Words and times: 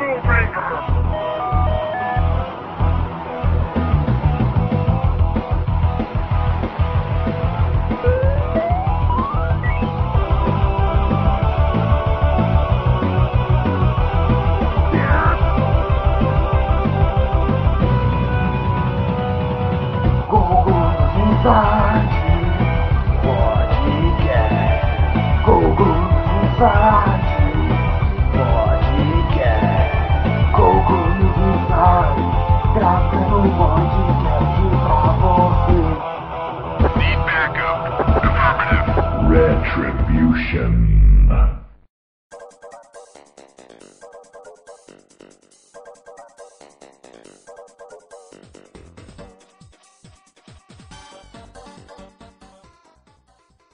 Afro 0.00 0.39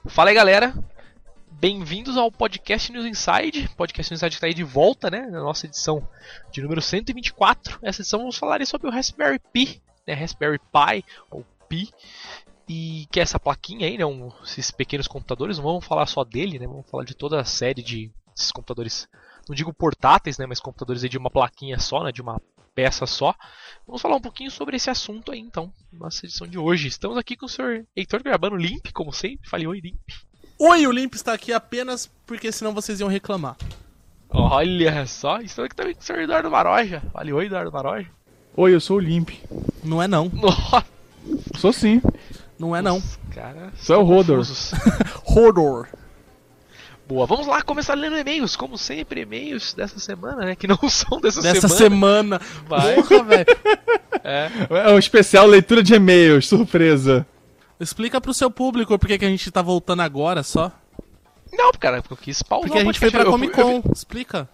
Fala 0.08 0.28
aí 0.28 0.34
galera, 0.34 0.74
bem-vindos 1.50 2.18
ao 2.18 2.30
Podcast 2.30 2.92
News 2.92 3.06
Inside. 3.06 3.70
Podcast 3.74 4.12
News 4.12 4.20
Inside 4.20 4.34
está 4.34 4.46
aí 4.46 4.52
de 4.52 4.62
volta, 4.62 5.08
né? 5.08 5.22
Na 5.30 5.40
nossa 5.40 5.64
edição 5.64 6.06
de 6.52 6.60
número 6.60 6.82
124. 6.82 7.78
Essa 7.80 8.02
edição 8.02 8.18
vamos 8.18 8.36
falar 8.36 8.64
sobre 8.66 8.88
o 8.88 8.90
Raspberry 8.90 9.38
Pi, 9.50 9.80
né? 10.06 10.12
Raspberry 10.12 10.58
Pi 10.58 11.02
ou 11.30 11.42
Pi. 11.70 11.88
E 12.68 13.06
que 13.10 13.20
é 13.20 13.22
essa 13.22 13.38
plaquinha 13.38 13.86
aí, 13.86 13.96
né? 13.96 14.04
Um, 14.04 14.30
esses 14.42 14.70
pequenos 14.70 15.06
computadores. 15.06 15.58
Não 15.58 15.64
vamos 15.64 15.84
falar 15.84 16.06
só 16.06 16.24
dele, 16.24 16.58
né? 16.58 16.66
Vamos 16.66 16.88
falar 16.90 17.04
de 17.04 17.14
toda 17.14 17.40
a 17.40 17.44
série 17.44 17.82
de 17.82 18.10
esses 18.36 18.50
computadores. 18.50 19.08
Não 19.48 19.54
digo 19.54 19.72
portáteis, 19.72 20.38
né? 20.38 20.46
Mas 20.46 20.60
computadores 20.60 21.02
aí 21.04 21.08
de 21.08 21.18
uma 21.18 21.30
plaquinha 21.30 21.78
só, 21.78 22.02
né? 22.02 22.10
De 22.10 22.20
uma 22.20 22.40
peça 22.76 23.06
só. 23.06 23.34
Vamos 23.86 24.02
falar 24.02 24.16
um 24.16 24.20
pouquinho 24.20 24.50
sobre 24.50 24.76
esse 24.76 24.90
assunto 24.90 25.32
aí 25.32 25.40
então, 25.40 25.72
nossa 25.90 26.26
edição 26.26 26.46
de 26.46 26.58
hoje. 26.58 26.88
Estamos 26.88 27.16
aqui 27.16 27.34
com 27.34 27.46
o 27.46 27.48
senhor 27.48 27.86
Heitor 27.96 28.22
gravando 28.22 28.56
Limp, 28.56 28.88
como 28.92 29.12
sempre. 29.12 29.48
Fale 29.48 29.66
oi, 29.66 29.80
Limp. 29.80 29.96
Oi, 30.58 30.86
o 30.86 30.92
Limp 30.92 31.14
está 31.14 31.32
aqui 31.32 31.52
apenas 31.52 32.10
porque 32.26 32.52
senão 32.52 32.74
vocês 32.74 33.00
iam 33.00 33.08
reclamar. 33.08 33.56
Olha 34.28 35.06
só, 35.06 35.40
estou 35.40 35.64
aqui 35.64 35.74
também 35.74 35.94
com 35.94 36.00
o 36.00 36.04
senhor 36.04 36.20
Eduardo 36.20 36.50
Maroja. 36.50 37.02
Fale 37.12 37.32
oi, 37.32 37.46
Eduardo 37.46 37.72
Maroja. 37.72 38.10
Oi, 38.54 38.74
eu 38.74 38.80
sou 38.80 38.96
o 38.96 39.00
Limp. 39.00 39.30
Não 39.82 40.02
é 40.02 40.08
não. 40.08 40.28
Nossa. 40.28 40.84
Sou 41.56 41.72
sim. 41.72 42.02
Não 42.58 42.74
é 42.74 42.80
não. 42.82 43.02
Cara, 43.34 43.72
Sou 43.76 43.96
é 43.96 43.98
o 43.98 44.02
Rodor. 44.02 44.44
Rodor. 45.24 45.88
Boa, 47.06 47.24
vamos 47.24 47.46
lá 47.46 47.62
começar 47.62 47.94
lendo 47.94 48.16
e-mails, 48.18 48.56
como 48.56 48.76
sempre, 48.76 49.20
e-mails 49.20 49.72
dessa 49.74 49.98
semana, 50.00 50.44
né? 50.44 50.56
Que 50.56 50.66
não 50.66 50.76
são 50.90 51.20
dessa, 51.20 51.40
Dessa 51.40 51.68
semana. 51.68 52.38
semana. 52.38 52.64
Vai. 52.66 52.94
Porra, 53.02 53.22
velho. 53.24 53.46
É. 54.28 54.50
É 54.88 54.92
um 54.92 54.98
especial 54.98 55.46
leitura 55.46 55.84
de 55.84 55.94
e-mails, 55.94 56.48
surpresa. 56.48 57.24
Explica 57.78 58.20
pro 58.20 58.34
seu 58.34 58.50
público 58.50 58.98
por 58.98 59.06
que 59.06 59.18
que 59.18 59.24
a 59.24 59.28
gente 59.28 59.48
tá 59.52 59.62
voltando 59.62 60.02
agora 60.02 60.42
só. 60.42 60.72
Não, 61.52 61.70
cara, 61.78 62.02
porque 62.02 62.14
eu 62.14 62.16
quis 62.18 62.42
pausar 62.42 62.66
Porque 62.68 62.82
a 62.82 62.84
gente 62.84 62.98
foi 62.98 63.10
pra. 63.12 63.24
Comic 63.24 63.56
Eu- 63.56 63.82
Con. 63.82 63.92
Explica. 63.92 64.48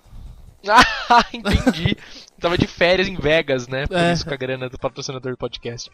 Ah, 1.09 1.25
entendi. 1.33 1.97
Tava 2.39 2.59
de 2.59 2.67
férias 2.67 3.09
em 3.09 3.17
Vegas, 3.17 3.67
né? 3.67 3.87
Por 3.87 3.97
É. 3.97 4.13
isso 4.13 4.27
com 4.27 4.35
a 4.35 4.37
grana 4.37 4.69
do 4.69 4.79
patrocinador 4.79 5.33
do 5.33 5.39
podcast. 5.39 5.91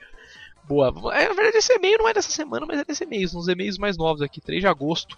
Boa. 0.69 0.89
É, 1.15 1.29
na 1.29 1.35
verdade, 1.35 1.57
esse 1.57 1.73
e-mail 1.73 1.99
não 1.99 2.09
é 2.09 2.13
dessa 2.13 2.31
semana, 2.31 2.67
mas 2.67 2.81
é 2.81 2.85
desse 2.85 3.05
e-mail. 3.05 3.29
São 3.29 3.41
os 3.41 3.49
e-mails 3.49 3.79
mais 3.79 3.97
novos 3.97 4.21
aqui, 4.21 4.41
3 4.41 4.61
de 4.61 4.67
agosto. 4.67 5.17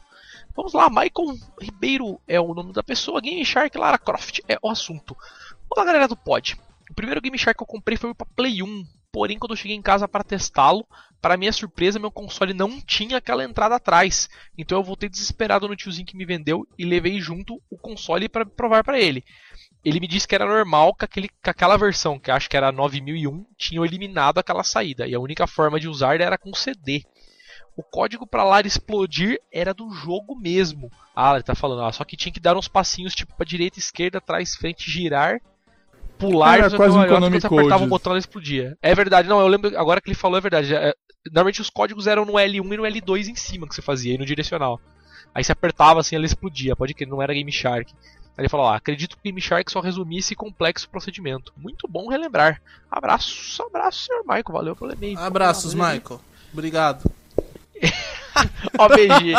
Vamos 0.55 0.73
lá, 0.73 0.89
Michael 0.89 1.39
Ribeiro 1.61 2.21
é 2.27 2.41
o 2.41 2.55
nome 2.55 2.73
da 2.73 2.83
pessoa, 2.83 3.21
Game 3.21 3.45
Shark 3.45 3.77
Lara 3.77 3.99
Croft 3.99 4.41
é 4.49 4.59
o 4.61 4.69
assunto. 4.69 5.17
Olá, 5.69 5.85
galera 5.85 6.09
do 6.09 6.17
pod. 6.17 6.57
O 6.91 6.95
primeiro 6.95 7.21
Game 7.21 7.39
Shark 7.39 7.57
que 7.57 7.63
eu 7.63 7.67
comprei 7.67 7.97
foi 7.97 8.13
para 8.15 8.27
Play 8.35 8.63
1, 8.63 8.85
porém 9.13 9.39
quando 9.39 9.53
eu 9.53 9.57
cheguei 9.57 9.77
em 9.77 9.83
casa 9.83 10.09
para 10.09 10.25
testá-lo, 10.25 10.87
para 11.21 11.37
minha 11.37 11.53
surpresa, 11.53 11.99
meu 11.99 12.11
console 12.11 12.55
não 12.55 12.81
tinha 12.81 13.19
aquela 13.19 13.45
entrada 13.45 13.77
atrás. 13.77 14.29
Então 14.57 14.79
eu 14.79 14.85
voltei 14.85 15.09
desesperado 15.09 15.69
no 15.69 15.77
tiozinho 15.77 16.07
que 16.07 16.17
me 16.17 16.25
vendeu 16.25 16.67
e 16.79 16.85
levei 16.85 17.21
junto 17.21 17.61
o 17.71 17.79
console 17.79 18.29
para 18.29 18.47
provar 18.47 18.83
para 18.83 18.99
ele. 18.99 19.25
Ele 19.85 20.01
me 20.01 20.07
disse 20.07 20.29
que 20.29 20.35
era 20.35 20.45
normal 20.45 20.95
que, 20.95 21.05
aquele, 21.05 21.29
que 21.29 21.51
aquela 21.51 21.77
versão, 21.77 22.19
que 22.19 22.31
acho 22.31 22.51
que 22.51 22.57
era 22.57 22.71
9001, 22.71 23.47
tinha 23.57 23.83
eliminado 23.83 24.39
aquela 24.39 24.63
saída 24.63 25.07
e 25.07 25.15
a 25.15 25.21
única 25.21 25.47
forma 25.47 25.81
de 25.81 25.89
usar 25.89 26.21
era 26.21 26.37
com 26.37 26.53
CD. 26.53 27.03
O 27.77 27.83
código 27.83 28.27
para 28.27 28.45
Lara 28.45 28.67
explodir 28.67 29.41
era 29.51 29.73
do 29.73 29.91
jogo 29.91 30.37
mesmo. 30.37 30.91
Ah, 31.17 31.35
ele 31.35 31.43
tá 31.43 31.55
falando, 31.55 31.83
ah, 31.83 31.93
só 31.93 32.05
que 32.05 32.17
tinha 32.17 32.33
que 32.33 32.41
dar 32.41 32.57
uns 32.57 32.69
passinhos 32.69 33.15
tipo 33.15 33.35
para 33.35 33.47
direita, 33.47 33.79
esquerda, 33.79 34.21
trás, 34.21 34.55
frente, 34.55 34.91
girar, 34.91 35.41
pular 36.19 36.55
Era 36.55 36.63
fazer 36.65 36.77
quase 36.77 36.99
um 36.99 37.07
Konami 37.07 37.21
quando 37.21 37.41
você 37.41 37.47
apertava 37.47 37.85
o 37.85 37.89
botão 37.89 38.13
ela 38.13 38.19
explodia. 38.19 38.77
É 38.83 38.95
verdade, 38.95 39.29
não, 39.29 39.41
eu 39.41 39.49
lembro 39.49 39.79
agora 39.79 40.01
que 40.01 40.09
ele 40.09 40.15
falou 40.15 40.37
é 40.37 40.41
verdade. 40.43 40.75
É, 40.75 40.95
normalmente 41.27 41.63
os 41.63 41.71
códigos 41.71 42.07
eram 42.07 42.27
no 42.27 42.35
L1 42.35 42.73
e 42.73 42.77
no 42.77 42.83
L2 42.83 43.29
em 43.29 43.37
cima 43.37 43.67
que 43.67 43.75
você 43.75 43.83
fazia, 43.83 44.15
e 44.15 44.19
no 44.19 44.27
direcional. 44.27 44.79
Aí 45.35 45.43
você 45.43 45.53
apertava 45.53 46.01
assim, 46.01 46.17
ela 46.17 46.27
explodia, 46.27 46.77
pode 46.77 46.93
que 46.93 47.07
não 47.07 47.23
era 47.23 47.33
Game 47.33 47.51
Shark. 47.51 47.93
Aí 48.37 48.43
ele 48.43 48.49
falou, 48.49 48.67
ah, 48.67 48.77
acredito 48.77 49.17
que 49.17 49.41
Shark 49.41 49.71
só 49.71 49.81
resumia 49.81 50.19
esse 50.19 50.35
complexo 50.35 50.89
procedimento. 50.89 51.53
Muito 51.57 51.87
bom 51.89 52.09
relembrar. 52.09 52.61
Abraço, 52.91 53.63
abraço, 53.63 54.07
senhor 54.07 54.23
Michael, 54.23 54.45
valeu 54.49 54.77
pelo 54.77 54.93
e-mail. 54.93 55.19
Abraços, 55.19 55.75
Valeu. 55.75 55.95
Michael. 55.95 56.21
Obrigado. 56.53 57.11
Ó, 58.79 58.89
BG. 58.89 59.35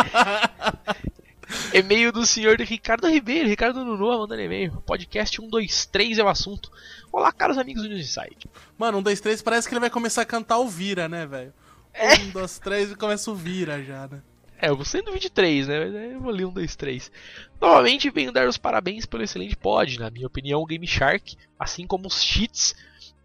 e-mail 1.73 2.11
do 2.11 2.25
senhor 2.25 2.59
Ricardo 2.59 3.07
Ribeiro, 3.07 3.49
Ricardo 3.49 3.83
Nuno 3.83 4.19
mandando 4.19 4.41
e-mail. 4.41 4.71
Podcast 4.85 5.35
123 5.35 6.19
é 6.19 6.23
o 6.23 6.27
assunto. 6.27 6.71
Olá, 7.11 7.31
caros 7.31 7.57
amigos 7.57 7.83
do 7.83 7.89
News 7.89 8.01
Insight. 8.01 8.49
Mano, 8.77 8.99
um, 8.99 9.01
dois, 9.01 9.19
três, 9.19 9.41
parece 9.41 9.67
que 9.67 9.73
ele 9.73 9.79
vai 9.79 9.89
começar 9.89 10.21
a 10.21 10.25
cantar 10.25 10.59
o 10.59 10.67
Vira, 10.67 11.09
né, 11.09 11.25
velho? 11.25 11.53
Um, 11.99 12.29
dois, 12.29 12.59
três 12.59 12.91
e 12.91 12.95
começa 12.95 13.29
o 13.31 13.35
Vira 13.35 13.83
já, 13.83 14.07
né? 14.07 14.21
É, 14.61 14.69
eu 14.69 14.85
sendo 14.85 15.11
23, 15.11 15.67
né? 15.67 16.13
Eu 16.13 16.21
vou 16.21 16.31
ler 16.31 16.45
um, 16.45 16.53
dois, 16.53 16.75
três. 16.75 17.11
Novamente 17.59 18.11
venho 18.11 18.31
dar 18.31 18.47
os 18.47 18.57
parabéns 18.57 19.07
pelo 19.07 19.23
excelente 19.23 19.55
pod. 19.55 19.99
Na 19.99 20.11
minha 20.11 20.27
opinião, 20.27 20.61
o 20.61 20.65
Game 20.67 20.85
Shark, 20.85 21.35
assim 21.57 21.87
como 21.87 22.07
os 22.07 22.23
cheats, 22.23 22.75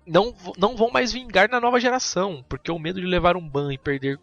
não, 0.06 0.34
não 0.56 0.74
vão 0.76 0.90
mais 0.90 1.12
vingar 1.12 1.50
na 1.50 1.60
nova 1.60 1.78
geração, 1.78 2.42
porque 2.48 2.70
o 2.70 2.78
medo 2.78 3.00
de 3.00 3.06
levar 3.06 3.36
um 3.36 3.46
ban 3.46 3.70
e 3.70 3.76
perder 3.76 4.18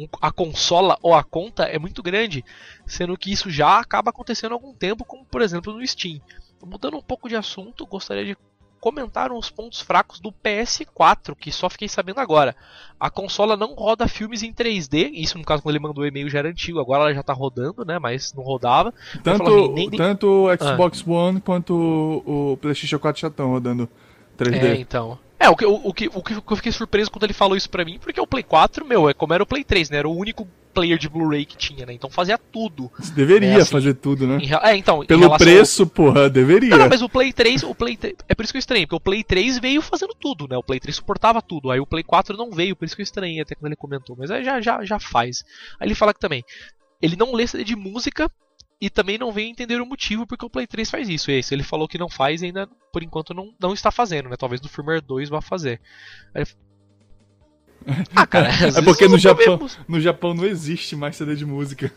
um- 0.00 0.08
a 0.22 0.32
consola 0.32 0.98
ou 1.02 1.14
a 1.14 1.22
conta 1.22 1.64
é 1.64 1.78
muito 1.78 2.02
grande, 2.02 2.42
sendo 2.86 3.16
que 3.18 3.30
isso 3.30 3.50
já 3.50 3.78
acaba 3.78 4.10
acontecendo 4.10 4.52
há 4.52 4.54
algum 4.54 4.72
tempo, 4.74 5.04
como 5.04 5.24
por 5.24 5.42
exemplo 5.42 5.72
no 5.72 5.86
Steam. 5.86 6.20
Mudando 6.64 6.96
um 6.96 7.02
pouco 7.02 7.28
de 7.28 7.36
assunto, 7.36 7.86
gostaria 7.86 8.24
de 8.24 8.36
comentar 8.84 9.32
uns 9.32 9.48
pontos 9.48 9.80
fracos 9.80 10.20
do 10.20 10.30
PS4, 10.30 11.34
que 11.34 11.50
só 11.50 11.70
fiquei 11.70 11.88
sabendo 11.88 12.20
agora. 12.20 12.54
A 13.00 13.08
consola 13.08 13.56
não 13.56 13.72
roda 13.72 14.06
filmes 14.06 14.42
em 14.42 14.52
3D, 14.52 15.10
isso 15.14 15.38
no 15.38 15.44
caso 15.44 15.62
quando 15.62 15.74
ele 15.74 15.82
mandou 15.82 16.04
o 16.04 16.06
e-mail 16.06 16.28
já 16.28 16.40
era 16.40 16.50
antigo, 16.50 16.78
agora 16.78 17.04
ela 17.04 17.14
já 17.14 17.22
tá 17.22 17.32
rodando, 17.32 17.82
né, 17.82 17.98
mas 17.98 18.34
não 18.34 18.44
rodava. 18.44 18.92
Tanto, 19.22 19.72
nem- 19.72 19.88
nem- 19.88 19.98
tanto 19.98 20.26
o 20.26 20.48
Xbox 20.54 21.02
One 21.06 21.40
quanto 21.40 21.72
o, 22.26 22.52
o 22.52 22.56
PlayStation 22.58 22.98
4 22.98 23.22
já 23.22 23.28
estão 23.28 23.48
rodando 23.52 23.88
3D. 24.36 24.62
É, 24.62 24.76
então. 24.76 25.18
É, 25.40 25.48
o 25.48 25.56
que, 25.56 25.64
o, 25.64 25.74
o 25.82 25.94
que, 25.94 26.10
o 26.14 26.22
que 26.22 26.52
eu 26.52 26.56
fiquei 26.56 26.70
surpreso 26.72 27.10
quando 27.10 27.24
ele 27.24 27.32
falou 27.32 27.56
isso 27.56 27.70
pra 27.70 27.86
mim, 27.86 27.98
porque 27.98 28.20
o 28.20 28.26
Play 28.26 28.42
4, 28.42 28.84
meu, 28.84 29.08
é 29.08 29.14
como 29.14 29.32
era 29.32 29.42
o 29.42 29.46
Play 29.46 29.64
3, 29.64 29.88
né? 29.88 29.96
Era 29.96 30.08
o 30.08 30.14
único 30.14 30.46
player 30.74 30.98
de 30.98 31.08
Blu-ray 31.08 31.46
que 31.46 31.56
tinha, 31.56 31.86
né? 31.86 31.92
Então 31.92 32.10
fazia 32.10 32.36
tudo. 32.36 32.90
Você 32.98 33.12
deveria 33.12 33.48
É, 33.50 33.56
assim, 33.60 33.70
fazer 33.72 33.94
tudo, 33.94 34.26
né? 34.26 34.38
Em 34.42 34.52
é, 34.52 34.76
então, 34.76 35.06
Pelo 35.06 35.30
ao- 35.32 35.38
preço, 35.38 35.86
porra, 35.86 36.28
deveria. 36.28 36.70
Não, 36.70 36.78
não, 36.78 36.88
mas 36.88 37.00
o 37.00 37.08
Play 37.08 37.32
3, 37.32 37.62
o 37.62 37.74
Play 37.74 37.96
3, 37.96 38.16
é 38.28 38.34
por 38.34 38.42
isso 38.44 38.52
que 38.52 38.56
eu 38.56 38.60
estranhei, 38.60 38.86
porque 38.86 38.96
o 38.96 39.00
Play 39.00 39.22
3 39.24 39.58
veio 39.58 39.80
fazendo 39.80 40.14
tudo, 40.18 40.46
né? 40.48 40.56
O 40.56 40.62
Play 40.62 40.80
3 40.80 40.96
suportava 40.96 41.40
tudo, 41.40 41.70
aí 41.70 41.78
o 41.80 41.86
Play 41.86 42.02
4 42.02 42.36
não 42.36 42.50
veio, 42.50 42.74
por 42.76 42.84
isso 42.84 42.96
que 42.96 43.02
eu 43.02 43.04
estranhei 43.04 43.40
até 43.40 43.54
quando 43.54 43.66
ele 43.68 43.76
comentou, 43.76 44.16
mas 44.18 44.30
aí 44.30 44.42
já, 44.44 44.60
já, 44.60 44.84
já 44.84 44.98
faz. 44.98 45.44
Aí 45.80 45.86
ele 45.86 45.94
fala 45.94 46.12
que 46.12 46.20
também, 46.20 46.44
ele 47.00 47.16
não 47.16 47.32
lê 47.32 47.44
de 47.46 47.76
música 47.76 48.30
e 48.80 48.90
também 48.90 49.16
não 49.16 49.32
vem 49.32 49.50
entender 49.50 49.80
o 49.80 49.86
motivo 49.86 50.26
porque 50.26 50.44
o 50.44 50.50
Play 50.50 50.66
3 50.66 50.90
faz 50.90 51.08
isso. 51.08 51.30
É 51.30 51.38
isso, 51.38 51.54
ele 51.54 51.62
falou 51.62 51.86
que 51.86 51.96
não 51.98 52.08
faz 52.08 52.42
e 52.42 52.46
ainda, 52.46 52.68
por 52.92 53.02
enquanto, 53.02 53.32
não, 53.32 53.52
não 53.60 53.72
está 53.72 53.90
fazendo, 53.90 54.28
né? 54.28 54.36
Talvez 54.36 54.60
no 54.60 54.68
firmware 54.68 55.00
2 55.00 55.28
vá 55.28 55.40
fazer. 55.40 55.80
Aí 56.34 56.42
ele- 56.42 56.50
Ah, 58.14 58.26
cara, 58.26 58.48
às 58.48 58.60
É 58.60 58.64
vezes 58.66 58.84
porque 58.84 59.06
no 59.08 59.18
Japão, 59.18 59.58
mesmo- 59.58 59.84
no 59.88 60.00
Japão 60.00 60.34
não 60.34 60.44
existe 60.44 60.96
mais 60.96 61.16
CD 61.16 61.34
de 61.36 61.44
música. 61.46 61.92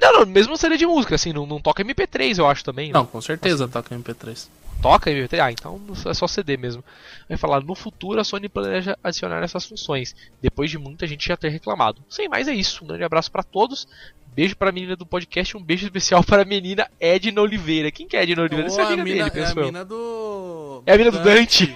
Não, 0.00 0.12
não, 0.20 0.26
mesmo 0.26 0.56
CD 0.56 0.76
de 0.76 0.86
música, 0.86 1.14
assim, 1.14 1.32
não, 1.32 1.46
não 1.46 1.58
toca 1.60 1.82
MP3, 1.82 2.38
eu 2.38 2.46
acho 2.46 2.62
também. 2.64 2.88
né? 2.88 2.92
Não, 2.94 3.06
com 3.06 3.20
certeza 3.20 3.66
toca 3.66 3.94
MP3. 3.94 4.46
Toca 4.82 5.10
MP3? 5.10 5.40
Ah, 5.42 5.50
então 5.50 5.80
é 6.04 6.12
só 6.12 6.26
CD 6.26 6.58
mesmo. 6.58 6.84
Vai 7.26 7.38
falar, 7.38 7.62
no 7.62 7.74
futuro 7.74 8.20
a 8.20 8.24
Sony 8.24 8.46
planeja 8.46 8.98
adicionar 9.02 9.42
essas 9.42 9.64
funções, 9.64 10.14
depois 10.42 10.70
de 10.70 10.76
muita 10.78 11.06
gente 11.06 11.26
já 11.26 11.34
ter 11.36 11.48
reclamado. 11.48 12.02
Sem 12.10 12.28
mais 12.28 12.46
é 12.46 12.52
isso, 12.52 12.84
um 12.84 12.88
grande 12.88 13.04
abraço 13.04 13.30
pra 13.32 13.42
todos. 13.42 13.88
Beijo 14.34 14.54
pra 14.54 14.70
menina 14.70 14.94
do 14.96 15.06
podcast, 15.06 15.56
um 15.56 15.62
beijo 15.62 15.86
especial 15.86 16.22
para 16.22 16.42
a 16.42 16.44
menina 16.44 16.86
Edna 17.00 17.40
Oliveira. 17.40 17.90
Quem 17.90 18.06
que 18.06 18.18
é 18.18 18.22
Edna 18.22 18.42
Oliveira? 18.42 18.66
Essa 18.66 18.82
é 18.82 18.84
Ou 18.84 18.90
amiga 18.92 19.04
mina, 19.04 19.30
dele, 19.30 19.46
é 19.46 19.48
a 19.50 19.54
mina 19.54 19.82
do. 19.82 19.94
do. 19.96 20.82
É 20.84 20.92
a 20.92 20.98
mina 20.98 21.10
do 21.10 21.20
Dante. 21.20 21.74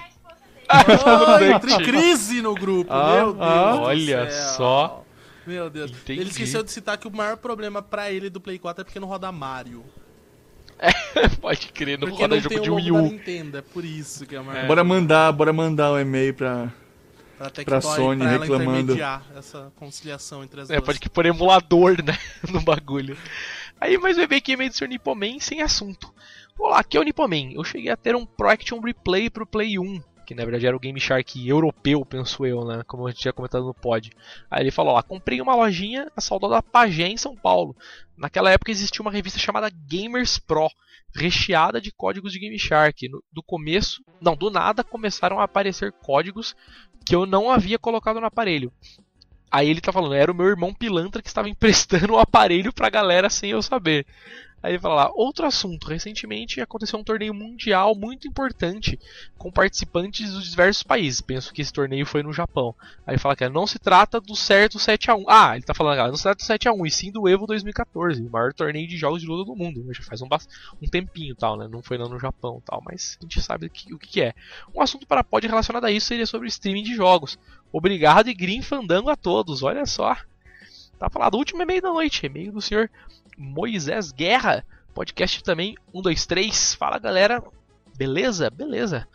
Oh, 0.70 1.68
em 1.68 1.82
crise 1.84 2.40
no 2.42 2.54
grupo, 2.54 2.92
Ah, 2.92 3.16
meu 3.16 3.32
Deus. 3.32 3.36
ah. 3.46 3.76
Olha 3.80 4.30
céu. 4.30 4.54
só. 4.56 5.04
Meu 5.46 5.68
Deus. 5.70 5.90
Entendi. 5.90 6.20
Ele 6.20 6.30
esqueceu 6.30 6.62
de 6.62 6.70
citar 6.70 6.96
que 6.98 7.08
o 7.08 7.10
maior 7.10 7.36
problema 7.36 7.82
pra 7.82 8.10
ele 8.10 8.30
do 8.30 8.40
Play 8.40 8.58
4 8.58 8.82
é 8.82 8.84
porque 8.84 9.00
não 9.00 9.08
roda 9.08 9.32
Mario. 9.32 9.84
Pode 11.40 11.68
crer, 11.68 11.98
não 11.98 12.08
porque 12.08 12.22
roda 12.22 12.36
não 12.36 12.42
jogo 12.42 12.54
tem 12.54 12.62
de 12.64 12.70
Wii 12.70 12.90
U. 12.92 13.02
Nintendo, 13.02 13.58
é 13.58 13.62
por 13.62 13.84
isso 13.84 14.24
que 14.26 14.34
é 14.34 14.40
o 14.40 14.44
maior 14.44 14.66
Bora 14.66 14.84
mandar, 14.84 15.32
bora 15.32 15.52
mandar 15.52 15.92
um 15.92 15.98
e-mail 15.98 16.32
pra. 16.34 16.72
pra, 17.36 17.50
pra 17.64 17.80
Sony 17.80 18.20
pra 18.22 18.30
reclamando. 18.38 18.70
intermediar 18.80 19.22
essa 19.36 19.70
conciliação 19.76 20.42
entre 20.42 20.60
as 20.62 20.70
É, 20.70 20.74
duas. 20.76 20.86
pode 20.86 21.00
que 21.00 21.08
pôr 21.10 21.26
emulador, 21.26 22.02
né? 22.02 22.16
no 22.50 22.60
bagulho. 22.62 23.16
Aí, 23.80 23.98
mas 23.98 24.16
vai 24.16 24.26
ver 24.26 24.36
aqui 24.36 24.52
e-mail 24.52 24.70
do 24.70 24.76
Sr. 24.76 24.88
Nipoman 24.88 25.38
sem 25.40 25.60
assunto. 25.62 26.12
Olá, 26.58 26.80
aqui 26.80 26.96
é 26.96 27.00
o 27.00 27.02
Nipoman. 27.02 27.52
Eu 27.54 27.64
cheguei 27.64 27.90
a 27.90 27.96
ter 27.96 28.14
um 28.14 28.24
Pro 28.26 28.48
Action 28.50 28.80
Replay 28.80 29.28
pro 29.30 29.46
Play 29.46 29.78
1, 29.78 30.02
que 30.30 30.34
na 30.36 30.44
verdade 30.44 30.64
era 30.64 30.76
o 30.76 30.78
Game 30.78 31.00
Shark 31.00 31.44
europeu, 31.44 32.06
penso 32.06 32.46
eu, 32.46 32.64
né? 32.64 32.84
Como 32.86 33.04
a 33.04 33.10
gente 33.10 33.20
tinha 33.20 33.32
comentado 33.32 33.64
no 33.64 33.74
pod. 33.74 34.12
Aí 34.48 34.62
ele 34.62 34.70
falou: 34.70 34.94
ó, 34.94 35.02
comprei 35.02 35.40
uma 35.40 35.56
lojinha, 35.56 36.08
a 36.16 36.20
saudosa 36.20 36.62
Pagé 36.62 37.08
em 37.08 37.16
São 37.16 37.34
Paulo. 37.34 37.74
Naquela 38.16 38.48
época 38.48 38.70
existia 38.70 39.02
uma 39.02 39.10
revista 39.10 39.40
chamada 39.40 39.68
Gamers 39.88 40.38
Pro, 40.38 40.70
recheada 41.12 41.80
de 41.80 41.90
códigos 41.90 42.32
de 42.32 42.38
Game 42.38 42.56
Shark. 42.56 43.08
No- 43.08 43.24
do 43.32 43.42
começo, 43.42 44.04
não, 44.20 44.36
do 44.36 44.50
nada 44.52 44.84
começaram 44.84 45.40
a 45.40 45.42
aparecer 45.42 45.90
códigos 45.90 46.54
que 47.04 47.12
eu 47.12 47.26
não 47.26 47.50
havia 47.50 47.76
colocado 47.76 48.20
no 48.20 48.26
aparelho. 48.26 48.72
Aí 49.50 49.68
ele 49.68 49.80
tá 49.80 49.90
falando, 49.90 50.14
era 50.14 50.30
o 50.30 50.34
meu 50.34 50.46
irmão 50.46 50.72
pilantra 50.72 51.20
que 51.20 51.26
estava 51.26 51.48
emprestando 51.50 52.12
o 52.12 52.18
aparelho 52.20 52.72
pra 52.72 52.88
galera 52.88 53.28
sem 53.28 53.50
eu 53.50 53.60
saber. 53.60 54.06
Aí 54.62 54.72
ele 54.72 54.78
fala 54.78 54.94
lá, 54.94 55.10
outro 55.14 55.46
assunto, 55.46 55.88
recentemente 55.88 56.60
aconteceu 56.60 56.98
um 56.98 57.04
torneio 57.04 57.32
mundial 57.32 57.94
muito 57.94 58.28
importante 58.28 58.98
com 59.38 59.50
participantes 59.50 60.32
dos 60.32 60.50
diversos 60.50 60.82
países. 60.82 61.22
Penso 61.22 61.52
que 61.52 61.62
esse 61.62 61.72
torneio 61.72 62.04
foi 62.04 62.22
no 62.22 62.32
Japão. 62.32 62.74
Aí 63.06 63.16
fala 63.16 63.34
que 63.34 63.48
não 63.48 63.66
se 63.66 63.78
trata 63.78 64.20
do 64.20 64.36
certo 64.36 64.78
7x1. 64.78 65.24
Ah, 65.26 65.56
ele 65.56 65.64
tá 65.64 65.72
falando, 65.72 65.96
não 66.08 66.16
se 66.16 66.24
trata 66.24 66.44
do 66.44 66.46
7x1, 66.46 66.86
e 66.86 66.90
sim 66.90 67.10
do 67.10 67.26
Evo 67.26 67.46
2014, 67.46 68.22
o 68.22 68.30
maior 68.30 68.52
torneio 68.52 68.86
de 68.86 68.98
jogos 68.98 69.22
de 69.22 69.28
luta 69.28 69.46
do 69.46 69.56
mundo. 69.56 69.82
Já 69.94 70.02
faz 70.02 70.20
um, 70.20 70.28
um 70.82 70.86
tempinho 70.86 71.34
tal, 71.34 71.56
né? 71.56 71.66
Não 71.66 71.82
foi 71.82 71.96
lá 71.96 72.06
no 72.06 72.18
Japão 72.18 72.62
tal, 72.64 72.82
mas 72.84 73.16
a 73.18 73.24
gente 73.24 73.40
sabe 73.40 73.66
o 73.66 73.70
que, 73.70 73.94
o 73.94 73.98
que 73.98 74.20
é. 74.20 74.34
Um 74.74 74.82
assunto 74.82 75.06
para 75.06 75.24
pod 75.24 75.46
relacionado 75.46 75.84
a 75.84 75.90
isso 75.90 76.06
seria 76.06 76.26
sobre 76.26 76.48
streaming 76.48 76.82
de 76.82 76.94
jogos. 76.94 77.38
Obrigado 77.72 78.28
e 78.28 78.34
green 78.34 78.60
fandango 78.60 79.08
a 79.08 79.16
todos, 79.16 79.62
olha 79.62 79.86
só. 79.86 80.16
Tá 80.98 81.08
falado, 81.08 81.38
último 81.38 81.62
e-mail 81.62 81.80
da 81.80 81.88
noite, 81.88 82.26
e-mail 82.26 82.52
do 82.52 82.60
senhor 82.60 82.90
Moisés 83.40 84.12
Guerra, 84.12 84.62
podcast 84.92 85.42
também 85.42 85.74
123. 85.92 86.74
Fala 86.74 86.98
galera, 86.98 87.42
beleza? 87.96 88.50
Beleza. 88.50 89.08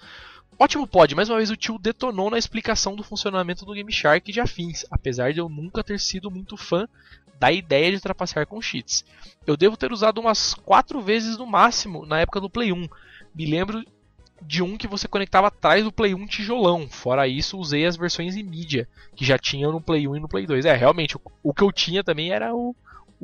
Ótimo 0.57 0.87
pod, 0.87 1.13
mais 1.13 1.29
uma 1.29 1.37
vez 1.37 1.51
o 1.51 1.55
tio 1.55 1.77
detonou 1.77 2.31
na 2.31 2.37
explicação 2.39 2.95
do 2.95 3.03
funcionamento 3.03 3.65
do 3.65 3.73
Game 3.73 3.91
Shark 3.91 4.31
de 4.31 4.39
afins, 4.39 4.83
apesar 4.89 5.31
de 5.31 5.39
eu 5.39 5.47
nunca 5.47 5.83
ter 5.83 5.99
sido 5.99 6.31
muito 6.31 6.57
fã 6.57 6.87
da 7.39 7.51
ideia 7.51 7.91
de 7.91 7.99
trapacear 7.99 8.47
com 8.47 8.59
cheats. 8.59 9.05
Eu 9.45 9.55
devo 9.55 9.77
ter 9.77 9.91
usado 9.91 10.19
umas 10.19 10.55
4 10.55 10.99
vezes 11.01 11.37
no 11.37 11.45
máximo 11.45 12.03
na 12.03 12.21
época 12.21 12.41
do 12.41 12.49
Play 12.49 12.71
1. 12.71 12.87
Me 13.35 13.45
lembro 13.45 13.85
de 14.41 14.63
um 14.63 14.75
que 14.75 14.87
você 14.87 15.07
conectava 15.07 15.47
atrás 15.47 15.83
do 15.83 15.91
Play 15.91 16.15
1 16.15 16.25
tijolão. 16.25 16.87
Fora 16.89 17.27
isso, 17.27 17.59
usei 17.59 17.85
as 17.85 17.95
versões 17.95 18.35
em 18.35 18.43
mídia, 18.43 18.89
que 19.15 19.23
já 19.23 19.37
tinham 19.37 19.71
no 19.71 19.81
Play 19.81 20.07
1 20.07 20.15
e 20.15 20.19
no 20.19 20.27
Play 20.27 20.47
2. 20.47 20.65
É, 20.65 20.73
realmente, 20.73 21.15
o, 21.15 21.21
o 21.43 21.53
que 21.53 21.61
eu 21.61 21.71
tinha 21.71 22.03
também 22.03 22.31
era 22.31 22.55
o, 22.55 22.75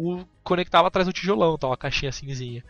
o 0.01 0.25
conectava 0.43 0.87
atrás 0.87 1.07
do 1.07 1.13
tijolão, 1.13 1.57
tal, 1.57 1.71
a 1.71 1.77
caixinha 1.77 2.11
cinzinha. 2.11 2.63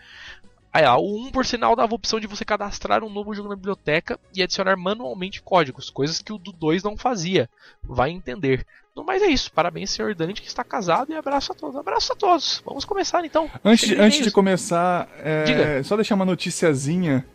Aí, 0.73 0.85
ó, 0.85 0.97
o 0.97 1.27
1 1.27 1.31
por 1.31 1.45
sinal 1.45 1.75
dava 1.75 1.93
a 1.93 1.95
opção 1.95 2.19
de 2.19 2.27
você 2.27 2.45
cadastrar 2.45 3.03
um 3.03 3.09
novo 3.09 3.33
jogo 3.33 3.49
na 3.49 3.55
biblioteca 3.55 4.17
e 4.33 4.41
adicionar 4.41 4.77
manualmente 4.77 5.41
códigos, 5.41 5.89
coisas 5.89 6.21
que 6.21 6.31
o 6.31 6.37
do 6.37 6.53
2 6.53 6.81
não 6.83 6.95
fazia. 6.95 7.49
Vai 7.83 8.09
entender. 8.11 8.65
No 8.95 9.03
mais 9.03 9.21
é 9.21 9.27
isso. 9.27 9.51
Parabéns, 9.51 9.89
senhor 9.89 10.15
Dante, 10.15 10.41
que 10.41 10.47
está 10.47 10.63
casado, 10.63 11.11
e 11.11 11.15
abraço 11.15 11.51
a 11.51 11.55
todos. 11.55 11.75
Abraço 11.75 12.13
a 12.13 12.15
todos. 12.15 12.61
Vamos 12.65 12.85
começar 12.85 13.25
então. 13.25 13.49
Antes, 13.63 13.91
antes 13.99 14.23
de 14.23 14.31
começar, 14.31 15.09
é, 15.19 15.81
só 15.83 15.95
deixar 15.97 16.15
uma 16.15 16.25
noticiazinha 16.25 17.25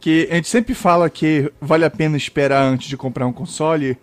que 0.00 0.28
a 0.30 0.36
gente 0.36 0.48
sempre 0.48 0.74
fala 0.74 1.10
que 1.10 1.52
vale 1.60 1.84
a 1.84 1.90
pena 1.90 2.16
esperar 2.16 2.62
antes 2.62 2.88
de 2.88 2.96
comprar 2.96 3.26
um 3.26 3.32
console. 3.32 3.98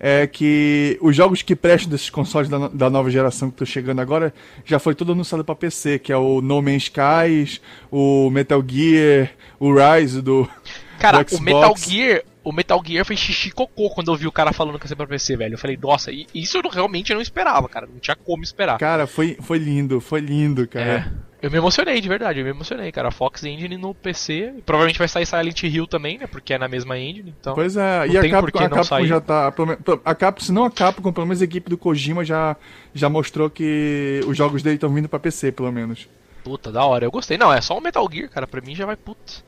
É 0.00 0.26
que 0.26 0.96
os 1.00 1.16
jogos 1.16 1.42
que 1.42 1.56
prestam 1.56 1.90
desses 1.90 2.08
consoles 2.08 2.48
da, 2.48 2.68
da 2.68 2.88
nova 2.88 3.10
geração 3.10 3.48
que 3.48 3.54
estão 3.54 3.66
chegando 3.66 4.00
agora 4.00 4.32
já 4.64 4.78
foi 4.78 4.94
tudo 4.94 5.12
anunciado 5.12 5.44
para 5.44 5.54
PC, 5.56 5.98
que 5.98 6.12
é 6.12 6.16
o 6.16 6.40
No 6.40 6.62
Man's 6.62 6.84
Skies, 6.84 7.60
o 7.90 8.30
Metal 8.30 8.62
Gear, 8.66 9.30
o 9.58 9.74
Rise 9.74 10.22
do, 10.22 10.48
Cara, 10.98 11.22
do 11.22 11.36
o 11.36 11.40
Metal. 11.40 11.74
Gear, 11.76 12.22
o 12.44 12.52
Metal 12.52 12.82
Gear 12.84 13.04
foi 13.04 13.16
xixi 13.16 13.50
cocô 13.50 13.90
quando 13.90 14.10
eu 14.10 14.16
vi 14.16 14.26
o 14.26 14.32
cara 14.32 14.52
falando 14.52 14.78
que 14.78 14.84
ia 14.84 14.88
ser 14.88 14.96
pra 14.96 15.06
PC, 15.06 15.36
velho. 15.36 15.54
Eu 15.54 15.58
falei, 15.58 15.78
nossa, 15.80 16.10
isso 16.34 16.58
eu 16.58 16.70
realmente 16.70 17.14
não 17.14 17.20
esperava, 17.20 17.68
cara. 17.68 17.86
Não 17.86 17.98
tinha 17.98 18.16
como 18.16 18.42
esperar. 18.42 18.78
Cara, 18.78 19.06
foi, 19.06 19.36
foi 19.40 19.58
lindo, 19.58 20.00
foi 20.00 20.20
lindo, 20.20 20.66
cara. 20.66 21.12
É. 21.24 21.27
Eu 21.40 21.50
me 21.52 21.56
emocionei, 21.56 22.00
de 22.00 22.08
verdade, 22.08 22.40
eu 22.40 22.44
me 22.44 22.50
emocionei, 22.50 22.90
cara. 22.90 23.12
Fox 23.12 23.44
Engine 23.44 23.76
no 23.76 23.94
PC. 23.94 24.54
Provavelmente 24.66 24.98
vai 24.98 25.06
sair 25.06 25.24
Silent 25.24 25.62
Hill 25.62 25.86
também, 25.86 26.18
né? 26.18 26.26
Porque 26.26 26.52
é 26.52 26.58
na 26.58 26.66
mesma 26.66 26.98
engine, 26.98 27.32
então. 27.38 27.54
Pois 27.54 27.76
é, 27.76 28.08
e 28.08 28.18
a 28.18 28.28
Capcom, 28.28 28.58
a 28.58 28.68
Capcom 28.68 29.06
já 29.06 29.20
tá. 29.20 29.52
A 30.04 30.14
Capcom, 30.16 30.44
se 30.44 30.50
não 30.50 30.64
a 30.64 30.70
Capcom, 30.70 31.12
pelo 31.12 31.26
menos 31.26 31.40
a 31.40 31.44
equipe 31.44 31.70
do 31.70 31.78
Kojima 31.78 32.24
já, 32.24 32.56
já 32.92 33.08
mostrou 33.08 33.48
que 33.48 34.20
os 34.26 34.36
jogos 34.36 34.62
dele 34.64 34.74
estão 34.76 34.92
vindo 34.92 35.08
pra 35.08 35.20
PC, 35.20 35.52
pelo 35.52 35.70
menos. 35.70 36.08
Puta, 36.42 36.72
da 36.72 36.84
hora. 36.84 37.04
Eu 37.04 37.10
gostei. 37.10 37.38
Não, 37.38 37.52
é 37.52 37.60
só 37.60 37.78
o 37.78 37.80
Metal 37.80 38.08
Gear, 38.12 38.28
cara. 38.30 38.46
Pra 38.46 38.60
mim 38.60 38.74
já 38.74 38.84
vai 38.84 38.96
putz. 38.96 39.44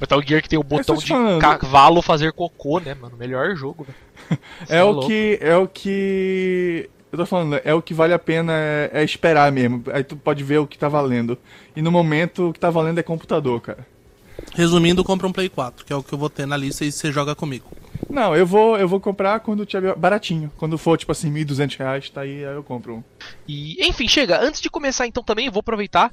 Metal 0.00 0.22
Gear 0.24 0.40
que 0.40 0.48
tem 0.48 0.58
o 0.58 0.62
botão 0.62 0.94
tô 0.94 1.00
te 1.00 1.06
de 1.06 1.12
falando. 1.12 1.40
cavalo 1.40 2.00
fazer 2.00 2.32
cocô, 2.32 2.78
né, 2.78 2.94
mano? 2.94 3.16
Melhor 3.16 3.56
jogo, 3.56 3.84
velho. 3.84 4.40
Cê 4.66 4.76
É 4.76 4.84
o 4.84 4.92
louco. 4.92 5.08
que. 5.08 5.38
É 5.42 5.56
o 5.56 5.66
que. 5.66 6.88
Eu 7.10 7.18
tô 7.18 7.26
falando, 7.26 7.60
é 7.64 7.72
o 7.72 7.80
que 7.80 7.94
vale 7.94 8.12
a 8.12 8.18
pena 8.18 8.52
é, 8.52 8.90
é 8.92 9.04
esperar 9.04 9.50
mesmo. 9.50 9.82
Aí 9.92 10.04
tu 10.04 10.16
pode 10.16 10.44
ver 10.44 10.58
o 10.58 10.66
que 10.66 10.78
tá 10.78 10.88
valendo. 10.88 11.38
E 11.74 11.80
no 11.80 11.90
momento 11.90 12.48
o 12.48 12.52
que 12.52 12.60
tá 12.60 12.70
valendo 12.70 12.98
é 12.98 13.02
computador, 13.02 13.60
cara. 13.60 13.86
Resumindo, 14.54 15.04
compra 15.04 15.26
um 15.26 15.32
Play 15.32 15.48
4, 15.48 15.84
que 15.84 15.92
é 15.92 15.96
o 15.96 16.02
que 16.02 16.12
eu 16.12 16.18
vou 16.18 16.30
ter 16.30 16.46
na 16.46 16.56
lista 16.56 16.84
e 16.84 16.92
você 16.92 17.10
joga 17.10 17.34
comigo. 17.34 17.66
Não, 18.08 18.36
eu 18.36 18.46
vou, 18.46 18.78
eu 18.78 18.88
vou 18.88 19.00
comprar 19.00 19.40
quando 19.40 19.66
tiver 19.66 19.94
baratinho. 19.96 20.50
Quando 20.56 20.78
for, 20.78 20.96
tipo 20.96 21.12
assim, 21.12 21.32
1.200 21.32 21.78
reais, 21.78 22.10
tá 22.10 22.20
aí, 22.22 22.44
aí 22.44 22.54
eu 22.54 22.62
compro 22.62 22.96
um. 22.96 23.04
E, 23.46 23.76
enfim, 23.86 24.06
chega. 24.06 24.40
Antes 24.40 24.60
de 24.60 24.70
começar, 24.70 25.06
então, 25.06 25.22
também 25.22 25.46
eu 25.46 25.52
vou 25.52 25.60
aproveitar 25.60 26.12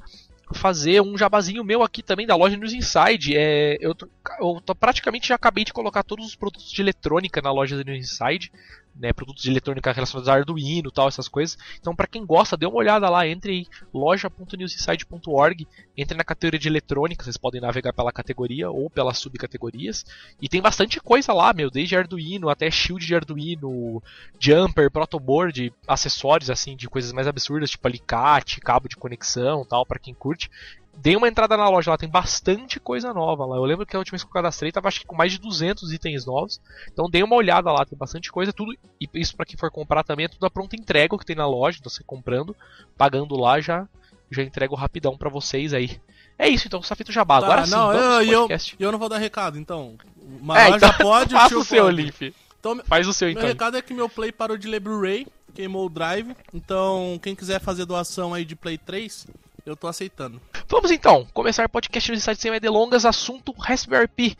fazer 0.52 1.02
um 1.02 1.18
jabazinho 1.18 1.64
meu 1.64 1.82
aqui 1.82 2.02
também 2.02 2.26
da 2.26 2.36
loja 2.36 2.56
News 2.56 2.72
Inside. 2.72 3.36
É, 3.36 3.78
eu, 3.80 3.94
tô, 3.94 4.08
eu 4.40 4.62
tô 4.64 4.74
praticamente 4.74 5.28
já 5.28 5.34
acabei 5.34 5.64
de 5.64 5.72
colocar 5.72 6.02
todos 6.02 6.26
os 6.26 6.36
produtos 6.36 6.70
de 6.70 6.80
eletrônica 6.80 7.42
na 7.42 7.50
loja 7.50 7.76
da 7.76 7.82
News 7.82 8.12
Inside. 8.12 8.52
Né, 8.98 9.12
produtos 9.12 9.42
de 9.42 9.50
eletrônica 9.50 9.92
relacionados 9.92 10.26
a 10.28 10.32
Arduino 10.32 10.90
tal, 10.90 11.06
essas 11.06 11.28
coisas. 11.28 11.58
Então, 11.78 11.94
para 11.94 12.06
quem 12.06 12.24
gosta, 12.24 12.56
dê 12.56 12.64
uma 12.64 12.78
olhada 12.78 13.10
lá, 13.10 13.26
entre 13.28 13.52
aí, 13.52 13.66
loja.newsinside.org, 13.92 15.68
entre 15.94 16.16
na 16.16 16.24
categoria 16.24 16.58
de 16.58 16.66
eletrônica, 16.66 17.22
vocês 17.22 17.36
podem 17.36 17.60
navegar 17.60 17.92
pela 17.92 18.10
categoria 18.10 18.70
ou 18.70 18.88
pelas 18.88 19.18
subcategorias. 19.18 20.04
E 20.40 20.48
tem 20.48 20.62
bastante 20.62 20.98
coisa 20.98 21.34
lá, 21.34 21.52
meu, 21.52 21.70
desde 21.70 21.94
Arduino 21.94 22.48
até 22.48 22.70
shield 22.70 23.04
de 23.04 23.14
Arduino, 23.14 24.02
jumper, 24.40 24.90
protoboard, 24.90 25.72
acessórios 25.86 26.48
assim 26.48 26.74
de 26.74 26.88
coisas 26.88 27.12
mais 27.12 27.26
absurdas, 27.26 27.70
tipo 27.70 27.86
alicate, 27.86 28.60
cabo 28.60 28.88
de 28.88 28.96
conexão, 28.96 29.64
tal, 29.64 29.84
para 29.84 29.98
quem 29.98 30.14
curte. 30.14 30.50
Dei 30.96 31.14
uma 31.14 31.28
entrada 31.28 31.56
na 31.56 31.68
loja 31.68 31.90
lá, 31.90 31.98
tem 31.98 32.08
bastante 32.08 32.80
coisa 32.80 33.12
nova 33.12 33.44
lá. 33.44 33.56
Eu 33.56 33.64
lembro 33.64 33.84
que 33.86 33.94
a 33.94 33.98
última 33.98 34.16
vez 34.16 34.22
que 34.22 34.28
eu 34.28 34.32
cadastrei 34.32 34.72
tava 34.72 34.88
acho 34.88 35.00
que 35.00 35.06
com 35.06 35.14
mais 35.14 35.32
de 35.32 35.38
200 35.38 35.92
itens 35.92 36.24
novos. 36.24 36.60
Então 36.90 37.08
dei 37.08 37.22
uma 37.22 37.36
olhada 37.36 37.70
lá, 37.70 37.84
tem 37.84 37.98
bastante 37.98 38.32
coisa, 38.32 38.52
tudo 38.52 38.72
e 39.00 39.08
isso 39.14 39.36
para 39.36 39.46
quem 39.46 39.56
for 39.56 39.70
comprar 39.70 40.02
também 40.02 40.24
é 40.24 40.28
tudo 40.28 40.46
a 40.46 40.50
pronta 40.50 40.74
entrega 40.74 41.14
o 41.14 41.18
que 41.18 41.26
tem 41.26 41.36
na 41.36 41.46
loja, 41.46 41.78
então 41.78 41.90
você 41.90 42.02
comprando, 42.02 42.56
pagando 42.96 43.36
lá 43.36 43.60
já 43.60 43.86
já 44.30 44.42
entrego 44.42 44.74
rapidão 44.74 45.16
para 45.16 45.30
vocês 45.30 45.72
aí. 45.72 46.00
É 46.38 46.48
isso 46.48 46.66
então, 46.66 46.82
Safito 46.82 47.12
Jabá. 47.12 47.40
Tá, 47.40 47.46
Agora 47.46 47.64
sim, 47.64 47.70
não, 47.70 47.92
vamos 47.92 48.28
eu, 48.28 48.48
eu, 48.48 48.58
eu 48.78 48.92
não 48.92 48.98
vou 48.98 49.08
dar 49.08 49.18
recado, 49.18 49.58
então. 49.58 49.96
Uma 50.40 50.58
É, 50.58 50.68
então, 50.70 50.92
pode, 50.94 51.34
o 51.34 51.38
faça 51.38 51.48
tio 51.48 51.60
o 51.60 51.64
seu, 51.64 51.84
pode. 51.84 51.96
Leaf. 51.96 52.34
Então, 52.58 52.80
Faz 52.84 53.06
o 53.06 53.12
seu 53.12 53.28
meu 53.28 53.36
então. 53.36 53.48
recado 53.48 53.76
é 53.76 53.82
que 53.82 53.94
meu 53.94 54.08
Play 54.08 54.32
parou 54.32 54.56
de 54.56 54.66
ler 54.66 54.80
Blu-ray, 54.80 55.26
queimou 55.54 55.86
o 55.86 55.88
drive. 55.88 56.36
Então, 56.52 57.18
quem 57.22 57.34
quiser 57.34 57.60
fazer 57.60 57.86
doação 57.86 58.34
aí 58.34 58.44
de 58.44 58.56
Play 58.56 58.76
3, 58.76 59.26
eu 59.66 59.76
tô 59.76 59.88
aceitando. 59.88 60.40
Vamos 60.68 60.92
então 60.92 61.26
começar 61.34 61.66
o 61.66 61.68
podcast 61.68 62.10
no 62.10 62.20
site 62.20 62.40
sem 62.40 62.50
mais 62.52 62.60
delongas, 62.60 63.04
assunto 63.04 63.52
Raspberry 63.52 64.06
Pi. 64.06 64.38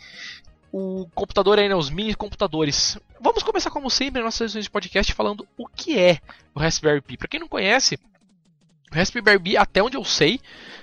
O 0.73 1.09
computador 1.15 1.59
aí, 1.59 1.69
né, 1.69 1.75
os 1.75 1.91
mini 1.91 2.15
computadores. 2.15 2.97
Vamos 3.21 3.43
começar 3.43 3.71
como 3.71 3.91
sempre 3.91 4.23
nossas 4.23 4.53
sessões 4.53 4.65
de 4.65 4.71
podcast 4.71 5.13
falando 5.13 5.47
o 5.59 5.67
que 5.67 5.99
é 5.99 6.21
o 6.55 6.61
Raspberry 6.61 7.01
Pi. 7.01 7.17
Para 7.17 7.29
quem 7.29 7.41
não 7.41 7.49
conhece, 7.49 7.99
o 8.93 8.95
Raspberry 8.95 9.39
Pi, 9.41 9.57
até 9.57 9.83
onde 9.83 9.97
eu 9.97 10.05
sei, 10.05 10.41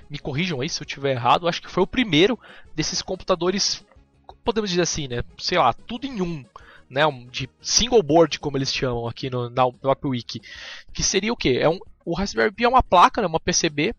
me 0.10 0.20
corrijam 0.20 0.60
aí 0.60 0.68
se 0.68 0.82
eu 0.82 0.86
estiver 0.86 1.12
errado, 1.12 1.48
acho 1.48 1.62
que 1.62 1.72
foi 1.72 1.84
o 1.84 1.88
primeiro 1.88 2.38
desses 2.76 3.02
computadores, 3.02 3.86
podemos 4.44 4.70
dizer 4.70 4.82
assim, 4.82 5.08
né, 5.08 5.24
sei 5.38 5.58
lá, 5.58 5.74
tudo 5.74 6.06
em 6.06 6.22
um. 6.22 6.46
Né, 6.90 7.02
de 7.32 7.50
single 7.60 8.04
board, 8.04 8.40
como 8.40 8.56
eles 8.56 8.72
chamam 8.72 9.08
aqui 9.08 9.28
no, 9.28 9.50
na 9.50 9.72
próprio 9.72 10.12
wiki. 10.12 10.40
Que 10.94 11.02
seria 11.02 11.34
o 11.34 11.36
que? 11.36 11.58
É 11.58 11.68
um, 11.68 11.80
o 12.06 12.14
Raspberry 12.14 12.52
Pi 12.52 12.66
é 12.66 12.70
uma 12.70 12.84
placa, 12.84 13.20
né, 13.20 13.26
uma 13.26 13.40
PCB, 13.40 13.96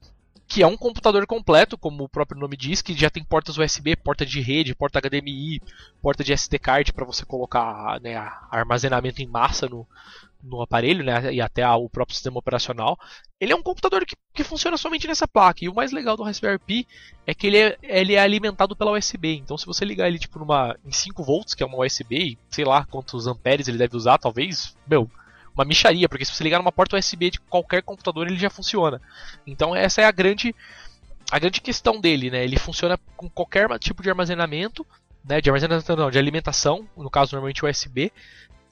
que 0.47 0.63
é 0.63 0.67
um 0.67 0.77
computador 0.77 1.27
completo, 1.27 1.77
como 1.79 2.05
o 2.05 2.09
próprio 2.09 2.41
nome 2.41 2.57
diz, 2.57 2.83
que 2.83 2.95
já 2.95 3.09
tem 3.09 3.25
portas 3.25 3.59
USB, 3.59 3.97
porta 3.97 4.27
de 4.27 4.41
rede, 4.41 4.75
porta 4.75 5.01
HDMI, 5.01 5.61
porta 6.03 6.23
de 6.23 6.33
SD 6.33 6.59
card 6.59 6.93
para 6.93 7.05
você 7.05 7.25
colocar 7.25 8.01
né, 8.01 8.17
armazenamento 8.51 9.23
em 9.23 9.27
massa 9.27 9.67
no, 9.67 9.87
no 10.43 10.61
aparelho, 10.61 11.03
né, 11.03 11.33
e 11.33 11.41
até 11.41 11.67
o 11.69 11.89
próprio 11.89 12.15
sistema 12.15 12.39
operacional. 12.39 12.99
Ele 13.41 13.53
é 13.53 13.57
um 13.57 13.63
computador 13.63 14.05
que, 14.05 14.15
que 14.35 14.45
funciona 14.45 14.77
somente 14.77 15.09
nessa 15.09 15.27
placa. 15.27 15.65
E 15.65 15.69
o 15.69 15.75
mais 15.75 15.93
legal 15.93 16.17
do 16.17 16.23
Raspberry 16.23 16.59
Pi 16.59 16.87
é 17.27 17.35
que 17.35 17.47
ele 17.47 17.59
é, 17.59 17.79
ele 17.83 18.15
é 18.15 18.21
alimentado 18.21 18.77
pela 18.77 18.93
USB. 18.93 19.37
Então, 19.37 19.57
se 19.57 19.67
você 19.67 19.85
ligar 19.85 20.09
ele 20.09 20.19
tipo 20.19 20.39
numa 20.39 20.77
em 20.85 20.93
5 20.93 21.23
volts, 21.25 21.55
que 21.55 21.63
é 21.63 21.67
uma 21.67 21.85
USB, 21.85 22.39
sei 22.51 22.65
lá 22.65 22.85
quantos 22.85 23.27
amperes 23.27 23.67
ele 23.67 23.79
deve 23.79 23.97
usar, 23.97 24.19
talvez, 24.19 24.77
meu, 24.87 25.11
uma 25.55 25.65
micharia, 25.65 26.09
porque 26.09 26.25
se 26.25 26.35
você 26.35 26.43
ligar 26.43 26.59
numa 26.59 26.73
porta 26.73 26.97
USB 26.97 27.31
de 27.31 27.41
qualquer 27.41 27.83
computador, 27.83 28.27
ele 28.27 28.37
já 28.37 28.51
funciona. 28.51 29.01
Então, 29.47 29.75
essa 29.75 30.03
é 30.03 30.05
a 30.05 30.11
grande 30.11 30.55
a 31.31 31.39
grande 31.39 31.61
questão 31.61 32.01
dele, 32.01 32.31
né? 32.31 32.45
Ele 32.45 32.59
funciona 32.59 32.99
com 33.17 33.29
qualquer 33.31 33.67
tipo 33.79 34.03
de 34.03 34.11
armazenamento, 34.11 34.87
né, 35.25 35.41
de 35.41 35.49
armazenamento 35.49 35.97
não, 35.97 36.11
de 36.11 36.19
alimentação, 36.19 36.87
no 36.97 37.09
caso 37.09 37.33
normalmente 37.33 37.65
USB, 37.65 38.13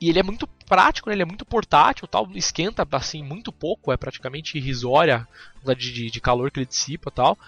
e 0.03 0.11
ele 0.11 0.19
é 0.19 0.23
muito 0.23 0.49
prático, 0.67 1.09
né? 1.09 1.15
ele 1.15 1.23
é 1.23 1.25
muito 1.25 1.45
portátil, 1.45 2.09
tal, 2.09 2.29
esquenta 2.35 2.87
assim 2.91 3.23
muito 3.23 3.53
pouco, 3.53 3.93
é 3.93 3.97
praticamente 3.97 4.59
irrisória 4.59 5.27
a 5.65 5.75
de, 5.75 6.11
de, 6.11 6.21
calor 6.21 6.51
que 6.51 6.59
ele 6.59 6.67
dissipa, 6.67 7.11
tal. 7.11 7.39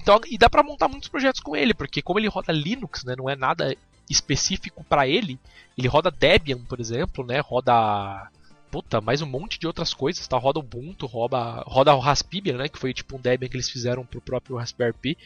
Então, 0.00 0.20
e 0.30 0.36
dá 0.36 0.48
para 0.48 0.62
montar 0.62 0.88
muitos 0.88 1.08
projetos 1.08 1.40
com 1.40 1.56
ele, 1.56 1.72
porque 1.72 2.02
como 2.02 2.18
ele 2.18 2.28
roda 2.28 2.52
Linux, 2.52 3.02
né, 3.02 3.14
não 3.16 3.30
é 3.30 3.34
nada 3.34 3.74
específico 4.10 4.84
para 4.84 5.08
ele, 5.08 5.40
ele 5.76 5.88
roda 5.88 6.10
Debian, 6.10 6.58
por 6.58 6.78
exemplo, 6.78 7.24
né, 7.24 7.40
roda 7.40 8.30
puta, 8.72 9.02
mais 9.02 9.20
um 9.20 9.26
monte 9.26 9.60
de 9.60 9.66
outras 9.66 9.92
coisas, 9.92 10.26
tá? 10.26 10.38
Roda 10.38 10.58
Ubuntu, 10.58 11.04
roda, 11.04 11.62
roda 11.66 11.94
o 11.94 11.98
Raspbian, 11.98 12.56
né, 12.56 12.68
que 12.70 12.78
foi 12.78 12.94
tipo 12.94 13.16
um 13.16 13.20
Debian 13.20 13.46
que 13.46 13.54
eles 13.54 13.68
fizeram 13.68 14.02
pro 14.02 14.18
próprio 14.18 14.56
Raspberry 14.56 14.94
Pi. 14.94 15.18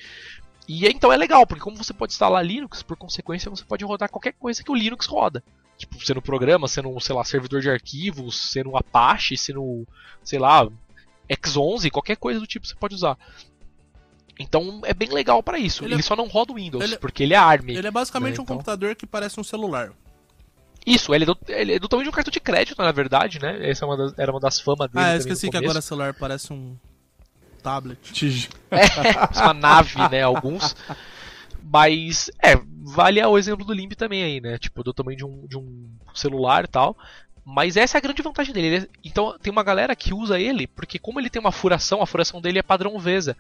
E 0.69 0.85
então 0.89 1.13
é 1.13 1.17
legal, 1.17 1.47
porque 1.47 1.63
como 1.63 1.77
você 1.77 1.95
pode 1.95 2.13
instalar 2.13 2.45
Linux, 2.45 2.83
por 2.83 2.97
consequência 2.97 3.49
você 3.49 3.63
pode 3.63 3.85
rodar 3.85 4.11
qualquer 4.11 4.33
coisa 4.33 4.65
que 4.65 4.71
o 4.71 4.75
Linux 4.75 5.07
roda. 5.07 5.45
Tipo, 5.79 6.05
sendo 6.05 6.21
programa, 6.21 6.67
sendo, 6.67 6.99
sei 7.01 7.15
lá, 7.15 7.23
servidor 7.23 7.61
de 7.61 7.71
arquivos, 7.71 8.51
sendo 8.51 8.77
Apache, 8.77 9.37
sendo, 9.37 9.87
sei 10.25 10.41
lá, 10.41 10.67
X11, 11.31 11.89
qualquer 11.93 12.17
coisa 12.17 12.41
do 12.41 12.49
tipo 12.49 12.67
você 12.67 12.75
pode 12.75 12.97
usar. 12.97 13.17
Então 14.41 14.81
é 14.85 14.93
bem 14.93 15.11
legal 15.11 15.41
para 15.41 15.57
isso. 15.57 15.85
Ele, 15.85 15.95
ele, 15.95 16.03
só 16.03 16.17
não 16.17 16.27
roda 16.27 16.51
o 16.51 16.57
Windows, 16.57 16.83
ele, 16.83 16.99
porque 16.99 17.23
ele 17.23 17.35
é 17.35 17.37
ARM. 17.37 17.69
Ele 17.69 17.87
é 17.87 17.91
basicamente 17.93 18.35
né, 18.35 18.41
um 18.41 18.43
então... 18.43 18.57
computador 18.57 18.97
que 18.97 19.07
parece 19.07 19.39
um 19.39 19.45
celular. 19.45 19.93
Isso, 20.87 21.13
ele 21.13 21.25
é, 21.25 21.27
do, 21.27 21.39
ele 21.49 21.75
é 21.75 21.79
do 21.81 21.89
tamanho 21.89 22.05
de 22.05 22.11
um 22.11 22.13
cartão 22.13 22.31
de 22.31 22.39
crédito, 22.39 22.81
na 22.81 22.93
verdade, 22.93 23.41
né? 23.41 23.69
Essa 23.69 23.85
é 23.85 23.89
uma 23.89 23.97
das, 23.97 24.17
era 24.17 24.31
uma 24.31 24.39
das 24.39 24.61
famas 24.61 24.89
dele. 24.89 25.05
Ah, 25.05 25.13
eu 25.15 25.19
esqueci 25.19 25.51
que 25.51 25.57
agora 25.57 25.81
celular 25.81 26.15
parece 26.15 26.53
um 26.53 26.77
tablet. 27.63 27.99
É, 28.71 29.41
uma 29.43 29.55
nave, 29.55 29.97
né? 30.09 30.23
Alguns. 30.23 30.77
Mas, 31.63 32.31
é, 32.41 32.57
vale 32.85 33.25
o 33.25 33.37
exemplo 33.37 33.67
do 33.67 33.73
Limb 33.73 33.95
também 33.97 34.23
aí, 34.23 34.41
né? 34.41 34.59
Tipo, 34.59 34.85
do 34.85 34.95
tamanho 34.95 35.17
de 35.17 35.25
um, 35.25 35.47
de 35.47 35.59
um 35.59 35.89
celular 36.15 36.65
e 36.65 36.69
tal. 36.69 36.97
Mas 37.49 37.77
essa 37.77 37.97
é 37.97 37.99
a 37.99 38.03
grande 38.03 38.23
vantagem 38.23 38.53
dele. 38.53 38.79
É, 38.79 38.89
então 39.05 39.39
tem 39.41 39.53
uma 39.53 39.63
galera 39.63 39.95
que 39.95 40.13
usa 40.13 40.37
ele, 40.37 40.67
porque 40.67 40.99
como 40.99 41.21
ele 41.21 41.31
tem 41.31 41.39
uma 41.39 41.53
furação, 41.53 42.03
a 42.03 42.07
furação 42.07 42.41
dele 42.41 42.59
é 42.59 42.63
padrão 42.63 42.99
VESA. 42.99 43.37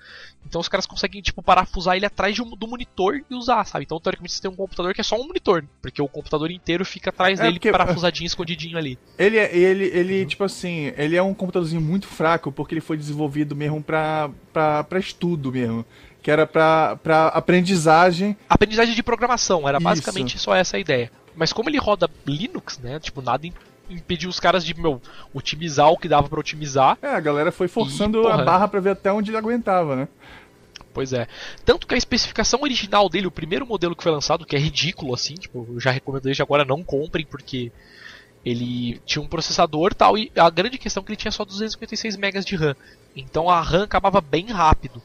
Então 0.46 0.60
os 0.60 0.68
caras 0.68 0.86
conseguem, 0.86 1.20
tipo, 1.20 1.42
parafusar 1.42 1.96
ele 1.96 2.06
atrás 2.06 2.38
um, 2.38 2.50
do 2.50 2.68
monitor 2.68 3.20
e 3.28 3.34
usar, 3.34 3.64
sabe? 3.64 3.84
Então 3.84 3.98
teoricamente 3.98 4.34
você 4.34 4.42
tem 4.42 4.48
um 4.48 4.54
computador 4.54 4.94
que 4.94 5.00
é 5.00 5.04
só 5.04 5.20
um 5.20 5.26
monitor, 5.26 5.64
porque 5.82 6.00
o 6.00 6.06
computador 6.06 6.52
inteiro 6.52 6.84
fica 6.84 7.10
atrás 7.10 7.40
é 7.40 7.42
dele 7.42 7.54
porque... 7.54 7.72
parafusadinho, 7.72 8.28
escondidinho 8.28 8.78
ali. 8.78 8.96
Ele, 9.18 9.38
é, 9.38 9.56
ele, 9.56 9.86
ele 9.86 10.20
uhum. 10.20 10.26
tipo 10.28 10.44
assim, 10.44 10.92
ele 10.96 11.16
é 11.16 11.22
um 11.22 11.34
computadorzinho 11.34 11.82
muito 11.82 12.06
fraco, 12.06 12.52
porque 12.52 12.74
ele 12.74 12.80
foi 12.80 12.96
desenvolvido 12.96 13.56
mesmo 13.56 13.82
pra, 13.82 14.30
pra, 14.52 14.84
pra 14.84 15.00
estudo 15.00 15.50
mesmo 15.50 15.84
que 16.22 16.30
era 16.30 16.44
para 16.44 16.98
aprendizagem. 17.28 18.36
Aprendizagem 18.48 18.96
de 18.96 19.02
programação, 19.02 19.68
era 19.68 19.78
Isso. 19.78 19.84
basicamente 19.84 20.38
só 20.40 20.56
essa 20.56 20.76
a 20.76 20.80
ideia. 20.80 21.08
Mas 21.36 21.52
como 21.52 21.68
ele 21.68 21.78
roda 21.78 22.10
Linux, 22.26 22.78
né? 22.78 22.98
Tipo, 22.98 23.22
nada 23.22 23.46
impediu 23.88 24.28
os 24.28 24.40
caras 24.40 24.64
de, 24.64 24.74
meu, 24.74 25.00
otimizar 25.32 25.90
o 25.90 25.96
que 25.96 26.08
dava 26.08 26.28
para 26.28 26.40
otimizar. 26.40 26.98
É, 27.02 27.08
a 27.08 27.20
galera 27.20 27.52
foi 27.52 27.68
forçando 27.68 28.22
e, 28.22 28.26
a 28.26 28.38
barra 28.38 28.68
para 28.68 28.80
ver 28.80 28.90
até 28.90 29.12
onde 29.12 29.30
ele 29.30 29.38
aguentava, 29.38 29.96
né? 29.96 30.08
Pois 30.92 31.12
é. 31.12 31.28
Tanto 31.64 31.86
que 31.86 31.94
a 31.94 31.98
especificação 31.98 32.60
original 32.62 33.08
dele, 33.08 33.26
o 33.26 33.30
primeiro 33.30 33.66
modelo 33.66 33.94
que 33.94 34.02
foi 34.02 34.12
lançado, 34.12 34.46
que 34.46 34.56
é 34.56 34.58
ridículo 34.58 35.12
assim, 35.12 35.34
tipo, 35.34 35.66
eu 35.74 35.78
já 35.78 35.90
recomendo 35.90 36.22
desde 36.22 36.42
agora 36.42 36.64
não 36.64 36.82
comprem 36.82 37.26
porque 37.26 37.70
ele 38.42 39.00
tinha 39.04 39.20
um 39.20 39.28
processador 39.28 39.92
tal 39.92 40.16
e 40.16 40.30
a 40.36 40.48
grande 40.48 40.78
questão 40.78 41.02
é 41.02 41.04
que 41.04 41.12
ele 41.12 41.16
tinha 41.16 41.32
só 41.32 41.44
256 41.44 42.16
MB 42.16 42.40
de 42.44 42.56
RAM. 42.56 42.76
Então 43.14 43.50
a 43.50 43.60
RAM 43.60 43.84
acabava 43.84 44.20
bem 44.20 44.46
rápido. 44.46 45.02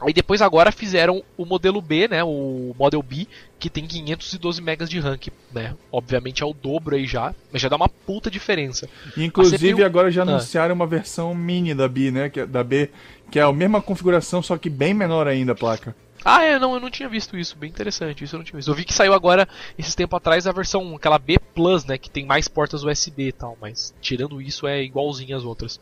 Aí 0.00 0.12
depois 0.12 0.40
agora 0.40 0.70
fizeram 0.70 1.24
o 1.36 1.44
modelo 1.44 1.82
B, 1.82 2.06
né, 2.06 2.22
o 2.22 2.74
Model 2.78 3.02
B, 3.02 3.26
que 3.58 3.68
tem 3.68 3.84
512 3.84 4.60
MB 4.60 4.84
de 4.86 5.00
RAM, 5.00 5.18
né, 5.52 5.74
obviamente 5.90 6.42
é 6.42 6.46
o 6.46 6.52
dobro 6.52 6.94
aí 6.94 7.04
já, 7.04 7.34
mas 7.52 7.60
já 7.60 7.68
dá 7.68 7.74
uma 7.74 7.88
puta 7.88 8.30
diferença. 8.30 8.88
Inclusive 9.16 9.72
CPU... 9.72 9.84
agora 9.84 10.10
já 10.10 10.22
ah. 10.22 10.28
anunciaram 10.28 10.72
ah. 10.72 10.76
uma 10.76 10.86
versão 10.86 11.34
mini 11.34 11.74
da 11.74 11.88
B, 11.88 12.12
né, 12.12 12.28
que 12.28 12.40
é, 12.40 12.46
da 12.46 12.62
B, 12.62 12.90
que 13.30 13.40
é 13.40 13.42
a 13.42 13.52
mesma 13.52 13.82
configuração, 13.82 14.40
só 14.40 14.56
que 14.56 14.70
bem 14.70 14.94
menor 14.94 15.26
ainda 15.26 15.52
a 15.52 15.56
placa. 15.56 15.94
Ah, 16.24 16.44
é, 16.44 16.58
não, 16.58 16.74
eu 16.74 16.80
não 16.80 16.90
tinha 16.90 17.08
visto 17.08 17.36
isso, 17.36 17.56
bem 17.56 17.70
interessante, 17.70 18.24
isso 18.24 18.34
eu 18.34 18.38
não 18.38 18.44
tinha 18.44 18.56
visto. 18.56 18.68
Eu 18.68 18.74
vi 18.74 18.84
que 18.84 18.92
saiu 18.92 19.14
agora, 19.14 19.48
esses 19.78 19.94
tempo 19.94 20.16
atrás, 20.16 20.46
a 20.46 20.52
versão, 20.52 20.96
aquela 20.96 21.18
B 21.18 21.38
Plus, 21.54 21.84
né, 21.84 21.96
que 21.96 22.10
tem 22.10 22.26
mais 22.26 22.48
portas 22.48 22.82
USB 22.82 23.28
e 23.28 23.32
tal, 23.32 23.56
mas 23.60 23.94
tirando 24.00 24.40
isso 24.40 24.66
é 24.66 24.82
igualzinho 24.82 25.36
às 25.36 25.44
outras. 25.44 25.80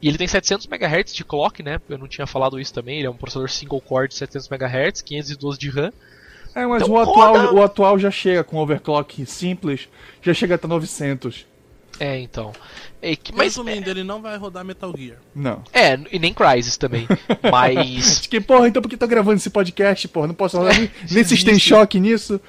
E 0.00 0.08
ele 0.08 0.18
tem 0.18 0.28
700 0.28 0.66
MHz 0.66 1.12
de 1.12 1.24
clock, 1.24 1.62
né? 1.62 1.80
Eu 1.88 1.98
não 1.98 2.06
tinha 2.06 2.26
falado 2.26 2.60
isso 2.60 2.72
também. 2.72 2.98
Ele 2.98 3.06
é 3.06 3.10
um 3.10 3.16
processador 3.16 3.50
single 3.50 3.80
core 3.80 4.08
de 4.08 4.14
700 4.14 4.48
MHz, 4.50 5.02
512 5.02 5.58
de 5.58 5.70
RAM. 5.70 5.92
É, 6.54 6.66
mas 6.66 6.82
então, 6.82 6.94
o, 6.94 6.98
atual, 6.98 7.54
o 7.54 7.62
atual 7.62 7.98
já 7.98 8.10
chega 8.10 8.42
com 8.42 8.56
overclock 8.58 9.24
simples, 9.26 9.88
já 10.22 10.32
chega 10.32 10.54
até 10.54 10.66
900. 10.66 11.46
É, 12.00 12.18
então. 12.18 12.52
É, 13.02 13.16
que, 13.16 13.32
mas 13.32 13.56
Resumindo, 13.56 13.88
é... 13.88 13.90
ele 13.90 14.04
não 14.04 14.22
vai 14.22 14.36
rodar 14.36 14.64
Metal 14.64 14.92
Gear. 14.96 15.18
Não. 15.34 15.62
É, 15.72 15.98
e 16.12 16.18
nem 16.18 16.32
Crysis 16.32 16.76
também. 16.76 17.06
mas. 17.50 18.26
que, 18.26 18.40
porra, 18.40 18.68
então 18.68 18.80
por 18.80 18.88
que 18.88 18.96
tô 18.96 19.06
gravando 19.06 19.36
esse 19.36 19.50
podcast, 19.50 20.06
porra? 20.08 20.28
Não 20.28 20.34
posso 20.34 20.58
rodar 20.58 20.80
é, 20.80 20.90
nem 21.10 21.24
System 21.24 21.58
Shock 21.58 21.98
nisso. 21.98 22.40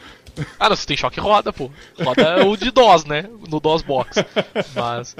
Ah, 0.59 0.69
não, 0.69 0.75
System 0.75 0.97
Shock 0.97 1.19
roda, 1.19 1.51
pô. 1.51 1.71
Roda 1.99 2.45
o 2.45 2.55
de 2.55 2.71
DOS, 2.71 3.05
né? 3.05 3.25
No 3.49 3.59
DOS 3.59 3.81
Box. 3.81 4.23
Mas. 4.75 5.15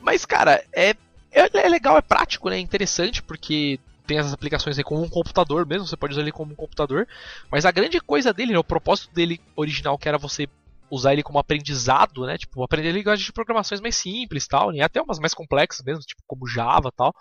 Mas, 0.00 0.24
cara, 0.24 0.62
é 0.72 0.94
é, 1.30 1.66
é 1.66 1.68
legal, 1.68 1.96
é 1.96 2.02
prático, 2.02 2.48
né? 2.48 2.56
É 2.56 2.60
interessante 2.60 3.22
porque 3.22 3.78
tem 4.06 4.18
essas 4.18 4.32
aplicações 4.32 4.78
aí 4.78 4.84
como 4.84 5.02
um 5.02 5.08
computador 5.08 5.66
mesmo, 5.66 5.86
você 5.86 5.96
pode 5.96 6.14
usar 6.14 6.22
ele 6.22 6.32
como 6.32 6.52
um 6.52 6.56
computador. 6.56 7.06
Mas 7.50 7.66
a 7.66 7.70
grande 7.70 8.00
coisa 8.00 8.32
dele, 8.32 8.52
né, 8.52 8.58
o 8.58 8.64
propósito 8.64 9.12
dele 9.12 9.38
original, 9.54 9.98
que 9.98 10.08
era 10.08 10.16
você 10.16 10.48
usar 10.90 11.12
ele 11.12 11.22
como 11.22 11.38
aprendizado, 11.38 12.24
né? 12.24 12.38
Tipo, 12.38 12.62
aprender 12.62 12.92
linguagem 12.92 13.26
de 13.26 13.32
programações 13.32 13.80
mais 13.80 13.96
simples 13.96 14.46
tal, 14.46 14.70
né? 14.70 14.80
Até 14.80 15.00
umas 15.02 15.18
mais 15.18 15.34
complexas 15.34 15.84
mesmo, 15.84 16.00
tipo 16.02 16.22
como 16.26 16.46
Java 16.46 16.90
tal. 16.90 17.14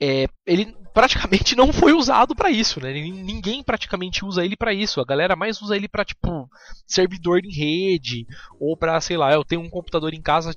É, 0.00 0.28
ele 0.46 0.76
praticamente 0.94 1.54
não 1.56 1.72
foi 1.72 1.92
usado 1.92 2.34
para 2.34 2.50
isso, 2.50 2.80
né? 2.80 2.92
Ninguém 2.92 3.62
praticamente 3.62 4.24
usa 4.24 4.44
ele 4.44 4.56
para 4.56 4.72
isso. 4.72 5.00
A 5.00 5.04
galera 5.04 5.36
mais 5.36 5.60
usa 5.60 5.76
ele 5.76 5.88
para 5.88 6.04
tipo 6.04 6.48
servidor 6.86 7.40
em 7.44 7.52
rede 7.52 8.26
ou 8.58 8.76
para, 8.76 9.00
sei 9.00 9.16
lá, 9.16 9.32
eu 9.32 9.44
tenho 9.44 9.60
um 9.60 9.70
computador 9.70 10.14
em 10.14 10.22
casa 10.22 10.54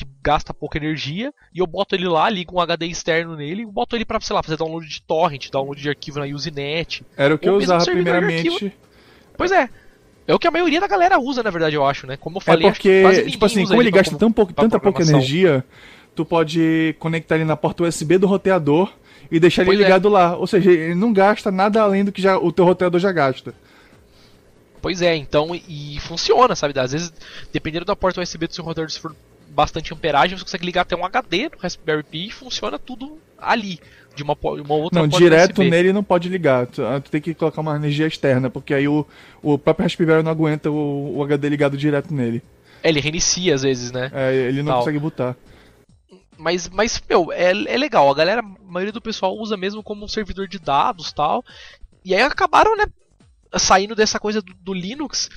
que 0.00 0.06
gasta 0.22 0.54
pouca 0.54 0.78
energia 0.78 1.32
e 1.54 1.58
eu 1.58 1.66
boto 1.66 1.94
ele 1.94 2.08
lá, 2.08 2.28
ligo 2.28 2.56
um 2.56 2.60
HD 2.60 2.86
externo 2.86 3.36
nele 3.36 3.62
e 3.62 3.66
boto 3.66 3.96
ele 3.96 4.04
para, 4.04 4.20
sei 4.20 4.34
lá, 4.34 4.42
fazer 4.42 4.56
download 4.56 4.88
de 4.88 5.02
torrent, 5.02 5.50
download 5.50 5.80
de 5.80 5.88
arquivo 5.88 6.18
na 6.18 6.26
Usenet. 6.26 7.04
Era 7.16 7.34
o 7.34 7.38
que 7.38 7.48
eu 7.48 7.56
usava 7.56 7.84
primeiramente. 7.84 8.72
Pois 9.36 9.52
é. 9.52 9.68
É 10.26 10.34
o 10.34 10.38
que 10.38 10.46
a 10.46 10.50
maioria 10.50 10.80
da 10.80 10.86
galera 10.86 11.18
usa, 11.18 11.42
na 11.42 11.50
verdade, 11.50 11.74
eu 11.74 11.84
acho, 11.84 12.06
né? 12.06 12.16
Como 12.16 12.36
eu 12.36 12.40
falei, 12.40 12.68
é 12.68 12.70
porque, 12.70 13.04
tipo 13.28 13.44
assim, 13.44 13.66
como 13.66 13.82
ele 13.82 13.90
gasta 13.90 14.16
tão 14.16 14.30
pouco, 14.30 14.52
tanta 14.52 14.78
pouca 14.78 15.02
energia, 15.02 15.64
tu 16.14 16.24
pode 16.24 16.94
conectar 16.98 17.34
ele 17.34 17.44
na 17.44 17.56
porta 17.56 17.82
USB 17.82 18.16
do 18.16 18.26
roteador 18.26 18.92
e 19.30 19.40
deixar 19.40 19.62
ele 19.62 19.70
pois 19.70 19.80
é. 19.80 19.82
ligado 19.82 20.08
é. 20.08 20.10
lá. 20.10 20.36
Ou 20.36 20.46
seja, 20.46 20.70
ele 20.70 20.94
não 20.94 21.12
gasta 21.12 21.50
nada 21.50 21.82
além 21.82 22.04
do 22.04 22.12
que 22.12 22.22
já, 22.22 22.38
o 22.38 22.52
teu 22.52 22.64
roteador 22.64 23.00
já 23.00 23.10
gasta. 23.10 23.54
Pois 24.80 25.02
é, 25.02 25.14
então, 25.14 25.50
e 25.68 25.98
funciona, 26.00 26.54
sabe? 26.54 26.78
Às 26.78 26.92
vezes, 26.92 27.12
dependendo 27.52 27.84
da 27.84 27.94
porta 27.94 28.20
USB 28.20 28.46
do 28.46 28.54
seu 28.54 28.64
roteador, 28.64 28.90
se 28.90 29.00
for 29.00 29.14
bastante 29.50 29.92
amperagem, 29.92 30.36
você 30.36 30.44
consegue 30.44 30.64
ligar 30.64 30.82
até 30.82 30.96
um 30.96 31.04
HD 31.04 31.50
no 31.50 31.58
Raspberry 31.58 32.02
Pi 32.02 32.28
e 32.28 32.30
funciona 32.30 32.78
tudo 32.78 33.18
ali. 33.38 33.80
De 34.14 34.22
uma, 34.24 34.36
uma 34.42 34.74
outra 34.74 35.00
Não, 35.00 35.06
direto 35.06 35.60
USB. 35.60 35.70
nele 35.70 35.92
não 35.92 36.02
pode 36.02 36.28
ligar. 36.28 36.66
Tu, 36.66 36.84
ah, 36.84 37.00
tu, 37.00 37.10
tem 37.10 37.20
que 37.20 37.32
colocar 37.32 37.60
uma 37.60 37.76
energia 37.76 38.06
externa, 38.06 38.50
porque 38.50 38.74
aí 38.74 38.88
o, 38.88 39.06
o 39.40 39.56
próprio 39.56 39.84
Raspberry 39.84 40.22
não 40.22 40.32
aguenta 40.32 40.70
o, 40.70 41.16
o 41.16 41.22
HD 41.22 41.48
ligado 41.48 41.76
direto 41.76 42.12
nele. 42.12 42.42
É, 42.82 42.88
ele 42.88 43.00
reinicia 43.00 43.54
às 43.54 43.62
vezes, 43.62 43.92
né? 43.92 44.10
É, 44.12 44.34
ele 44.34 44.62
não 44.62 44.72
Tal. 44.72 44.78
consegue 44.80 44.98
botar. 44.98 45.36
Mas, 46.36 46.68
mas 46.68 47.00
meu, 47.08 47.32
é, 47.32 47.50
é 47.50 47.76
legal. 47.76 48.10
A 48.10 48.14
galera, 48.14 48.40
a 48.40 48.72
maioria 48.72 48.92
do 48.92 49.00
pessoal 49.00 49.36
usa 49.36 49.56
mesmo 49.56 49.82
como 49.82 50.04
um 50.04 50.08
servidor 50.08 50.48
de 50.48 50.58
dados 50.58 51.12
tal. 51.12 51.44
E 52.04 52.14
aí 52.14 52.22
acabaram, 52.22 52.76
né, 52.76 52.86
saindo 53.58 53.94
dessa 53.94 54.18
coisa 54.18 54.40
do, 54.40 54.54
do 54.54 54.72
Linux 54.72 55.28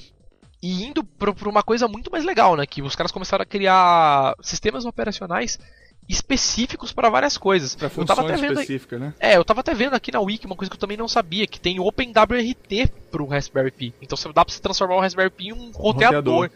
e 0.64 0.86
indo 0.86 1.04
para 1.04 1.50
uma 1.50 1.62
coisa 1.62 1.88
muito 1.90 2.10
mais 2.10 2.24
legal, 2.24 2.56
né? 2.56 2.66
Que 2.66 2.82
os 2.82 2.96
caras 2.96 3.12
começaram 3.12 3.44
a 3.44 3.46
criar 3.46 4.34
sistemas 4.42 4.86
operacionais 4.86 5.60
específicos 6.08 6.92
para 6.92 7.10
várias 7.10 7.38
coisas. 7.38 7.76
Pra 7.76 7.90
eu 7.96 8.06
tava 8.06 8.22
até 8.22 8.36
vendo 8.42 8.54
específicas, 8.60 9.00
né? 9.00 9.14
É, 9.20 9.38
eu 9.38 9.46
tava 9.46 9.60
até 9.62 9.74
vendo 9.74 9.94
aqui 9.94 10.12
na 10.12 10.20
Wiki 10.20 10.46
uma 10.46 10.56
coisa 10.56 10.70
que 10.70 10.76
eu 10.76 10.80
também 10.80 10.98
não 10.98 11.08
sabia, 11.08 11.46
que 11.48 11.60
tem 11.60 11.80
OpenWRT 11.80 12.88
pro 13.12 13.26
Raspberry 13.26 13.72
Pi. 13.72 13.94
Então 14.02 14.18
você- 14.18 14.32
dá 14.34 14.44
pra 14.46 14.54
você 14.54 14.62
transformar 14.62 14.96
o 14.96 15.00
Raspberry 15.02 15.30
Pi 15.30 15.48
em 15.50 15.54
um 15.54 15.72
roteador. 15.72 16.50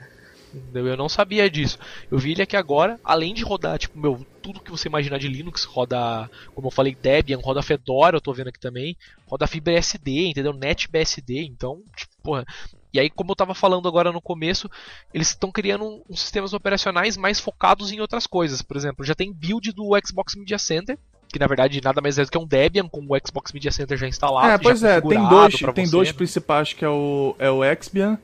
Eu 0.74 0.98
não 0.98 1.10
sabia 1.10 1.50
disso. 1.50 1.78
Eu 2.10 2.18
vi 2.18 2.32
ele 2.32 2.42
aqui 2.42 2.56
agora, 2.56 3.00
além 3.04 3.34
de 3.34 3.44
rodar, 3.44 3.78
tipo, 3.78 4.00
meu, 4.00 4.26
tudo 4.42 4.62
que 4.62 4.72
você 4.72 4.88
imaginar 4.88 5.18
de 5.20 5.28
Linux, 5.28 5.66
roda, 5.66 6.30
como 6.56 6.68
eu 6.68 6.72
falei, 6.72 6.96
Debian, 6.96 7.38
roda 7.38 7.62
Fedora, 7.62 8.16
eu 8.18 8.22
tô 8.22 8.34
vendo 8.34 8.48
aqui 8.48 8.60
também, 8.60 8.96
roda 9.28 9.46
FibreSD, 9.46 10.30
entendeu? 10.30 10.54
NetBSD, 10.54 11.44
então, 11.44 11.82
tipo, 11.96 12.12
porra. 12.24 12.46
E 12.94 13.00
aí, 13.00 13.10
como 13.10 13.32
eu 13.32 13.36
tava 13.36 13.54
falando 13.54 13.88
agora 13.88 14.12
no 14.12 14.22
começo, 14.22 14.70
eles 15.14 15.30
estão 15.30 15.52
criando 15.52 15.84
um- 15.84 16.02
uns 16.10 16.22
sistemas 16.22 16.54
operacionais 16.54 17.18
mais 17.18 17.40
focados 17.40 17.92
em 17.92 18.00
outras 18.00 18.26
coisas. 18.26 18.62
Por 18.62 18.78
exemplo, 18.78 19.04
já 19.06 19.14
tem 19.14 19.32
build 19.34 19.72
do 19.74 19.90
Xbox 20.06 20.36
Media 20.36 20.58
Center, 20.58 20.98
que 21.30 21.38
na 21.38 21.48
verdade 21.48 21.82
nada 21.84 22.00
mais 22.02 22.18
é 22.18 22.24
do 22.24 22.32
que 22.32 22.38
um 22.38 22.48
Debian 22.48 22.88
com 22.88 23.02
o 23.02 23.18
Xbox 23.26 23.52
Media 23.52 23.72
Center 23.72 23.98
já 23.98 24.08
instalado. 24.08 24.48
É, 24.48 24.58
pois 24.58 24.82
é, 24.84 25.02
tem 25.02 25.28
dois, 25.30 25.56
tem 25.76 25.86
você, 25.86 25.92
dois 25.92 26.08
né? 26.08 26.14
principais 26.14 26.72
que 26.74 26.86
é 26.86 26.90
o, 26.90 27.36
é 27.38 27.50
o 27.52 27.64
Exbian 27.64 28.18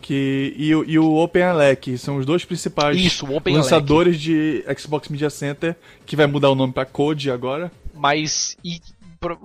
que, 0.00 0.54
e, 0.56 0.74
o- 0.74 0.84
e 0.84 0.98
o 0.98 1.14
OpenELEC, 1.16 1.96
são 1.98 2.16
os 2.18 2.26
dois 2.26 2.44
principais 2.44 2.96
Isso, 2.96 3.26
lançadores 3.46 4.20
de 4.20 4.64
Xbox 4.78 5.08
Media 5.08 5.30
Center, 5.30 5.76
que 6.06 6.14
vai 6.16 6.26
mudar 6.26 6.50
o 6.50 6.54
nome 6.54 6.72
pra 6.72 6.84
Code 6.84 7.30
agora. 7.30 7.70
Mas, 7.94 8.56
e 8.64 8.80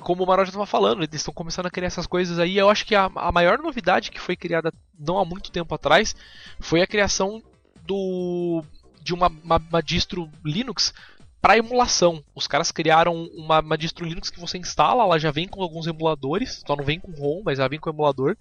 como 0.01 0.23
o 0.23 0.27
Marol 0.27 0.45
já 0.45 0.49
estava 0.49 0.65
falando, 0.65 1.03
eles 1.03 1.15
estão 1.15 1.33
começando 1.33 1.65
a 1.65 1.71
criar 1.71 1.87
essas 1.87 2.07
coisas 2.07 2.39
aí. 2.39 2.57
Eu 2.57 2.69
acho 2.69 2.85
que 2.85 2.95
a, 2.95 3.09
a 3.15 3.31
maior 3.31 3.57
novidade 3.59 4.11
que 4.11 4.19
foi 4.19 4.35
criada 4.35 4.71
não 4.97 5.17
há 5.17 5.25
muito 5.25 5.51
tempo 5.51 5.73
atrás 5.73 6.15
foi 6.59 6.81
a 6.81 6.87
criação 6.87 7.41
do 7.85 8.63
de 9.01 9.13
uma, 9.13 9.27
uma, 9.27 9.57
uma 9.57 9.83
distro 9.83 10.29
Linux 10.45 10.93
para 11.41 11.57
emulação. 11.57 12.23
Os 12.33 12.47
caras 12.47 12.71
criaram 12.71 13.25
uma, 13.33 13.59
uma 13.59 13.77
distro 13.77 14.05
Linux 14.05 14.29
que 14.29 14.39
você 14.39 14.57
instala, 14.57 15.03
ela 15.03 15.19
já 15.19 15.29
vem 15.29 15.47
com 15.47 15.61
alguns 15.61 15.87
emuladores, 15.87 16.63
só 16.65 16.75
não 16.75 16.85
vem 16.85 16.99
com 16.99 17.11
ROM, 17.11 17.41
mas 17.43 17.57
já 17.57 17.67
vem 17.67 17.79
com 17.79 17.89
emulador. 17.89 18.37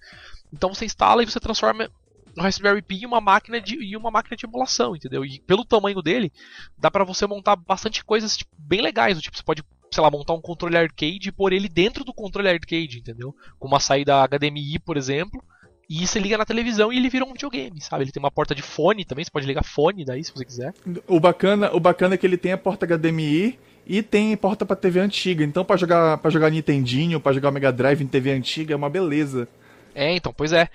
Então 0.53 0.73
você 0.73 0.85
instala 0.85 1.21
e 1.21 1.25
você 1.25 1.39
transforma 1.39 1.89
o 2.37 2.41
Raspberry 2.41 2.81
Pi 2.81 3.03
em 3.03 3.05
uma 3.05 3.21
máquina 3.21 3.59
de 3.59 3.75
em 3.75 3.95
uma 3.95 4.09
máquina 4.09 4.35
de 4.37 4.45
emulação, 4.45 4.95
entendeu? 4.95 5.25
E 5.25 5.39
pelo 5.41 5.65
tamanho 5.65 6.01
dele, 6.01 6.31
dá 6.77 6.89
pra 6.89 7.03
você 7.03 7.27
montar 7.27 7.55
bastante 7.55 8.03
coisas 8.03 8.37
tipo, 8.37 8.51
bem 8.57 8.81
legais, 8.81 9.19
tipo 9.21 9.35
você 9.35 9.43
pode 9.43 9.63
sei 9.93 10.03
lá, 10.03 10.09
montar 10.09 10.33
um 10.33 10.41
controle 10.41 10.77
arcade 10.77 11.29
e 11.29 11.31
pôr 11.31 11.53
ele 11.53 11.69
dentro 11.69 12.03
do 12.03 12.13
controle 12.13 12.49
arcade, 12.49 12.99
entendeu? 12.99 13.35
Com 13.59 13.67
uma 13.67 13.79
saída 13.79 14.27
HDMI, 14.27 14.79
por 14.79 14.97
exemplo, 14.97 15.43
e 15.89 16.07
você 16.07 16.19
liga 16.19 16.37
na 16.37 16.45
televisão 16.45 16.91
e 16.91 16.97
ele 16.97 17.09
vira 17.09 17.25
um 17.25 17.33
videogame, 17.33 17.79
sabe? 17.81 18.03
Ele 18.03 18.11
tem 18.11 18.21
uma 18.21 18.31
porta 18.31 18.55
de 18.55 18.61
fone 18.61 19.05
também, 19.05 19.23
você 19.23 19.31
pode 19.31 19.45
ligar 19.45 19.63
fone 19.63 20.05
daí 20.05 20.23
se 20.23 20.33
você 20.33 20.45
quiser. 20.45 20.73
O 21.07 21.19
bacana, 21.19 21.71
o 21.73 21.79
bacana 21.79 22.15
é 22.15 22.17
que 22.17 22.25
ele 22.25 22.37
tem 22.37 22.51
a 22.51 22.57
porta 22.57 22.85
HDMI 22.85 23.59
e 23.85 24.01
tem 24.01 24.35
porta 24.37 24.65
pra 24.65 24.75
TV 24.75 24.99
antiga. 24.99 25.43
Então 25.43 25.63
pra 25.63 25.77
jogar 25.77 26.17
para 26.17 26.31
jogar 26.31 26.49
Nintendinho, 26.49 27.19
pra 27.19 27.33
jogar 27.33 27.51
Mega 27.51 27.71
Drive 27.71 28.01
em 28.01 28.07
TV 28.07 28.31
antiga 28.31 28.73
é 28.73 28.77
uma 28.77 28.89
beleza. 28.89 29.47
É, 29.93 30.15
então, 30.15 30.33
pois 30.33 30.51
é. 30.51 30.67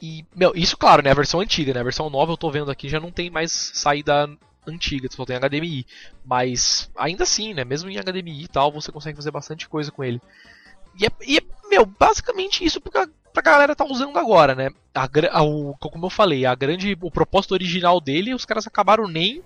E, 0.00 0.24
meu, 0.34 0.52
isso 0.54 0.76
claro, 0.76 1.02
né? 1.02 1.10
A 1.10 1.14
versão 1.14 1.40
antiga, 1.40 1.72
né? 1.72 1.80
A 1.80 1.84
versão 1.84 2.10
nova 2.10 2.32
eu 2.32 2.36
tô 2.36 2.50
vendo 2.50 2.70
aqui 2.70 2.88
já 2.88 3.00
não 3.00 3.10
tem 3.10 3.30
mais 3.30 3.52
saída 3.74 4.28
antiga, 4.66 5.08
só 5.10 5.24
tem 5.24 5.36
HDMI. 5.36 5.86
Mas 6.24 6.90
ainda 6.96 7.24
assim, 7.24 7.54
né? 7.54 7.64
Mesmo 7.64 7.90
em 7.90 7.98
HDMI 7.98 8.44
e 8.44 8.48
tal, 8.48 8.70
você 8.72 8.90
consegue 8.92 9.16
fazer 9.16 9.30
bastante 9.30 9.68
coisa 9.68 9.90
com 9.90 10.02
ele. 10.04 10.20
E 11.00 11.06
é, 11.06 11.08
e 11.26 11.38
é, 11.38 11.40
meu, 11.70 11.86
basicamente 11.86 12.64
isso 12.64 12.80
porque 12.80 12.98
a, 12.98 13.08
pra 13.32 13.42
galera 13.42 13.74
tá 13.74 13.84
usando 13.84 14.18
agora, 14.18 14.54
né? 14.54 14.70
A, 14.94 15.08
a- 15.30 15.42
o, 15.42 15.74
como 15.80 16.06
eu 16.06 16.10
falei, 16.10 16.44
a 16.44 16.54
grande, 16.54 16.96
o 17.00 17.10
propósito 17.10 17.52
original 17.52 18.00
dele, 18.00 18.34
os 18.34 18.44
caras 18.44 18.66
acabaram 18.66 19.08
nem. 19.08 19.42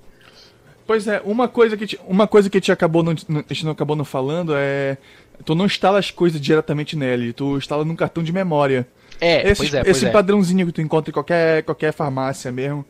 Pois 0.86 1.08
é, 1.08 1.20
uma 1.24 1.48
coisa 1.48 1.76
que 1.76 1.86
te- 1.86 2.00
uma 2.06 2.28
coisa 2.28 2.48
que 2.48 2.56
a 2.58 2.60
gente 2.60 2.70
acabou 2.72 3.02
não, 3.02 3.14
não- 3.28 3.40
a 3.48 3.52
gente 3.52 3.64
não 3.64 3.72
acabou 3.72 3.96
não 3.96 4.04
falando 4.04 4.52
é 4.56 4.96
tu 5.44 5.54
não 5.54 5.66
instala 5.66 5.98
as 5.98 6.10
coisas 6.10 6.40
diretamente 6.40 6.96
nele, 6.96 7.32
tu 7.32 7.56
instala 7.58 7.84
num 7.84 7.96
cartão 7.96 8.22
de 8.22 8.32
memória. 8.32 8.86
É, 9.20 9.48
esse 9.50 9.56
pois 9.62 9.74
é, 9.74 9.82
pois 9.84 9.96
esse 9.96 10.06
é. 10.06 10.10
padrãozinho 10.10 10.66
que 10.66 10.72
tu 10.72 10.80
encontra 10.80 11.10
em 11.10 11.12
qualquer 11.12 11.62
qualquer 11.64 11.92
farmácia 11.92 12.50
mesmo. 12.52 12.84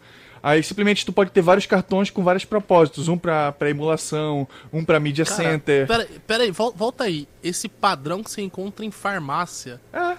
Aí 0.46 0.62
simplesmente 0.62 1.04
tu 1.04 1.12
pode 1.12 1.32
ter 1.32 1.40
vários 1.40 1.66
cartões 1.66 2.08
com 2.08 2.22
vários 2.22 2.44
propósitos, 2.44 3.08
um 3.08 3.18
pra, 3.18 3.50
pra 3.50 3.68
emulação, 3.68 4.46
um 4.72 4.84
pra 4.84 5.00
media 5.00 5.24
Cara, 5.24 5.36
center. 5.36 5.88
Pera, 5.88 6.08
pera 6.24 6.44
aí, 6.44 6.52
vol- 6.52 6.70
volta 6.72 7.02
aí. 7.02 7.26
Esse 7.42 7.68
padrão 7.68 8.22
que 8.22 8.30
você 8.30 8.42
encontra 8.42 8.84
em 8.86 8.92
farmácia. 8.92 9.80
É. 9.92 10.16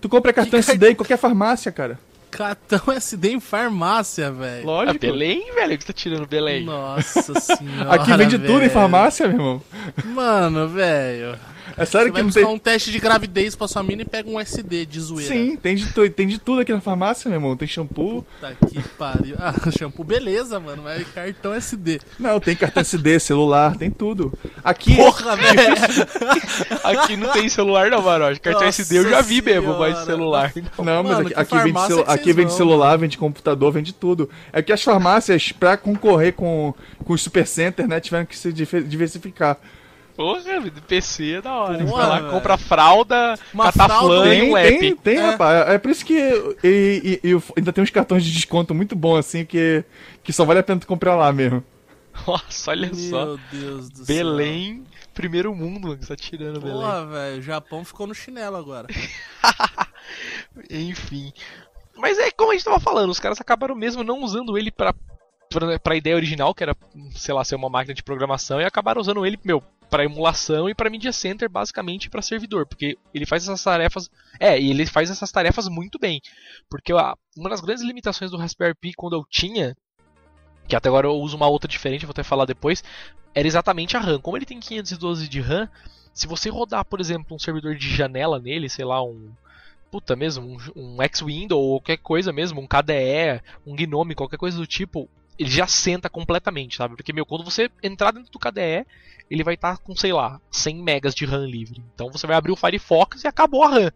Tu 0.00 0.08
compra 0.08 0.32
cartão 0.32 0.58
SD 0.58 0.92
em 0.92 0.94
qualquer 0.94 1.18
farmácia, 1.18 1.70
cara. 1.70 1.98
Cartão 2.30 2.80
SD 2.96 3.32
em 3.32 3.40
farmácia, 3.40 4.32
velho. 4.32 4.62
É 4.62 4.64
Lógico. 4.64 5.00
Belém, 5.00 5.52
velho, 5.54 5.76
que 5.76 5.84
tá 5.84 5.92
tirando 5.92 6.26
Belém. 6.26 6.64
Nossa 6.64 7.38
senhora. 7.38 7.92
Aqui 7.92 8.16
vende 8.16 8.38
tudo 8.38 8.62
em 8.64 8.70
farmácia, 8.70 9.28
meu 9.28 9.36
irmão. 9.36 9.62
Mano, 10.06 10.66
velho. 10.66 11.38
É 11.76 11.84
sério 11.84 12.06
Você 12.08 12.10
que 12.10 12.12
vai 12.12 12.22
não 12.22 12.30
tem. 12.30 12.44
um 12.44 12.58
teste 12.58 12.90
de 12.90 12.98
gravidez 12.98 13.54
pra 13.54 13.68
sua 13.68 13.82
mina 13.82 14.02
e 14.02 14.04
pega 14.04 14.28
um 14.28 14.38
SD 14.40 14.86
de 14.86 15.00
zoeira. 15.00 15.32
Sim, 15.32 15.56
tem 15.56 15.76
de, 15.76 15.86
tu... 15.92 16.08
tem 16.10 16.26
de 16.26 16.38
tudo 16.38 16.60
aqui 16.62 16.72
na 16.72 16.80
farmácia, 16.80 17.28
meu 17.28 17.36
irmão. 17.38 17.56
Tem 17.56 17.66
shampoo. 17.68 18.22
Puta 18.40 18.56
que 18.68 18.80
pariu. 18.96 19.36
Ah, 19.40 19.54
shampoo, 19.70 20.04
beleza, 20.04 20.58
mano. 20.60 20.82
Mas 20.82 21.06
cartão 21.08 21.54
SD. 21.54 22.00
Não, 22.18 22.38
tem 22.40 22.54
cartão 22.56 22.80
SD, 22.80 23.18
celular, 23.20 23.76
tem 23.76 23.90
tudo. 23.90 24.32
Aqui. 24.64 24.96
Porra, 24.96 25.36
velho. 25.36 25.74
Aqui 26.84 27.16
não 27.16 27.30
tem 27.32 27.48
celular 27.48 27.90
não, 27.90 28.02
Maroja. 28.02 28.38
Cartão 28.40 28.64
Nossa 28.66 28.82
SD 28.82 28.98
eu 28.98 29.08
já 29.08 29.20
vi 29.20 29.40
mesmo, 29.42 29.62
senhora. 29.72 29.78
mas 29.78 30.04
celular. 30.04 30.52
não. 30.76 30.84
Não, 30.84 31.02
mas 31.02 31.12
Mano, 31.12 31.28
aqui, 31.28 31.34
aqui 31.40 31.58
vende, 31.58 31.86
celu- 31.86 32.04
que 32.04 32.10
aqui 32.10 32.32
vende 32.32 32.48
vão? 32.48 32.56
celular, 32.56 32.96
vende 32.98 33.18
computador, 33.18 33.72
vende 33.72 33.92
tudo. 33.92 34.28
É 34.52 34.62
que 34.62 34.72
as 34.72 34.82
farmácias, 34.82 35.52
pra 35.52 35.76
concorrer 35.76 36.32
com, 36.34 36.74
com 37.04 37.12
os 37.12 37.22
supercenter, 37.22 37.86
né, 37.88 38.00
tiveram 38.00 38.26
que 38.26 38.36
se 38.36 38.52
diversificar. 38.52 39.56
Porra, 40.18 40.60
do 40.60 40.82
PC 40.82 41.34
é 41.34 41.40
da 41.40 41.54
hora. 41.54 41.78
Porra, 41.84 42.06
Vai 42.08 42.22
lá, 42.22 42.30
compra 42.30 42.56
fralda, 42.58 43.38
cataflã 43.56 44.26
e 44.34 44.40
Tem, 44.40 44.50
um 44.50 44.54
tem, 44.54 44.90
app. 44.90 44.94
tem, 45.00 45.16
É. 45.16 45.30
rapaz. 45.30 45.68
É 45.68 45.78
por 45.78 45.90
isso 45.92 46.04
que. 46.04 46.12
E, 46.64 47.20
e- 47.22 47.28
e 47.30 47.42
ainda 47.56 47.72
tem 47.72 47.84
uns 47.84 47.90
cartões 47.90 48.24
de 48.24 48.32
desconto 48.32 48.74
muito 48.74 48.96
bons, 48.96 49.18
assim, 49.18 49.44
que, 49.44 49.84
que 50.24 50.32
só 50.32 50.44
vale 50.44 50.58
a 50.58 50.62
pena 50.64 50.80
tu 50.80 50.88
comprar 50.88 51.14
lá 51.14 51.32
mesmo. 51.32 51.62
Nossa, 52.26 52.72
olha 52.72 52.92
só. 52.92 53.26
Meu 53.26 53.38
Deus 53.52 53.90
do 53.90 54.04
Belém, 54.06 54.82
primeiro 55.14 55.54
mundo, 55.54 55.86
mano, 55.86 55.98
que 55.98 56.06
tá 56.08 56.16
tirando 56.16 56.54
céu. 56.60 56.62
Belém. 56.62 56.80
Porra, 56.80 57.06
velho. 57.06 57.38
O 57.38 57.42
Japão 57.42 57.84
ficou 57.84 58.08
no 58.08 58.14
chinelo 58.14 58.56
agora. 58.56 58.88
Enfim. 60.68 61.32
Mas 61.96 62.18
é 62.18 62.30
como 62.32 62.50
a 62.50 62.54
gente 62.54 62.64
tava 62.64 62.80
falando, 62.80 63.10
os 63.10 63.20
caras 63.20 63.40
acabaram 63.40 63.74
mesmo 63.74 64.02
não 64.04 64.20
usando 64.22 64.56
ele 64.58 64.70
pra, 64.72 64.92
pra, 65.50 65.78
pra 65.78 65.96
ideia 65.96 66.16
original, 66.16 66.54
que 66.54 66.62
era, 66.62 66.76
sei 67.14 67.34
lá, 67.34 67.44
ser 67.44 67.54
uma 67.56 67.68
máquina 67.68 67.94
de 67.94 68.02
programação, 68.02 68.60
e 68.60 68.64
acabaram 68.64 69.00
usando 69.00 69.24
ele, 69.26 69.38
meu, 69.44 69.62
pra 69.88 70.04
emulação 70.04 70.68
e 70.68 70.74
pra 70.74 70.90
media 70.90 71.12
center, 71.12 71.48
basicamente 71.48 72.10
pra 72.10 72.22
servidor, 72.22 72.66
porque 72.66 72.98
ele 73.12 73.26
faz 73.26 73.42
essas 73.42 73.62
tarefas. 73.62 74.10
É, 74.38 74.58
e 74.60 74.70
ele 74.70 74.86
faz 74.86 75.10
essas 75.10 75.30
tarefas 75.32 75.68
muito 75.68 75.98
bem. 75.98 76.20
Porque 76.68 76.92
a, 76.92 77.16
uma 77.36 77.50
das 77.50 77.60
grandes 77.60 77.84
limitações 77.84 78.30
do 78.30 78.36
Raspberry 78.36 78.74
Pi 78.74 78.92
quando 78.94 79.16
eu 79.16 79.24
tinha, 79.28 79.76
que 80.66 80.76
até 80.76 80.88
agora 80.88 81.06
eu 81.06 81.14
uso 81.14 81.36
uma 81.36 81.48
outra 81.48 81.68
diferente, 81.68 82.04
vou 82.04 82.12
até 82.12 82.22
falar 82.22 82.44
depois, 82.44 82.84
era 83.34 83.48
exatamente 83.48 83.96
a 83.96 84.00
RAM. 84.00 84.20
Como 84.20 84.36
ele 84.36 84.46
tem 84.46 84.60
512 84.60 85.28
de 85.28 85.40
RAM, 85.40 85.68
se 86.12 86.26
você 86.26 86.50
rodar, 86.50 86.84
por 86.84 87.00
exemplo, 87.00 87.34
um 87.34 87.38
servidor 87.38 87.74
de 87.76 87.88
janela 87.88 88.38
nele, 88.38 88.68
sei 88.68 88.84
lá, 88.84 89.02
um. 89.02 89.30
Puta 89.90 90.14
mesmo, 90.14 90.58
um, 90.76 90.96
um 90.96 91.02
X-Window 91.02 91.58
ou 91.58 91.80
qualquer 91.80 91.96
coisa 91.96 92.30
mesmo, 92.30 92.60
um 92.60 92.66
KDE, 92.66 93.40
um 93.66 93.74
Gnome, 93.74 94.14
qualquer 94.14 94.36
coisa 94.36 94.58
do 94.58 94.66
tipo, 94.66 95.08
ele 95.38 95.50
já 95.50 95.66
senta 95.66 96.10
completamente, 96.10 96.76
sabe? 96.76 96.96
Porque, 96.96 97.12
meu, 97.12 97.24
quando 97.24 97.44
você 97.44 97.70
entrar 97.82 98.12
dentro 98.12 98.32
do 98.32 98.38
KDE, 98.38 98.84
ele 99.30 99.44
vai 99.44 99.54
estar 99.54 99.78
com, 99.78 99.94
sei 99.94 100.12
lá, 100.12 100.40
100 100.50 100.82
megas 100.82 101.14
de 101.14 101.24
RAM 101.24 101.46
livre. 101.46 101.82
Então 101.94 102.10
você 102.10 102.26
vai 102.26 102.36
abrir 102.36 102.52
o 102.52 102.56
Firefox 102.56 103.22
e 103.22 103.28
acabou 103.28 103.62
a 103.62 103.68
RAM. 103.68 103.92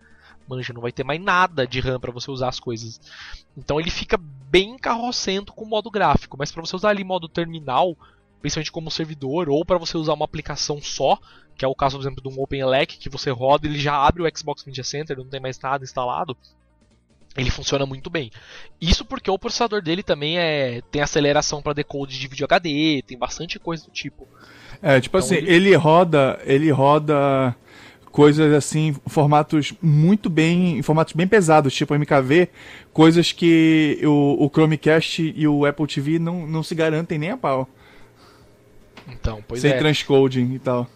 Manja, 0.47 0.73
não 0.73 0.81
vai 0.81 0.93
ter 0.93 1.05
mais 1.05 1.21
nada 1.21 1.67
de 1.67 1.81
RAM 1.81 1.99
para 1.99 2.13
você 2.13 2.31
usar 2.31 2.49
as 2.49 2.61
coisas. 2.61 3.01
Então 3.57 3.81
ele 3.81 3.91
fica 3.91 4.19
bem 4.19 4.77
carrocento 4.77 5.53
com 5.53 5.65
o 5.65 5.69
modo 5.69 5.91
gráfico, 5.91 6.37
mas 6.39 6.53
para 6.53 6.63
você 6.63 6.77
usar 6.77 6.91
ali 6.91 7.05
modo 7.05 7.29
terminal, 7.29 7.97
principalmente 8.41 8.73
como 8.73 8.91
servidor, 8.91 9.49
ou 9.49 9.65
para 9.65 9.79
você 9.79 9.97
usar 9.97 10.15
uma 10.15 10.25
aplicação 10.25 10.81
só, 10.81 11.19
que 11.57 11.65
é 11.65 11.69
o 11.69 11.75
caso, 11.75 11.97
por 11.97 12.03
exemplo, 12.03 12.23
de 12.23 12.29
um 12.29 12.43
OpenELEC, 12.43 12.99
que 12.99 13.09
você 13.09 13.31
roda, 13.31 13.67
ele 13.67 13.79
já 13.79 13.95
abre 13.95 14.23
o 14.23 14.37
Xbox 14.37 14.65
Media 14.65 14.85
Center, 14.85 15.17
não 15.17 15.27
tem 15.27 15.41
mais 15.41 15.59
nada 15.59 15.85
instalado. 15.85 16.37
Ele 17.37 17.51
funciona 17.51 17.87
muito 17.87 18.11
bem. 18.11 18.31
Isso 18.81 19.05
porque 19.05 19.31
o 19.31 19.39
processador 19.39 19.81
dele 19.83 20.03
também 20.03 20.39
é 20.39 20.83
tem 20.91 21.01
aceleração 21.01 21.63
para 21.63 21.73
decode 21.73 22.19
de 22.19 22.29
vídeo 22.29 22.45
HD, 22.45 23.03
tem 23.07 23.17
bastante 23.17 23.59
coisa 23.59 23.85
do 23.85 23.91
tipo. 23.91 24.29
É, 24.83 25.01
tipo 25.01 25.17
Então 25.17 25.27
assim, 25.27 25.37
ele- 25.37 25.51
ele... 25.51 25.75
roda, 25.77 26.39
ele 26.45 26.71
roda 26.71 27.57
coisas 28.11 28.53
assim, 28.53 28.95
formatos 29.07 29.73
muito 29.81 30.29
bem, 30.29 30.79
em 30.79 30.83
formatos 30.83 31.15
bem 31.15 31.27
pesados, 31.27 31.73
tipo 31.75 31.95
MKV, 31.95 32.51
coisas 32.93 33.33
que 33.33 33.99
o, 34.05 34.45
o 34.45 34.51
Chromecast 34.51 35.23
e 35.35 35.49
o 35.49 35.65
Apple 35.65 35.87
TV 35.87 36.19
não, 36.19 36.47
não 36.47 36.63
se 36.63 36.75
garantem 36.75 37.19
nem 37.19 37.31
a 37.31 37.37
pau. 37.39 37.67
Então, 39.09 39.43
pois 39.47 39.61
sem 39.61 39.73
é. 39.73 39.77
transcoding 39.79 40.53
e 40.55 40.59
tal. 40.59 40.89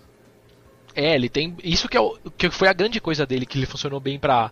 É, 0.95 1.15
ele 1.15 1.29
tem. 1.29 1.55
Isso 1.63 1.89
que, 1.89 1.97
é 1.97 2.01
o, 2.01 2.17
que 2.37 2.51
foi 2.51 2.69
a 2.69 2.73
grande 2.73 3.01
coisa 3.01 3.27
dele, 3.27 3.45
que 3.47 3.59
ele 3.59 3.67
funcionou 3.67 4.01
bem 4.01 4.19
pra, 4.19 4.51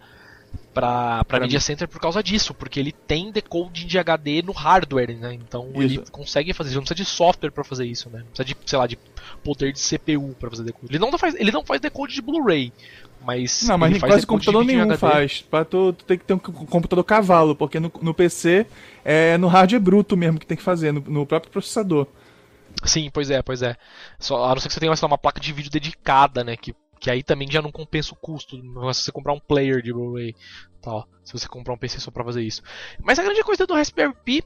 pra, 0.73 1.25
pra 1.25 1.41
Media 1.41 1.61
Center 1.61 1.89
por 1.89 2.01
causa 2.01 2.23
disso, 2.23 2.53
porque 2.55 2.81
ele 2.81 2.93
tem 2.93 3.31
decoding 3.31 3.87
de 3.87 3.99
HD 3.99 4.43
no 4.43 4.53
hardware, 4.53 5.17
né? 5.17 5.35
Então 5.35 5.69
isso. 5.75 5.81
ele 5.83 5.99
consegue 6.11 6.53
fazer 6.53 6.71
isso, 6.71 6.79
não 6.79 6.85
precisa 6.85 7.05
de 7.05 7.05
software 7.05 7.51
para 7.51 7.65
fazer 7.65 7.87
isso, 7.87 8.11
né? 8.11 8.21
Não 8.21 8.27
precisa 8.27 8.45
de, 8.45 8.57
sei 8.67 8.79
lá, 8.79 8.87
de 8.87 8.99
poder 9.43 9.73
de 9.73 9.81
CPU 9.81 10.35
para 10.39 10.51
fazer 10.51 10.65
decode. 10.65 10.93
Ele 10.93 10.99
não 10.99 11.17
faz, 11.17 11.35
ele 11.35 11.53
não 11.53 11.65
faz 11.65 11.81
decode 11.81 12.15
de 12.15 12.23
Blu-ray, 12.23 12.73
mas 13.25 13.63
Não, 13.63 13.79
mas 13.79 13.99
quase 13.99 14.27
computador 14.27 14.65
nenhum 14.65 14.83
HD. 14.83 14.99
faz. 14.99 15.43
Pra 15.43 15.65
tu, 15.65 15.93
tu, 15.93 16.05
tem 16.05 16.19
que 16.19 16.25
ter 16.25 16.35
um 16.35 16.39
computador 16.39 17.05
cavalo, 17.05 17.57
porque 17.57 17.81
no, 17.81 17.91
no 18.03 18.13
PC 18.13 18.67
é 19.05 19.39
no 19.39 19.49
hardware 19.49 19.81
bruto 19.81 20.17
mesmo 20.17 20.39
que 20.39 20.47
tem 20.47 20.57
que 20.57 20.63
fazer, 20.63 20.93
no, 20.93 21.01
no 21.01 21.27
próprio 21.27 21.51
processador. 21.51 22.07
Sim, 22.85 23.09
pois 23.13 23.31
é, 23.31 23.41
pois 23.41 23.63
é. 23.63 23.77
Só, 24.19 24.45
a 24.45 24.49
não 24.49 24.61
ser 24.61 24.69
que 24.69 24.75
você 24.75 24.81
tenha 24.81 24.93
uma 24.93 25.19
placa 25.19 25.41
de 25.41 25.53
vídeo 25.53 25.71
dedicada, 25.71 26.45
né? 26.45 26.57
Que 26.57 26.75
que 27.05 27.11
aí 27.11 27.23
também 27.23 27.51
já 27.51 27.61
não 27.61 27.71
compensa 27.71 28.15
o 28.15 28.17
custo. 28.17 28.57
Se 28.57 29.03
você 29.03 29.13
comprar 29.13 29.35
um 29.35 29.39
player 29.39 29.83
de 29.83 29.93
Blu-ray, 29.93 30.35
tal. 30.81 31.07
Se 31.23 31.35
você 31.35 31.47
comprar 31.47 31.75
um 31.75 31.77
PC 31.77 32.01
só 32.01 32.11
para 32.11 32.25
fazer 32.25 32.43
isso. 32.43 32.63
Mas 32.99 33.19
a 33.19 33.23
grande 33.23 33.43
coisa 33.43 33.67
do 33.67 33.75
Raspberry 33.75 34.15
Pi 34.25 34.43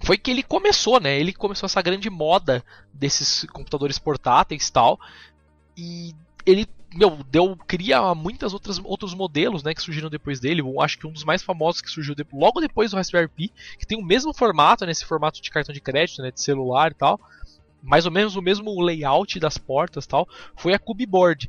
foi 0.00 0.18
que 0.18 0.32
ele 0.32 0.42
começou, 0.42 0.98
né? 0.98 1.16
Ele 1.16 1.32
começou 1.32 1.68
essa 1.68 1.80
grande 1.80 2.10
moda 2.10 2.64
desses 2.92 3.44
computadores 3.52 4.00
portáteis 4.00 4.66
e 4.66 4.72
tal. 4.72 4.98
E 5.76 6.12
ele, 6.44 6.66
meu, 6.92 7.22
deu 7.30 7.56
cria 7.68 8.16
muitas 8.16 8.52
outras 8.52 8.80
outros 8.82 9.14
modelos, 9.14 9.62
né, 9.62 9.72
que 9.72 9.80
surgiram 9.80 10.10
depois 10.10 10.40
dele. 10.40 10.62
Eu 10.62 10.80
acho 10.80 10.98
que 10.98 11.06
um 11.06 11.12
dos 11.12 11.22
mais 11.22 11.40
famosos 11.40 11.80
que 11.80 11.88
surgiu 11.88 12.16
de, 12.16 12.26
logo 12.32 12.60
depois 12.60 12.90
do 12.90 12.96
Raspberry 12.96 13.28
Pi, 13.28 13.52
que 13.78 13.86
tem 13.86 13.96
o 13.96 14.04
mesmo 14.04 14.34
formato, 14.34 14.84
né, 14.84 14.92
formato 15.06 15.40
de 15.40 15.48
cartão 15.52 15.72
de 15.72 15.80
crédito, 15.80 16.20
né, 16.20 16.32
de 16.32 16.40
celular 16.40 16.90
e 16.90 16.94
tal 16.94 17.20
mais 17.82 18.06
ou 18.06 18.12
menos 18.12 18.36
o 18.36 18.42
mesmo 18.42 18.80
layout 18.80 19.38
das 19.38 19.58
portas 19.58 20.06
tal, 20.06 20.28
foi 20.56 20.74
a 20.74 20.78
Cubeboard, 20.78 21.48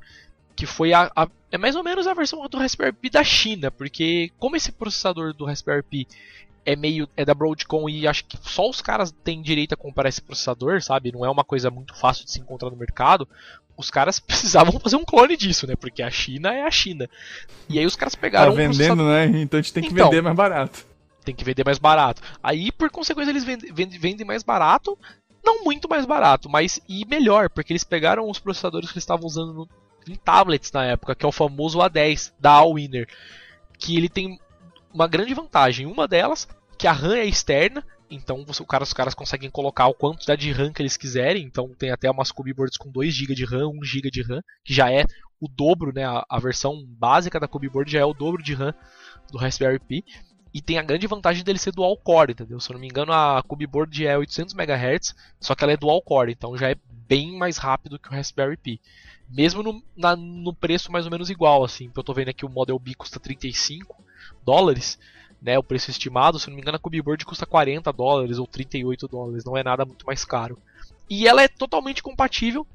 que 0.55 0.65
foi 0.65 0.93
a, 0.93 1.11
a, 1.15 1.27
é 1.51 1.57
mais 1.57 1.75
ou 1.75 1.83
menos 1.83 2.07
a 2.07 2.13
versão 2.13 2.47
do 2.47 2.57
Raspberry 2.57 2.93
Pi 2.93 3.09
da 3.09 3.23
China, 3.23 3.71
porque 3.71 4.31
como 4.39 4.55
esse 4.55 4.71
processador 4.71 5.33
do 5.33 5.45
Raspberry 5.45 5.83
Pi 5.83 6.07
é 6.65 6.75
meio 6.75 7.09
é 7.17 7.25
da 7.25 7.33
Broadcom 7.33 7.89
e 7.89 8.07
acho 8.07 8.25
que 8.25 8.37
só 8.41 8.69
os 8.69 8.81
caras 8.81 9.11
têm 9.23 9.41
direito 9.41 9.73
a 9.73 9.77
comprar 9.77 10.07
esse 10.07 10.21
processador, 10.21 10.81
sabe? 10.81 11.11
Não 11.11 11.25
é 11.25 11.29
uma 11.29 11.43
coisa 11.43 11.69
muito 11.69 11.95
fácil 11.95 12.25
de 12.25 12.31
se 12.31 12.39
encontrar 12.39 12.69
no 12.69 12.77
mercado. 12.77 13.27
Os 13.75 13.89
caras 13.89 14.19
precisavam 14.21 14.79
fazer 14.79 14.95
um 14.95 15.05
clone 15.05 15.35
disso, 15.35 15.65
né? 15.65 15.75
Porque 15.75 16.03
a 16.03 16.11
China 16.11 16.53
é 16.53 16.63
a 16.63 16.71
China. 16.71 17.09
E 17.67 17.79
aí 17.79 17.85
os 17.85 17.95
caras 17.95 18.15
pegaram 18.15 18.51
tá 18.51 18.57
vendendo, 18.57 19.03
um 19.03 19.09
né? 19.09 19.25
Então 19.41 19.59
a 19.59 19.61
gente 19.63 19.73
tem 19.73 19.83
que 19.83 19.93
então, 19.93 20.09
vender 20.09 20.21
mais 20.21 20.35
barato. 20.35 20.85
Tem 21.23 21.35
que 21.35 21.43
vender 21.43 21.63
mais 21.63 21.77
barato. 21.77 22.21
Aí, 22.41 22.71
por 22.71 22.89
consequência, 22.89 23.31
eles 23.31 23.43
vendem, 23.43 23.71
vendem 23.99 24.25
mais 24.25 24.41
barato 24.41 24.97
não 25.43 25.63
muito 25.63 25.89
mais 25.89 26.05
barato, 26.05 26.49
mas 26.49 26.79
e 26.87 27.05
melhor, 27.05 27.49
porque 27.49 27.73
eles 27.73 27.83
pegaram 27.83 28.29
os 28.29 28.39
processadores 28.39 28.89
que 28.89 28.93
eles 28.93 29.03
estavam 29.03 29.25
usando 29.25 29.53
no, 29.53 29.69
em 30.07 30.15
tablets 30.15 30.71
na 30.71 30.85
época, 30.85 31.15
que 31.15 31.25
é 31.25 31.29
o 31.29 31.31
famoso 31.31 31.79
A10 31.79 32.33
da 32.39 32.51
Allwinner, 32.51 33.07
que 33.77 33.97
ele 33.97 34.09
tem 34.09 34.39
uma 34.93 35.07
grande 35.07 35.33
vantagem. 35.33 35.85
Uma 35.85 36.07
delas, 36.07 36.47
que 36.77 36.87
a 36.87 36.91
RAM 36.91 37.15
é 37.15 37.25
externa, 37.25 37.85
então 38.09 38.43
você, 38.45 38.63
cara, 38.65 38.83
os 38.83 38.93
caras 38.93 39.13
conseguem 39.13 39.49
colocar 39.49 39.87
o 39.87 39.93
quantidade 39.93 40.41
de 40.41 40.51
RAM 40.51 40.73
que 40.73 40.81
eles 40.81 40.97
quiserem. 40.97 41.43
Então 41.43 41.73
tem 41.73 41.91
até 41.91 42.11
umas 42.11 42.31
cubeboards 42.31 42.77
com 42.77 42.91
2 42.91 43.13
GB 43.13 43.33
de 43.33 43.45
RAM, 43.45 43.69
1 43.69 43.83
GB 43.83 44.11
de 44.11 44.21
RAM, 44.21 44.41
que 44.63 44.73
já 44.73 44.91
é 44.91 45.05
o 45.39 45.47
dobro, 45.47 45.93
né? 45.93 46.03
A, 46.03 46.25
a 46.29 46.39
versão 46.39 46.85
básica 46.85 47.39
da 47.39 47.47
cubeboard 47.47 47.89
já 47.89 47.99
é 47.99 48.05
o 48.05 48.13
dobro 48.13 48.43
de 48.43 48.53
RAM 48.53 48.73
do 49.31 49.37
Raspberry 49.37 49.79
Pi. 49.79 50.03
E 50.53 50.61
tem 50.61 50.77
a 50.77 50.83
grande 50.83 51.07
vantagem 51.07 51.43
dele 51.43 51.57
ser 51.57 51.71
dual 51.71 51.95
core, 51.95 52.33
entendeu? 52.33 52.59
Se 52.59 52.69
eu 52.69 52.73
não 52.73 52.81
me 52.81 52.87
engano, 52.87 53.13
a 53.13 53.41
Cubeboard 53.41 54.05
é 54.05 54.17
800 54.17 54.53
MHz, 54.53 55.15
só 55.39 55.55
que 55.55 55.63
ela 55.63 55.73
é 55.73 55.77
dual 55.77 56.01
core, 56.01 56.33
então 56.33 56.57
já 56.57 56.69
é 56.69 56.75
bem 57.07 57.37
mais 57.37 57.57
rápido 57.57 57.97
que 57.97 58.09
o 58.09 58.11
Raspberry 58.11 58.57
Pi. 58.57 58.81
Mesmo 59.29 59.63
no, 59.63 59.81
na, 59.95 60.15
no 60.15 60.53
preço 60.53 60.91
mais 60.91 61.05
ou 61.05 61.11
menos 61.11 61.29
igual, 61.29 61.63
assim, 61.63 61.89
eu 61.95 62.03
tô 62.03 62.13
vendo 62.13 62.29
aqui 62.29 62.45
o 62.45 62.49
Model 62.49 62.77
B 62.77 62.93
custa 62.95 63.19
35 63.19 64.03
dólares, 64.45 64.99
né, 65.41 65.57
o 65.57 65.63
preço 65.63 65.89
estimado, 65.89 66.37
se 66.37 66.47
eu 66.47 66.51
não 66.51 66.55
me 66.55 66.61
engano 66.61 66.75
a 66.75 66.79
Cubeboard 66.79 67.25
custa 67.25 67.45
40 67.45 67.91
dólares 67.93 68.37
ou 68.37 68.45
38 68.45 69.07
dólares, 69.07 69.45
não 69.45 69.55
é 69.55 69.63
nada 69.63 69.85
muito 69.85 70.05
mais 70.05 70.25
caro. 70.25 70.57
E 71.09 71.27
ela 71.27 71.41
é 71.41 71.47
totalmente 71.47 72.03
compatível 72.03 72.67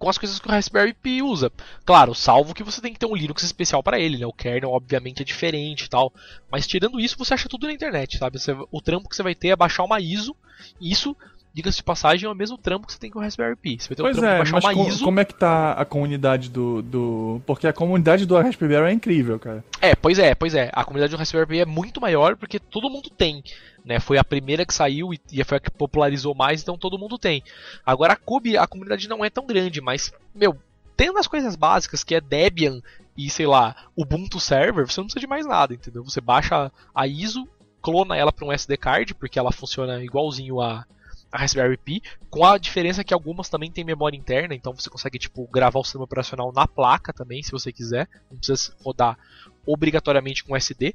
com 0.00 0.08
as 0.08 0.16
coisas 0.16 0.38
que 0.38 0.48
o 0.48 0.50
Raspberry 0.50 0.94
Pi 0.94 1.20
usa. 1.20 1.52
Claro, 1.84 2.14
salvo 2.14 2.54
que 2.54 2.64
você 2.64 2.80
tem 2.80 2.90
que 2.90 2.98
ter 2.98 3.04
um 3.04 3.14
Linux 3.14 3.42
especial 3.42 3.82
para 3.82 4.00
ele, 4.00 4.16
né? 4.16 4.24
O 4.24 4.32
kernel 4.32 4.70
obviamente 4.70 5.20
é 5.20 5.24
diferente 5.24 5.84
e 5.84 5.88
tal. 5.90 6.10
Mas 6.50 6.66
tirando 6.66 6.98
isso, 6.98 7.18
você 7.18 7.34
acha 7.34 7.50
tudo 7.50 7.66
na 7.66 7.72
internet, 7.72 8.16
sabe? 8.16 8.38
Você, 8.38 8.56
o 8.72 8.80
trampo 8.80 9.10
que 9.10 9.14
você 9.14 9.22
vai 9.22 9.34
ter 9.34 9.48
é 9.48 9.56
baixar 9.56 9.84
uma 9.84 10.00
ISO. 10.00 10.34
E 10.80 10.90
isso 10.90 11.14
diga-se 11.52 11.78
de 11.78 11.82
passagem, 11.82 12.26
é 12.26 12.30
o 12.30 12.34
mesmo 12.34 12.56
trampo 12.56 12.86
que 12.86 12.92
você 12.92 12.98
tem 12.98 13.10
com 13.10 13.18
o 13.18 13.22
Raspberry 13.22 13.56
Pi. 13.56 13.78
Você 13.80 13.88
vai 13.88 13.96
ter 13.96 14.02
pois 14.02 14.16
um 14.16 14.20
trampo 14.20 14.34
é, 14.34 14.38
baixar 14.38 14.58
uma 14.58 14.74
com, 14.74 14.88
ISO. 14.88 15.04
Como 15.04 15.20
é 15.20 15.24
que 15.24 15.34
tá 15.34 15.72
a 15.72 15.84
comunidade 15.84 16.48
do, 16.48 16.82
do. 16.82 17.42
Porque 17.46 17.66
a 17.66 17.72
comunidade 17.72 18.26
do 18.26 18.36
Raspberry 18.36 18.90
é 18.90 18.92
incrível, 18.92 19.38
cara. 19.38 19.64
É, 19.80 19.94
pois 19.94 20.18
é, 20.18 20.34
pois 20.34 20.54
é. 20.54 20.70
A 20.72 20.84
comunidade 20.84 21.12
do 21.12 21.18
Raspberry 21.18 21.46
Pi 21.46 21.60
é 21.60 21.66
muito 21.66 22.00
maior 22.00 22.36
porque 22.36 22.58
todo 22.58 22.90
mundo 22.90 23.10
tem. 23.10 23.42
Né? 23.84 23.98
Foi 23.98 24.18
a 24.18 24.24
primeira 24.24 24.64
que 24.64 24.74
saiu 24.74 25.10
e 25.12 25.44
foi 25.44 25.56
a 25.56 25.60
que 25.60 25.70
popularizou 25.70 26.34
mais, 26.34 26.62
então 26.62 26.76
todo 26.76 26.98
mundo 26.98 27.18
tem. 27.18 27.42
Agora 27.84 28.12
a 28.12 28.16
Cube, 28.16 28.56
a 28.56 28.66
comunidade 28.66 29.08
não 29.08 29.24
é 29.24 29.30
tão 29.30 29.46
grande, 29.46 29.80
mas, 29.80 30.12
meu, 30.34 30.56
tendo 30.96 31.18
as 31.18 31.26
coisas 31.26 31.56
básicas, 31.56 32.04
que 32.04 32.14
é 32.14 32.20
Debian 32.20 32.80
e, 33.16 33.30
sei 33.30 33.46
lá, 33.46 33.74
Ubuntu 33.96 34.38
Server, 34.38 34.86
você 34.86 35.00
não 35.00 35.06
precisa 35.06 35.20
de 35.20 35.26
mais 35.26 35.46
nada, 35.46 35.72
entendeu? 35.72 36.04
Você 36.04 36.20
baixa 36.20 36.70
a 36.94 37.06
ISO, 37.06 37.48
clona 37.80 38.16
ela 38.16 38.30
para 38.30 38.46
um 38.46 38.52
SD 38.52 38.76
card, 38.76 39.14
porque 39.14 39.38
ela 39.38 39.50
funciona 39.50 40.04
igualzinho 40.04 40.60
a, 40.60 40.84
a 41.32 41.38
Raspberry 41.38 41.76
Pi, 41.76 42.02
com 42.28 42.44
a 42.44 42.58
diferença 42.58 43.04
que 43.04 43.14
algumas 43.14 43.48
também 43.48 43.70
têm 43.70 43.84
memória 43.84 44.16
interna, 44.16 44.54
então 44.54 44.74
você 44.74 44.90
consegue 44.90 45.18
tipo 45.18 45.46
gravar 45.46 45.78
o 45.78 45.84
sistema 45.84 46.04
operacional 46.04 46.52
na 46.52 46.66
placa 46.66 47.12
também, 47.12 47.42
se 47.42 47.52
você 47.52 47.72
quiser, 47.72 48.08
não 48.30 48.38
precisa 48.38 48.74
rodar 48.82 49.18
obrigatoriamente 49.64 50.44
com 50.44 50.56
SD. 50.56 50.94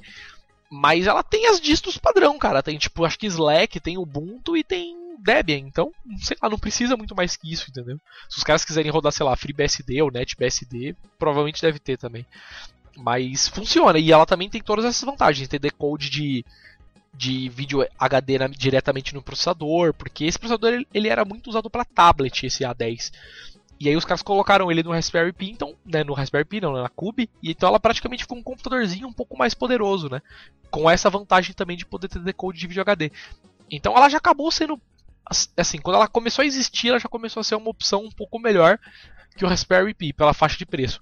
Mas 0.69 1.07
ela 1.07 1.23
tem 1.23 1.47
as 1.47 1.61
distros 1.61 1.97
padrão, 1.97 2.37
cara. 2.37 2.63
Tem 2.63 2.77
tipo, 2.77 3.05
acho 3.05 3.19
que 3.19 3.27
Slack, 3.27 3.79
tem 3.79 3.97
Ubuntu 3.97 4.57
e 4.57 4.63
tem 4.63 5.15
Debian. 5.19 5.57
Então, 5.57 5.93
sei 6.17 6.35
lá, 6.41 6.49
não 6.49 6.57
precisa 6.57 6.97
muito 6.97 7.15
mais 7.15 7.37
que 7.37 7.51
isso, 7.51 7.69
entendeu? 7.69 7.99
Se 8.27 8.37
os 8.37 8.43
caras 8.43 8.65
quiserem 8.65 8.91
rodar, 8.91 9.11
sei 9.11 9.25
lá, 9.25 9.35
FreeBSD 9.35 10.01
ou 10.01 10.11
NetBSD, 10.11 10.95
provavelmente 11.17 11.61
deve 11.61 11.79
ter 11.79 11.97
também. 11.97 12.25
Mas 12.97 13.47
funciona. 13.47 13.99
E 13.99 14.11
ela 14.11 14.25
também 14.25 14.49
tem 14.49 14.61
todas 14.61 14.85
essas 14.85 15.03
vantagens. 15.03 15.47
Tem 15.47 15.59
decode 15.59 16.09
de, 16.09 16.45
de 17.17 17.49
vídeo 17.49 17.87
HD 17.99 18.39
na, 18.39 18.47
diretamente 18.47 19.13
no 19.13 19.21
processador. 19.21 19.93
Porque 19.93 20.25
esse 20.25 20.39
processador 20.39 20.73
ele, 20.73 20.87
ele 20.93 21.09
era 21.09 21.25
muito 21.25 21.49
usado 21.49 21.69
para 21.69 21.85
tablet, 21.85 22.45
esse 22.45 22.63
A10. 22.63 23.11
E 23.79 23.89
aí 23.89 23.95
os 23.95 24.05
caras 24.05 24.21
colocaram 24.21 24.71
ele 24.71 24.83
no 24.83 24.91
Raspberry 24.91 25.33
Pi, 25.33 25.49
então, 25.49 25.75
né, 25.85 26.03
no 26.03 26.13
Raspberry 26.13 26.45
Pi 26.45 26.61
não, 26.61 26.71
na 26.73 26.87
Cube, 26.87 27.29
e 27.43 27.51
então 27.51 27.67
ela 27.67 27.79
praticamente 27.79 28.23
ficou 28.23 28.37
um 28.37 28.43
computadorzinho 28.43 29.07
um 29.07 29.13
pouco 29.13 29.37
mais 29.37 29.53
poderoso, 29.53 30.09
né? 30.09 30.21
Com 30.71 30.89
essa 30.89 31.09
vantagem 31.09 31.53
também 31.53 31.75
de 31.75 31.85
poder 31.85 32.07
ter 32.07 32.19
decode 32.19 32.57
de 32.57 32.67
vídeo 32.67 32.81
HD. 32.81 33.11
Então 33.69 33.95
ela 33.95 34.07
já 34.07 34.17
acabou 34.17 34.49
sendo 34.49 34.79
assim, 35.57 35.79
quando 35.79 35.95
ela 35.95 36.07
começou 36.07 36.43
a 36.43 36.45
existir, 36.45 36.89
ela 36.89 36.99
já 36.99 37.09
começou 37.09 37.41
a 37.41 37.43
ser 37.43 37.55
uma 37.55 37.69
opção 37.69 38.03
um 38.03 38.11
pouco 38.11 38.39
melhor 38.39 38.79
que 39.35 39.43
o 39.43 39.47
Raspberry 39.47 39.93
Pi 39.93 40.13
pela 40.13 40.33
faixa 40.33 40.57
de 40.57 40.65
preço. 40.65 41.01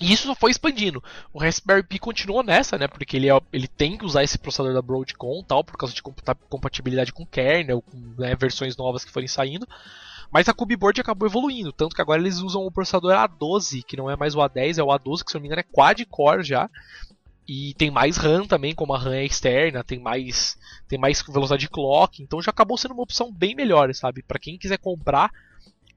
E 0.00 0.12
isso 0.12 0.26
só 0.26 0.34
foi 0.34 0.50
expandindo. 0.50 1.02
O 1.32 1.38
Raspberry 1.38 1.82
Pi 1.82 1.98
continuou 1.98 2.42
nessa, 2.42 2.78
né? 2.78 2.88
Porque 2.88 3.16
ele, 3.16 3.30
é, 3.30 3.40
ele 3.52 3.68
tem 3.68 3.96
que 3.96 4.04
usar 4.04 4.24
esse 4.24 4.38
processador 4.38 4.72
da 4.72 4.82
Broadcom 4.82 5.42
tal, 5.42 5.62
por 5.62 5.76
causa 5.76 5.94
de 5.94 6.02
compatibilidade 6.02 7.12
com 7.12 7.26
kernel, 7.26 7.82
com 7.82 7.96
né, 8.18 8.34
versões 8.34 8.76
novas 8.76 9.04
que 9.04 9.12
forem 9.12 9.28
saindo. 9.28 9.66
Mas 10.30 10.48
a 10.48 10.54
Cubeboard 10.54 10.98
acabou 10.98 11.28
evoluindo, 11.28 11.72
tanto 11.72 11.94
que 11.94 12.00
agora 12.00 12.18
eles 12.18 12.38
usam 12.38 12.64
o 12.64 12.70
processador 12.70 13.12
A12, 13.12 13.84
que 13.84 13.98
não 13.98 14.10
é 14.10 14.16
mais 14.16 14.34
o 14.34 14.38
A10, 14.38 14.78
é 14.78 14.82
o 14.82 14.86
A12, 14.86 15.24
que 15.24 15.30
se 15.30 15.34
não 15.34 15.42
me 15.42 15.48
engano 15.48 15.60
é 15.60 15.62
quad-core 15.70 16.42
já. 16.42 16.70
E 17.46 17.74
tem 17.74 17.90
mais 17.90 18.16
RAM 18.16 18.46
também, 18.46 18.74
como 18.74 18.94
a 18.94 18.98
RAM 18.98 19.14
é 19.14 19.26
externa, 19.26 19.84
tem 19.84 19.98
mais 19.98 20.56
tem 20.88 20.98
mais 20.98 21.20
velocidade 21.22 21.62
de 21.62 21.68
clock, 21.68 22.22
então 22.22 22.40
já 22.40 22.50
acabou 22.50 22.78
sendo 22.78 22.94
uma 22.94 23.02
opção 23.02 23.30
bem 23.30 23.54
melhor, 23.54 23.92
sabe? 23.94 24.22
Para 24.22 24.38
quem 24.38 24.56
quiser 24.56 24.78
comprar 24.78 25.30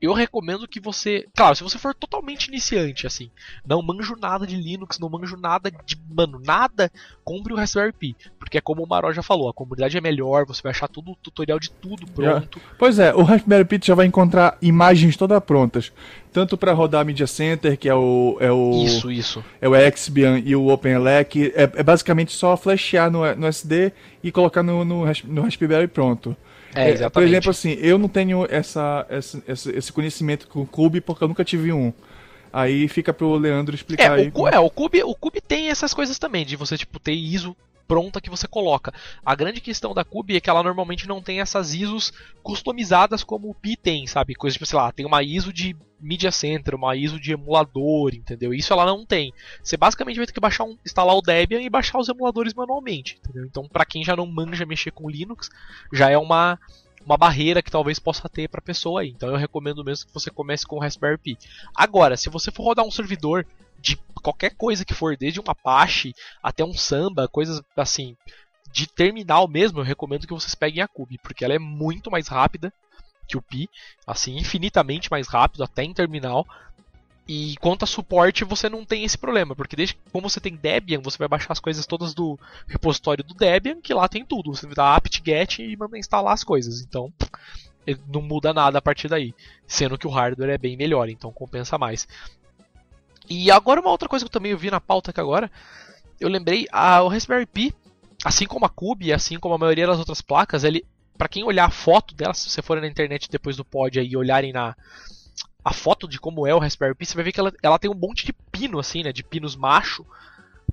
eu 0.01 0.13
recomendo 0.13 0.67
que 0.67 0.79
você. 0.79 1.25
Claro, 1.35 1.55
se 1.55 1.63
você 1.63 1.77
for 1.77 1.93
totalmente 1.93 2.47
iniciante, 2.47 3.07
assim, 3.07 3.29
não 3.65 3.81
manjo 3.81 4.15
nada 4.19 4.45
de 4.45 4.55
Linux, 4.55 4.99
não 4.99 5.09
manjo 5.09 5.37
nada 5.37 5.71
de. 5.71 5.97
Mano, 6.09 6.39
nada, 6.43 6.91
compre 7.23 7.53
o 7.53 7.55
Raspberry 7.55 7.93
Pi. 7.93 8.15
Porque 8.37 8.57
é 8.57 8.61
como 8.61 8.83
o 8.83 8.87
Maró 8.87 9.11
já 9.13 9.23
falou, 9.23 9.49
a 9.49 9.53
comunidade 9.53 9.97
é 9.97 10.01
melhor, 10.01 10.45
você 10.45 10.61
vai 10.61 10.71
achar 10.71 10.87
tudo, 10.87 11.15
tutorial 11.21 11.59
de 11.59 11.71
tudo 11.71 12.05
pronto. 12.07 12.61
Pois 12.77 12.99
é, 12.99 13.13
o 13.13 13.23
Raspberry 13.23 13.65
Pi 13.65 13.79
já 13.83 13.95
vai 13.95 14.05
encontrar 14.05 14.57
imagens 14.61 15.15
todas 15.15 15.41
prontas. 15.43 15.91
Tanto 16.31 16.57
para 16.57 16.73
rodar 16.73 17.01
a 17.01 17.05
Media 17.05 17.27
Center, 17.27 17.77
que 17.77 17.87
é 17.87 17.95
o. 17.95 18.37
É 18.41 18.51
o 18.51 18.83
isso, 18.83 19.09
isso. 19.09 19.43
É 19.61 19.69
o 19.69 19.97
Xbian 19.97 20.39
e 20.39 20.55
o 20.55 20.67
OpenELEC. 20.67 21.53
É, 21.55 21.63
é 21.63 21.83
basicamente 21.83 22.33
só 22.33 22.57
flashear 22.57 23.09
no, 23.09 23.33
no 23.35 23.47
SD 23.47 23.93
e 24.21 24.31
colocar 24.31 24.61
no, 24.61 24.83
no, 24.83 25.05
no 25.05 25.41
Raspberry 25.41 25.87
pronto. 25.87 26.35
É, 26.75 26.89
exatamente. 26.89 27.11
Por 27.13 27.23
exemplo, 27.23 27.51
assim, 27.51 27.77
eu 27.79 27.97
não 27.97 28.07
tenho 28.09 28.45
essa, 28.49 29.05
essa, 29.09 29.41
esse 29.47 29.91
conhecimento 29.91 30.47
com 30.47 30.61
o 30.61 30.67
Cube 30.67 31.01
porque 31.01 31.23
eu 31.23 31.27
nunca 31.27 31.43
tive 31.43 31.71
um. 31.71 31.93
Aí 32.51 32.87
fica 32.87 33.13
pro 33.13 33.35
Leandro 33.35 33.75
explicar 33.75 34.17
é, 34.17 34.23
aí. 34.23 34.31
O, 34.33 34.47
é, 34.47 34.59
o 34.59 34.69
Cube, 34.69 35.03
o 35.03 35.15
Cube 35.15 35.41
tem 35.41 35.69
essas 35.69 35.93
coisas 35.93 36.17
também, 36.17 36.45
de 36.45 36.55
você, 36.55 36.77
tipo, 36.77 36.99
ter 36.99 37.13
ISO 37.13 37.55
pronta 37.87 38.21
que 38.21 38.29
você 38.29 38.47
coloca. 38.47 38.93
A 39.25 39.35
grande 39.35 39.61
questão 39.61 39.93
da 39.93 40.03
Cube 40.03 40.35
é 40.35 40.39
que 40.39 40.49
ela 40.49 40.63
normalmente 40.63 41.07
não 41.07 41.21
tem 41.21 41.39
essas 41.39 41.73
ISOs 41.73 42.11
customizadas 42.43 43.23
como 43.23 43.49
o 43.49 43.55
Pi 43.55 43.75
tem, 43.75 44.07
sabe? 44.07 44.35
Coisa 44.35 44.53
tipo, 44.53 44.65
sei 44.65 44.77
lá, 44.77 44.91
tem 44.91 45.05
uma 45.05 45.23
ISO 45.23 45.51
de 45.51 45.75
Media 45.99 46.31
Center, 46.31 46.75
uma 46.75 46.95
ISO 46.95 47.19
de 47.19 47.31
emulador, 47.31 48.13
entendeu? 48.13 48.53
Isso 48.53 48.73
ela 48.73 48.85
não 48.85 49.05
tem. 49.05 49.33
Você 49.63 49.77
basicamente 49.77 50.17
vai 50.17 50.25
ter 50.25 50.33
que 50.33 50.39
baixar 50.39 50.63
um, 50.63 50.77
instalar 50.85 51.15
o 51.15 51.21
Debian 51.21 51.61
e 51.61 51.69
baixar 51.69 51.99
os 51.99 52.09
emuladores 52.09 52.53
manualmente, 52.53 53.17
entendeu? 53.23 53.45
Então, 53.45 53.67
para 53.67 53.85
quem 53.85 54.03
já 54.03 54.15
não 54.15 54.27
manja 54.27 54.65
mexer 54.65 54.91
com 54.91 55.09
Linux, 55.09 55.49
já 55.91 56.09
é 56.09 56.17
uma 56.17 56.59
uma 57.05 57.17
barreira 57.17 57.61
que 57.61 57.69
talvez 57.69 57.99
possa 57.99 58.27
ter 58.27 58.49
para 58.49 58.59
pessoa 58.59 59.01
aí. 59.01 59.09
Então 59.09 59.29
eu 59.29 59.35
recomendo 59.35 59.83
mesmo 59.83 60.07
que 60.07 60.13
você 60.13 60.31
comece 60.31 60.65
com 60.65 60.77
o 60.77 60.79
Raspberry 60.79 61.19
Pi. 61.19 61.37
Agora, 61.73 62.17
se 62.17 62.29
você 62.29 62.51
for 62.51 62.63
rodar 62.63 62.83
um 62.83 62.89
servidor 62.89 63.45
de 63.85 63.95
qualquer 64.21 64.55
coisa 64.55 64.83
que 64.83 64.95
for, 64.95 65.15
desde 65.15 65.39
um 65.39 65.43
Apache 65.47 66.15
até 66.41 66.65
um 66.65 66.73
Samba, 66.73 67.27
coisas 67.27 67.61
assim, 67.77 68.17
de 68.71 68.87
terminal 68.87 69.47
mesmo, 69.47 69.79
eu 69.79 69.83
recomendo 69.83 70.25
que 70.25 70.33
vocês 70.33 70.55
peguem 70.55 70.81
a 70.81 70.87
Cube, 70.87 71.19
porque 71.19 71.45
ela 71.45 71.53
é 71.53 71.59
muito 71.59 72.09
mais 72.09 72.27
rápida 72.27 72.73
que 73.27 73.37
o 73.37 73.41
Pi, 73.41 73.69
assim, 74.05 74.35
infinitamente 74.37 75.11
mais 75.11 75.27
rápido, 75.27 75.63
até 75.63 75.83
em 75.83 75.93
terminal. 75.93 76.45
E 77.27 77.55
quanto 77.57 77.83
a 77.83 77.87
suporte, 77.87 78.43
você 78.43 78.69
não 78.69 78.85
tem 78.85 79.03
esse 79.03 79.17
problema, 79.17 79.55
porque 79.55 79.75
desde 79.75 79.95
como 80.11 80.29
você 80.29 80.39
tem 80.39 80.55
Debian, 80.55 81.01
você 81.01 81.17
vai 81.17 81.27
baixar 81.27 81.51
as 81.51 81.59
coisas 81.59 81.85
todas 81.85 82.13
do 82.13 82.39
repositório 82.67 83.23
do 83.23 83.33
Debian, 83.33 83.81
que 83.81 83.93
lá 83.93 84.07
tem 84.07 84.25
tudo. 84.25 84.53
Você 84.53 84.67
dá 84.67 84.95
apt-get 84.95 85.59
e 85.59 85.75
manda 85.75 85.97
instalar 85.97 86.33
as 86.33 86.43
coisas. 86.43 86.81
Então, 86.81 87.11
não 88.07 88.21
muda 88.21 88.53
nada 88.53 88.79
a 88.79 88.81
partir 88.81 89.07
daí, 89.07 89.33
sendo 89.67 89.97
que 89.97 90.07
o 90.07 90.11
hardware 90.11 90.51
é 90.51 90.57
bem 90.57 90.75
melhor, 90.75 91.09
então 91.09 91.31
compensa 91.31 91.77
mais. 91.77 92.07
E 93.29 93.51
agora 93.51 93.81
uma 93.81 93.91
outra 93.91 94.07
coisa 94.07 94.23
que 94.23 94.27
eu 94.27 94.31
também 94.31 94.55
vi 94.55 94.69
na 94.69 94.79
pauta 94.79 95.11
aqui 95.11 95.19
agora, 95.19 95.51
eu 96.19 96.29
lembrei, 96.29 96.67
a, 96.71 97.01
o 97.01 97.07
Raspberry 97.07 97.45
Pi, 97.45 97.73
assim 98.23 98.45
como 98.45 98.65
a 98.65 98.69
Cube, 98.69 99.11
assim 99.11 99.39
como 99.39 99.55
a 99.55 99.57
maioria 99.57 99.87
das 99.87 99.99
outras 99.99 100.21
placas, 100.21 100.63
ele, 100.63 100.85
para 101.17 101.27
quem 101.27 101.43
olhar 101.43 101.65
a 101.65 101.71
foto 101.71 102.15
dela, 102.15 102.33
se 102.33 102.49
você 102.49 102.61
for 102.61 102.79
na 102.79 102.87
internet 102.87 103.29
depois 103.29 103.57
do 103.57 103.65
pod 103.65 103.99
aí 103.99 104.07
e 104.07 104.17
olharem 104.17 104.53
na 104.53 104.75
a 105.63 105.73
foto 105.73 106.07
de 106.07 106.19
como 106.19 106.45
é 106.45 106.53
o 106.53 106.59
Raspberry 106.59 106.93
Pi, 106.93 107.07
você 107.07 107.15
vai 107.15 107.23
ver 107.23 107.31
que 107.31 107.39
ela, 107.39 107.51
ela 107.63 107.79
tem 107.79 107.89
um 107.89 107.95
monte 107.95 108.23
de 108.23 108.33
pino 108.33 108.77
assim, 108.77 109.01
né, 109.01 109.11
de 109.11 109.23
pinos 109.23 109.55
macho 109.55 110.05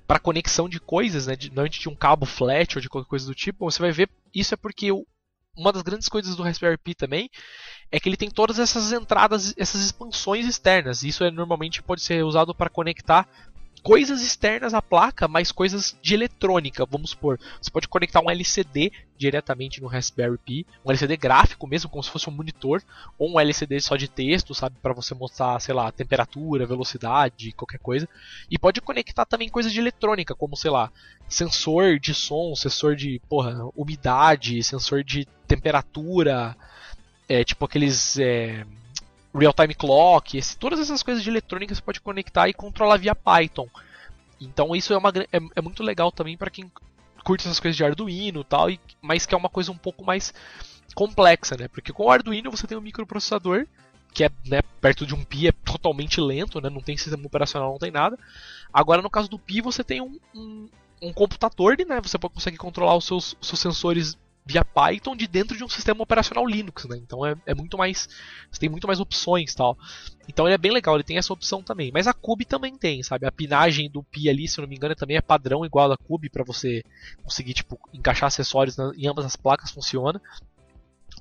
para 0.06 0.18
conexão 0.18 0.68
de 0.68 0.78
coisas, 0.78 1.26
né, 1.26 1.34
de, 1.34 1.48
de 1.48 1.88
um 1.88 1.94
cabo 1.94 2.26
flat 2.26 2.76
ou 2.76 2.82
de 2.82 2.90
qualquer 2.90 3.08
coisa 3.08 3.26
do 3.26 3.34
tipo. 3.34 3.70
Você 3.70 3.78
vai 3.78 3.90
ver 3.90 4.10
isso 4.34 4.52
é 4.52 4.56
porque 4.56 4.92
o, 4.92 5.06
uma 5.56 5.72
das 5.72 5.82
grandes 5.82 6.08
coisas 6.08 6.34
do 6.34 6.42
Raspberry 6.42 6.78
Pi 6.78 6.94
também 6.94 7.30
é 7.90 8.00
que 8.00 8.08
ele 8.08 8.16
tem 8.16 8.30
todas 8.30 8.58
essas 8.58 8.92
entradas, 8.92 9.54
essas 9.56 9.82
expansões 9.82 10.46
externas. 10.46 11.02
Isso 11.02 11.22
é, 11.24 11.30
normalmente 11.30 11.82
pode 11.82 12.00
ser 12.00 12.24
usado 12.24 12.54
para 12.54 12.70
conectar 12.70 13.28
coisas 13.82 14.22
externas 14.22 14.72
à 14.74 14.80
placa, 14.80 15.26
mas 15.26 15.50
coisas 15.50 15.96
de 16.00 16.14
eletrônica, 16.14 16.86
vamos 16.86 17.10
supor. 17.10 17.38
Você 17.60 17.70
pode 17.70 17.88
conectar 17.88 18.20
um 18.20 18.30
LCD 18.30 18.92
diretamente 19.18 19.80
no 19.80 19.88
Raspberry 19.88 20.38
Pi, 20.38 20.66
um 20.84 20.90
LCD 20.90 21.16
gráfico 21.16 21.66
mesmo, 21.66 21.90
como 21.90 22.02
se 22.02 22.10
fosse 22.10 22.28
um 22.28 22.32
monitor, 22.32 22.82
ou 23.18 23.32
um 23.32 23.40
LCD 23.40 23.80
só 23.80 23.96
de 23.96 24.08
texto, 24.08 24.54
sabe, 24.54 24.76
para 24.80 24.92
você 24.92 25.14
mostrar, 25.14 25.58
sei 25.60 25.74
lá, 25.74 25.90
temperatura, 25.90 26.66
velocidade, 26.66 27.52
qualquer 27.52 27.78
coisa. 27.78 28.08
E 28.50 28.58
pode 28.58 28.80
conectar 28.80 29.24
também 29.24 29.48
coisas 29.48 29.72
de 29.72 29.80
eletrônica, 29.80 30.34
como, 30.34 30.56
sei 30.56 30.70
lá, 30.70 30.90
sensor 31.28 31.98
de 31.98 32.14
som, 32.14 32.54
sensor 32.54 32.94
de, 32.94 33.20
porra, 33.28 33.68
umidade, 33.74 34.62
sensor 34.62 35.02
de 35.02 35.26
temperatura, 35.46 36.56
é, 37.28 37.44
tipo 37.44 37.64
aqueles 37.64 38.18
é, 38.18 38.64
real-time 39.34 39.74
clock, 39.74 40.36
esse, 40.36 40.56
todas 40.56 40.78
essas 40.78 41.02
coisas 41.02 41.22
de 41.22 41.30
eletrônica 41.30 41.74
você 41.74 41.80
pode 41.80 42.00
conectar 42.00 42.48
e 42.48 42.54
controlar 42.54 42.98
via 42.98 43.14
Python. 43.14 43.68
Então 44.40 44.74
isso 44.74 44.92
é, 44.92 44.98
uma, 44.98 45.10
é, 45.10 45.40
é 45.56 45.60
muito 45.60 45.82
legal 45.82 46.10
também 46.10 46.36
para 46.36 46.50
quem 46.50 46.70
curte 47.24 47.46
essas 47.46 47.60
coisas 47.60 47.76
de 47.76 47.84
Arduino 47.84 48.44
tal, 48.44 48.68
e, 48.68 48.80
mas 49.00 49.24
que 49.24 49.34
é 49.34 49.38
uma 49.38 49.48
coisa 49.48 49.70
um 49.70 49.76
pouco 49.76 50.04
mais 50.04 50.34
complexa, 50.94 51.56
né? 51.56 51.68
Porque 51.68 51.92
com 51.92 52.04
o 52.04 52.10
Arduino 52.10 52.50
você 52.50 52.66
tem 52.66 52.76
um 52.76 52.82
microprocessador 52.82 53.66
que 54.12 54.24
é 54.24 54.30
né, 54.46 54.60
perto 54.78 55.06
de 55.06 55.14
um 55.14 55.24
Pi 55.24 55.48
é 55.48 55.52
totalmente 55.52 56.20
lento, 56.20 56.60
né? 56.60 56.68
Não 56.68 56.82
tem 56.82 56.96
sistema 56.96 57.26
operacional, 57.26 57.70
não 57.70 57.78
tem 57.78 57.90
nada. 57.90 58.18
Agora 58.72 59.00
no 59.00 59.08
caso 59.08 59.28
do 59.28 59.38
Pi 59.38 59.60
você 59.62 59.82
tem 59.82 60.02
um, 60.02 60.18
um, 60.34 60.68
um 61.00 61.12
computador, 61.12 61.76
né? 61.86 62.00
Você 62.02 62.18
consegue 62.18 62.58
controlar 62.58 62.96
os 62.96 63.06
seus, 63.06 63.36
os 63.40 63.48
seus 63.48 63.60
sensores 63.60 64.18
via 64.44 64.64
Python 64.64 65.14
de 65.14 65.26
dentro 65.26 65.56
de 65.56 65.62
um 65.62 65.68
sistema 65.68 66.02
operacional 66.02 66.44
Linux, 66.46 66.84
né? 66.86 66.96
Então 66.96 67.24
é, 67.24 67.36
é, 67.46 67.54
muito 67.54 67.78
mais. 67.78 68.08
Você 68.50 68.60
tem 68.60 68.68
muito 68.68 68.86
mais 68.86 68.98
opções 68.98 69.54
tal. 69.54 69.78
Então 70.28 70.46
ele 70.46 70.54
é 70.54 70.58
bem 70.58 70.72
legal, 70.72 70.96
ele 70.96 71.04
tem 71.04 71.16
essa 71.16 71.32
opção 71.32 71.62
também. 71.62 71.90
Mas 71.92 72.06
a 72.06 72.12
Cube 72.12 72.44
também 72.44 72.76
tem, 72.76 73.02
sabe? 73.02 73.26
A 73.26 73.32
pinagem 73.32 73.90
do 73.90 74.02
Pi 74.02 74.28
ali, 74.28 74.48
se 74.48 74.58
eu 74.58 74.62
não 74.62 74.68
me 74.68 74.76
engano, 74.76 74.94
também 74.96 75.16
é 75.16 75.20
padrão 75.20 75.64
igual 75.64 75.88
da 75.88 75.96
Cube 75.96 76.28
para 76.28 76.44
você 76.44 76.82
conseguir, 77.22 77.54
tipo, 77.54 77.78
encaixar 77.92 78.26
acessórios 78.26 78.76
na, 78.76 78.92
em 78.96 79.06
ambas 79.06 79.24
as 79.24 79.36
placas, 79.36 79.70
funciona. 79.70 80.20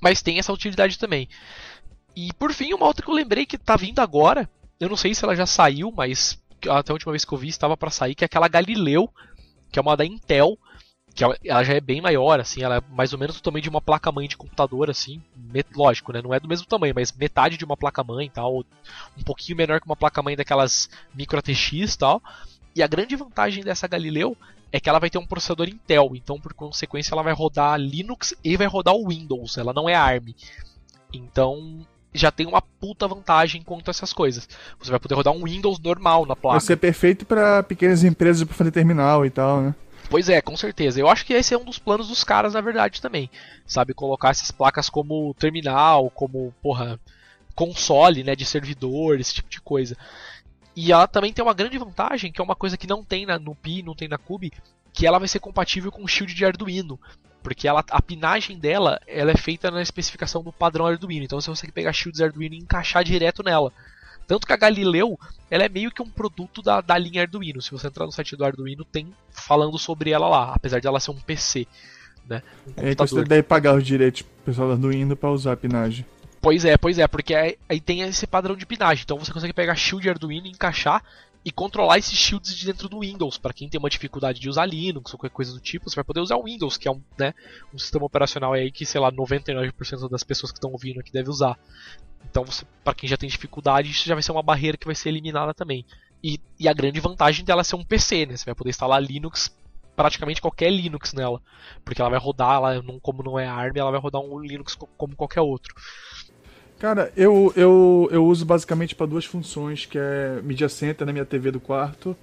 Mas 0.02 0.22
tem 0.22 0.40
essa 0.40 0.52
utilidade 0.52 0.98
também. 0.98 1.30
E 2.16 2.34
por 2.34 2.54
fim, 2.54 2.74
uma 2.74 2.88
outra 2.88 3.06
que 3.06 3.12
eu 3.12 3.16
lembrei 3.16 3.46
que 3.46 3.58
tá 3.58 3.76
vindo 3.76 4.00
agora. 4.00 4.50
Eu 4.80 4.90
não 4.90 4.98
sei 4.98 5.14
se 5.14 5.24
ela 5.24 5.36
já 5.36 5.46
saiu, 5.46 5.92
mas 5.96 6.42
até 6.68 6.92
a 6.92 6.94
última 6.94 7.12
vez 7.12 7.24
que 7.24 7.32
eu 7.32 7.38
vi 7.38 7.48
estava 7.50 7.78
para 7.78 7.92
sair, 7.92 8.16
que 8.16 8.24
é 8.24 8.26
aquela 8.26 8.48
Galileu, 8.48 9.08
que 9.72 9.78
é 9.78 9.82
uma 9.82 9.96
da 9.96 10.04
Intel 10.04 10.58
que 11.14 11.24
ela 11.24 11.64
já 11.64 11.74
é 11.74 11.82
bem 11.82 12.02
maior, 12.02 12.40
assim, 12.40 12.64
ela 12.64 12.78
é 12.78 12.82
mais 12.90 13.12
ou 13.14 13.20
menos 13.20 13.36
do 13.36 13.42
tamanho 13.42 13.62
de 13.62 13.70
uma 13.70 13.82
placa-mãe 13.82 14.28
de 14.28 14.38
computador, 14.38 14.90
assim, 14.90 15.22
lógico, 15.76 16.14
né, 16.14 16.22
não 16.22 16.34
é 16.34 16.40
do 16.40 16.48
mesmo 16.48 16.66
tamanho, 16.66 16.94
mas 16.96 17.12
metade 17.12 17.58
de 17.58 17.66
uma 17.66 17.76
placa-mãe 17.76 18.30
tal, 18.34 18.64
um 19.18 19.24
pouquinho 19.24 19.58
menor 19.58 19.80
que 19.80 19.86
uma 19.86 19.96
placa-mãe 19.96 20.36
daquelas 20.36 20.90
micro 21.14 21.40
ATX 21.40 21.96
tal, 21.98 22.22
e 22.74 22.82
a 22.82 22.88
grande 22.88 23.16
vantagem 23.16 23.64
dessa 23.64 23.88
Galileu 23.88 24.38
é 24.72 24.80
que 24.80 24.88
ela 24.88 25.00
vai 25.00 25.10
ter 25.10 25.18
um 25.18 25.26
processador 25.26 25.68
Intel, 25.68 26.12
então 26.16 26.40
por 26.40 26.54
consequência 26.54 27.14
ela 27.14 27.24
vai 27.24 27.34
rodar 27.34 27.78
Linux 27.78 28.34
e 28.42 28.56
vai 28.56 28.68
rodar 28.68 28.96
o 28.96 29.10
Windows, 29.10 29.58
ela 29.58 29.74
não 29.74 29.90
é 29.90 29.96
ARM. 29.96 30.34
Então 31.14 31.86
já 32.14 32.32
tem 32.32 32.46
uma 32.46 32.62
puta 32.62 33.08
vantagem 33.08 33.62
quanto 33.62 33.90
a 33.90 33.92
essas 33.92 34.14
coisas. 34.14 34.48
Você 34.80 34.92
vai 34.92 35.00
poder 35.00 35.16
rodar 35.16 35.34
um 35.34 35.44
Windows 35.44 35.80
normal 35.80 36.26
na 36.26 36.36
placa. 36.36 36.60
Vai 36.60 36.66
ser 36.66 36.78
perfeito 36.78 37.26
para 37.26 37.64
pequenas 37.64 38.04
empresas 38.04 38.44
para 38.44 38.56
fazer 38.56 38.72
terminal 38.72 39.26
e 39.26 39.30
tal, 39.30 39.62
né? 39.62 39.76
Pois 40.12 40.28
é, 40.28 40.42
com 40.42 40.58
certeza. 40.58 41.00
Eu 41.00 41.08
acho 41.08 41.26
que 41.26 41.32
esse 41.32 41.54
é 41.54 41.58
um 41.58 41.64
dos 41.64 41.80
planos 41.80 42.10
dos 42.10 42.22
caras, 42.22 42.54
na 42.54 42.60
verdade, 42.60 43.02
também. 43.02 43.32
Sabe, 43.66 43.94
colocar 43.94 44.32
essas 44.32 44.52
placas 44.52 44.90
como 44.90 45.34
terminal, 45.36 46.10
como, 46.10 46.54
porra, 46.62 47.00
console, 47.56 48.22
né, 48.22 48.36
de 48.36 48.44
servidor, 48.44 49.22
esse 49.22 49.36
tipo 49.36 49.50
de 49.50 49.62
coisa. 49.62 49.96
E 50.76 50.92
ela 50.92 51.08
também 51.08 51.32
tem 51.32 51.42
uma 51.42 51.54
grande 51.54 51.78
vantagem, 51.78 52.30
que 52.30 52.42
é 52.42 52.44
uma 52.44 52.58
coisa 52.58 52.76
que 52.76 52.88
não 52.88 53.06
tem 53.06 53.26
na, 53.26 53.40
no 53.40 53.56
Pi, 53.56 53.82
não 53.82 53.96
tem 53.96 54.10
na 54.10 54.18
Cube, 54.18 54.52
que 54.92 55.08
ela 55.08 55.18
vai 55.18 55.30
ser 55.30 55.40
compatível 55.40 55.90
com 55.90 56.04
o 56.04 56.08
Shield 56.10 56.34
de 56.34 56.46
Arduino. 56.46 57.00
Porque 57.42 57.66
ela, 57.66 57.82
a 57.90 58.02
pinagem 58.02 58.60
dela 58.60 59.00
ela 59.08 59.32
é 59.32 59.38
feita 59.38 59.72
na 59.72 59.82
especificação 59.82 60.44
do 60.44 60.52
padrão 60.52 60.86
Arduino. 60.88 61.24
Então 61.24 61.40
você 61.40 61.50
consegue 61.50 61.72
pegar 61.72 61.94
shields 61.94 62.20
Arduino 62.20 62.54
e 62.54 62.60
encaixar 62.60 63.02
direto 63.02 63.44
nela. 63.44 63.72
Tanto 64.32 64.48
que 64.48 64.54
a 64.54 64.58
Galileu, 64.58 65.20
ela 65.50 65.66
é 65.66 65.68
meio 65.68 65.92
que 65.92 66.02
um 66.02 66.10
produto 66.10 66.62
da, 66.62 66.80
da 66.80 66.98
linha 66.98 67.24
Arduino. 67.24 67.62
Se 67.62 67.70
você 67.70 67.88
entrar 67.88 68.06
no 68.06 68.14
site 68.14 68.34
do 68.38 68.46
Arduino, 68.46 68.86
tem 68.86 69.14
falando 69.30 69.78
sobre 69.78 70.12
ela 70.12 70.30
lá, 70.30 70.54
apesar 70.56 70.80
de 70.80 70.88
ela 70.88 71.02
ser 71.02 71.12
um 71.12 71.20
PC. 71.20 71.68
Né? 72.30 72.42
Um 72.66 72.82
é, 72.82 72.92
então 72.92 73.06
você 73.06 73.26
deve 73.26 73.44
pagar 73.44 73.76
os 73.76 73.84
direitos 73.86 74.22
pro 74.22 74.46
pessoal 74.46 74.70
do 74.70 74.74
Arduino 74.76 75.18
para 75.18 75.32
usar 75.32 75.52
a 75.52 75.58
pinagem. 75.58 76.06
Pois 76.40 76.64
é, 76.64 76.78
pois 76.78 76.98
é, 76.98 77.10
porque 77.10 77.36
aí 77.36 77.82
tem 77.82 78.04
esse 78.04 78.26
padrão 78.26 78.56
de 78.56 78.66
pinagem. 78.66 79.04
Então 79.04 79.20
você 79.20 79.34
consegue 79.34 79.52
pegar 79.52 79.76
shield 79.76 80.10
Arduino, 80.10 80.48
encaixar 80.48 81.04
e 81.44 81.52
controlar 81.52 81.98
esses 81.98 82.18
shields 82.18 82.56
de 82.56 82.66
dentro 82.66 82.88
do 82.88 83.00
Windows. 83.00 83.38
Para 83.38 83.54
quem 83.54 83.68
tem 83.68 83.80
uma 83.80 83.90
dificuldade 83.90 84.40
de 84.40 84.48
usar 84.48 84.66
Linux 84.66 85.12
ou 85.14 85.20
qualquer 85.20 85.34
coisa 85.34 85.54
do 85.54 85.60
tipo, 85.60 85.90
você 85.90 85.96
vai 85.96 86.04
poder 86.04 86.20
usar 86.20 86.36
o 86.36 86.44
Windows, 86.44 86.78
que 86.78 86.88
é 86.88 86.92
um, 86.92 87.02
né, 87.18 87.34
um 87.74 87.80
sistema 87.80 88.06
operacional 88.06 88.54
aí 88.54 88.72
que, 88.72 88.86
sei 88.86 89.02
lá, 89.02 89.12
99% 89.12 90.10
das 90.10 90.24
pessoas 90.24 90.52
que 90.52 90.58
estão 90.58 90.72
ouvindo 90.72 91.00
aqui 91.00 91.12
deve 91.12 91.30
usar. 91.30 91.58
Então, 92.30 92.46
para 92.84 92.94
quem 92.94 93.10
já 93.10 93.18
tem 93.18 93.28
dificuldade, 93.28 93.90
isso 93.90 94.08
já 94.08 94.14
vai 94.14 94.22
ser 94.22 94.32
uma 94.32 94.44
barreira 94.44 94.78
que 94.78 94.86
vai 94.86 94.96
ser 94.96 95.10
eliminada 95.10 95.54
também. 95.54 95.86
E, 96.24 96.40
e, 96.60 96.68
a 96.68 96.74
grande 96.74 97.00
vantagem 97.00 97.44
dela 97.44 97.62
é 97.62 97.64
ser 97.64 97.76
um 97.76 97.84
PC, 97.84 98.28
né? 98.28 98.38
Você 98.38 98.46
vai 98.46 98.54
poder 98.54 98.70
instalar 98.70 99.02
Linux, 99.02 99.56
praticamente 99.96 100.40
qualquer 100.40 100.70
Linux 100.70 101.14
nela. 101.14 101.42
Porque 101.84 102.00
ela 102.00 102.12
vai 102.12 102.20
rodar, 102.20 102.58
ela 102.58 102.82
não, 102.84 103.00
como 103.00 103.24
não 103.24 103.40
é 103.40 103.48
ARM, 103.48 103.76
ela 103.76 103.90
vai 103.90 104.00
rodar 104.00 104.22
um 104.22 104.40
Linux 104.40 104.78
como 104.96 105.16
qualquer 105.16 105.42
outro. 105.42 105.74
Cara, 106.82 107.14
eu, 107.16 107.54
eu, 107.56 108.10
eu 108.12 108.26
uso 108.26 108.44
basicamente 108.44 108.96
para 108.96 109.06
duas 109.06 109.24
funções, 109.24 109.86
que 109.86 110.00
é 110.00 110.40
Media 110.44 110.68
Center 110.68 111.06
na 111.06 111.14
minha 111.14 111.24
TV 111.24 111.52
do 111.52 111.60
quarto, 111.60 112.18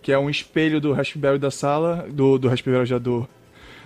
que 0.00 0.12
é 0.12 0.16
um 0.16 0.30
espelho 0.30 0.80
do 0.80 0.92
Raspberry 0.92 1.36
da 1.36 1.50
sala, 1.50 2.06
do, 2.08 2.38
do 2.38 2.46
Raspberry 2.46 2.86
já 2.86 2.96
do, 2.96 3.28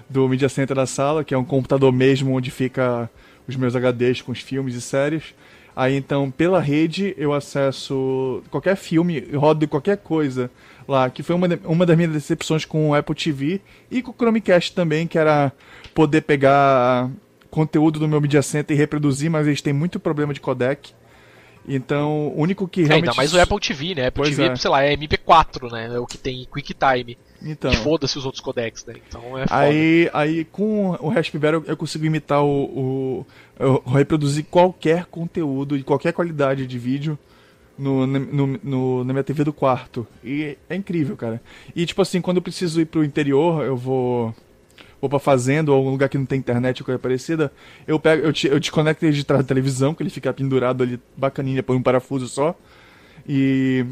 do 0.06 0.28
Media 0.28 0.50
Center 0.50 0.76
da 0.76 0.84
sala, 0.84 1.24
que 1.24 1.32
é 1.32 1.38
um 1.38 1.46
computador 1.46 1.90
mesmo 1.94 2.34
onde 2.34 2.50
fica 2.50 3.08
os 3.48 3.56
meus 3.56 3.74
HDs 3.74 4.20
com 4.20 4.30
os 4.30 4.40
filmes 4.40 4.74
e 4.74 4.82
séries. 4.82 5.34
Aí 5.74 5.96
então, 5.96 6.30
pela 6.30 6.60
rede, 6.60 7.14
eu 7.16 7.32
acesso 7.32 8.42
qualquer 8.50 8.76
filme, 8.76 9.20
rodo 9.34 9.66
qualquer 9.66 9.96
coisa 9.96 10.50
lá, 10.86 11.08
que 11.08 11.22
foi 11.22 11.36
uma, 11.36 11.48
de, 11.48 11.58
uma 11.64 11.86
das 11.86 11.96
minhas 11.96 12.12
decepções 12.12 12.66
com 12.66 12.90
o 12.90 12.94
Apple 12.94 13.14
TV 13.14 13.62
e 13.90 14.02
com 14.02 14.10
o 14.10 14.14
Chromecast 14.14 14.74
também, 14.74 15.06
que 15.06 15.16
era 15.16 15.50
poder 15.94 16.20
pegar 16.20 17.10
conteúdo 17.50 17.98
do 17.98 18.08
meu 18.08 18.20
Media 18.20 18.42
Center 18.42 18.76
e 18.76 18.78
reproduzir, 18.78 19.30
mas 19.30 19.46
eles 19.46 19.62
têm 19.62 19.72
muito 19.72 19.98
problema 20.00 20.32
de 20.34 20.40
codec. 20.40 20.92
Então, 21.70 22.28
o 22.28 22.40
único 22.40 22.66
que 22.66 22.80
É, 22.82 22.86
realmente. 22.86 23.08
ainda 23.10 23.16
mais 23.16 23.34
o 23.34 23.40
Apple 23.40 23.60
TV, 23.60 23.94
né? 23.94 24.06
Apple 24.06 24.22
Pois 24.22 24.34
TV, 24.36 24.48
é. 24.52 24.56
sei 24.56 24.70
lá, 24.70 24.82
é 24.84 24.96
MP4, 24.96 25.70
né? 25.70 25.90
É 25.94 25.98
o 25.98 26.06
que 26.06 26.16
tem 26.16 26.46
QuickTime. 26.46 27.18
Então. 27.42 27.70
E 27.70 27.76
foda-se 27.76 28.16
os 28.16 28.24
outros 28.24 28.40
codecs, 28.40 28.86
né? 28.86 28.94
Então 29.06 29.20
é 29.38 29.46
foda. 29.46 29.60
Aí, 29.60 30.08
aí 30.14 30.44
com 30.46 30.90
o 30.98 31.08
Raspberry 31.08 31.56
eu, 31.56 31.64
eu 31.66 31.76
consigo 31.76 32.06
imitar 32.06 32.42
o, 32.42 32.64
o. 32.64 33.26
Eu 33.58 33.82
reproduzir 33.86 34.44
qualquer 34.46 35.04
conteúdo 35.06 35.76
de 35.76 35.84
qualquer 35.84 36.12
qualidade 36.12 36.66
de 36.66 36.78
vídeo 36.78 37.18
no, 37.78 38.06
no, 38.06 38.46
no- 38.64 39.04
na 39.04 39.12
minha 39.12 39.22
TV 39.24 39.44
do 39.44 39.52
quarto. 39.52 40.06
E 40.24 40.56
é 40.70 40.74
incrível, 40.74 41.16
cara. 41.18 41.40
E 41.76 41.84
tipo 41.84 42.00
assim, 42.00 42.20
quando 42.22 42.38
eu 42.38 42.42
preciso 42.42 42.80
ir 42.80 42.86
pro 42.86 43.04
interior, 43.04 43.62
eu 43.62 43.76
vou. 43.76 44.34
Vou 45.00 45.08
pra 45.08 45.18
fazenda 45.20 45.70
ou 45.70 45.76
algum 45.76 45.90
lugar 45.90 46.08
que 46.08 46.18
não 46.18 46.26
tem 46.26 46.38
internet 46.38 46.82
ou 46.82 46.84
coisa 46.84 46.98
parecida, 46.98 47.52
eu 47.86 48.00
pego, 48.00 48.24
eu, 48.26 48.32
te- 48.32 48.48
eu 48.48 48.58
desconecto 48.58 49.04
ele 49.06 49.14
de 49.14 49.22
trás 49.24 49.42
da 49.44 49.46
televisão, 49.48 49.94
que 49.94 50.02
ele 50.02 50.10
fica 50.10 50.32
pendurado 50.32 50.82
ali 50.82 50.98
bacaninha 51.16 51.62
por 51.62 51.76
um 51.76 51.82
parafuso 51.82 52.26
só. 52.26 52.54
E 53.28 53.84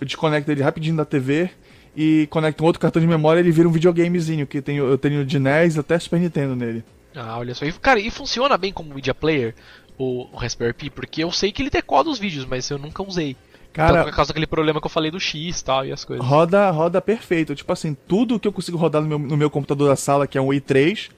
eu 0.00 0.06
desconecto 0.06 0.50
ele 0.50 0.62
rapidinho 0.62 0.96
da 0.96 1.04
TV 1.04 1.50
e 1.96 2.26
conecto 2.30 2.62
um 2.62 2.66
outro 2.66 2.80
cartão 2.80 3.00
de 3.00 3.06
memória 3.08 3.40
ele 3.40 3.50
vira 3.52 3.68
um 3.68 3.72
videogamezinho, 3.72 4.46
que 4.46 4.60
tenho, 4.62 4.84
eu 4.86 4.96
tenho 4.98 5.24
de 5.24 5.38
NES 5.38 5.78
até 5.78 5.98
Super 5.98 6.18
Nintendo 6.20 6.56
nele. 6.56 6.82
Ah, 7.14 7.38
olha 7.38 7.54
só. 7.54 7.64
E, 7.64 7.72
cara, 7.72 8.00
e 8.00 8.10
funciona 8.10 8.56
bem 8.58 8.72
como 8.72 8.94
media 8.94 9.14
player 9.14 9.54
o, 9.98 10.26
o 10.32 10.36
Raspberry 10.36 10.72
Pi? 10.72 10.90
Porque 10.90 11.22
eu 11.22 11.30
sei 11.30 11.52
que 11.52 11.62
ele 11.62 11.70
decoda 11.70 12.10
os 12.10 12.18
vídeos, 12.18 12.44
mas 12.44 12.68
eu 12.70 12.78
nunca 12.78 13.02
usei. 13.02 13.36
Então, 13.74 13.86
Cara, 13.86 14.04
por 14.04 14.12
causa 14.12 14.28
daquele 14.28 14.46
problema 14.46 14.80
que 14.80 14.86
eu 14.86 14.90
falei 14.90 15.10
do 15.10 15.18
X 15.18 15.58
e 15.58 15.64
tal 15.64 15.84
e 15.84 15.90
as 15.90 16.04
coisas. 16.04 16.24
roda, 16.24 16.70
roda 16.70 17.00
perfeito. 17.00 17.56
Tipo 17.56 17.72
assim, 17.72 17.96
tudo 18.06 18.38
que 18.38 18.46
eu 18.46 18.52
consigo 18.52 18.78
rodar 18.78 19.02
no 19.02 19.08
meu, 19.08 19.18
no 19.18 19.36
meu 19.36 19.50
computador 19.50 19.88
da 19.88 19.96
sala, 19.96 20.28
que 20.28 20.38
é 20.38 20.40
um 20.40 20.50
i3, 20.50 21.10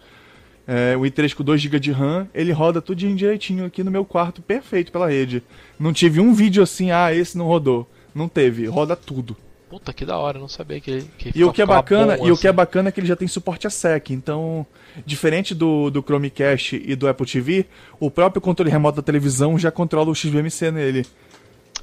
é, 0.66 0.97
um 0.97 1.03
i3 1.03 1.35
com 1.35 1.45
2GB 1.45 1.79
de 1.79 1.92
RAM, 1.92 2.27
ele 2.35 2.53
roda 2.53 2.81
tudinho 2.81 3.14
direitinho 3.14 3.66
aqui 3.66 3.85
no 3.85 3.90
meu 3.90 4.07
quarto, 4.07 4.40
perfeito 4.40 4.90
pela 4.90 5.07
rede. 5.07 5.42
Não 5.79 5.92
tive 5.92 6.19
um 6.19 6.33
vídeo 6.33 6.62
assim, 6.62 6.90
ah, 6.90 7.12
esse 7.12 7.37
não 7.37 7.47
rodou. 7.47 7.87
Não 8.14 8.27
teve, 8.27 8.66
roda 8.66 8.97
tudo. 8.97 9.37
Puta, 9.69 9.92
que 9.92 10.07
da 10.07 10.16
hora, 10.16 10.38
eu 10.38 10.40
não 10.40 10.49
sabia 10.49 10.81
que, 10.81 11.03
que 11.19 11.33
E 11.35 11.45
o 11.45 11.53
que 11.53 11.61
é 11.61 11.66
bacana, 11.66 12.16
e 12.16 12.31
o 12.31 12.37
que 12.38 12.47
é 12.47 12.51
assim. 12.51 12.57
bacana 12.57 12.88
é 12.88 12.92
que 12.92 13.01
ele 13.01 13.07
já 13.07 13.16
tem 13.16 13.29
suporte 13.29 13.66
a 13.66 13.71
SEC. 13.71 14.11
Então, 14.11 14.64
diferente 15.05 15.55
do, 15.55 15.90
do 15.90 16.01
Chromecast 16.03 16.81
e 16.83 16.95
do 16.95 17.09
Apple 17.09 17.27
TV, 17.27 17.66
o 17.99 18.11
próprio 18.11 18.40
controle 18.40 18.71
remoto 18.71 18.97
da 18.97 19.03
televisão 19.03 19.59
já 19.59 19.71
controla 19.71 20.09
o 20.09 20.14
XBMC 20.14 20.71
nele. 20.71 21.05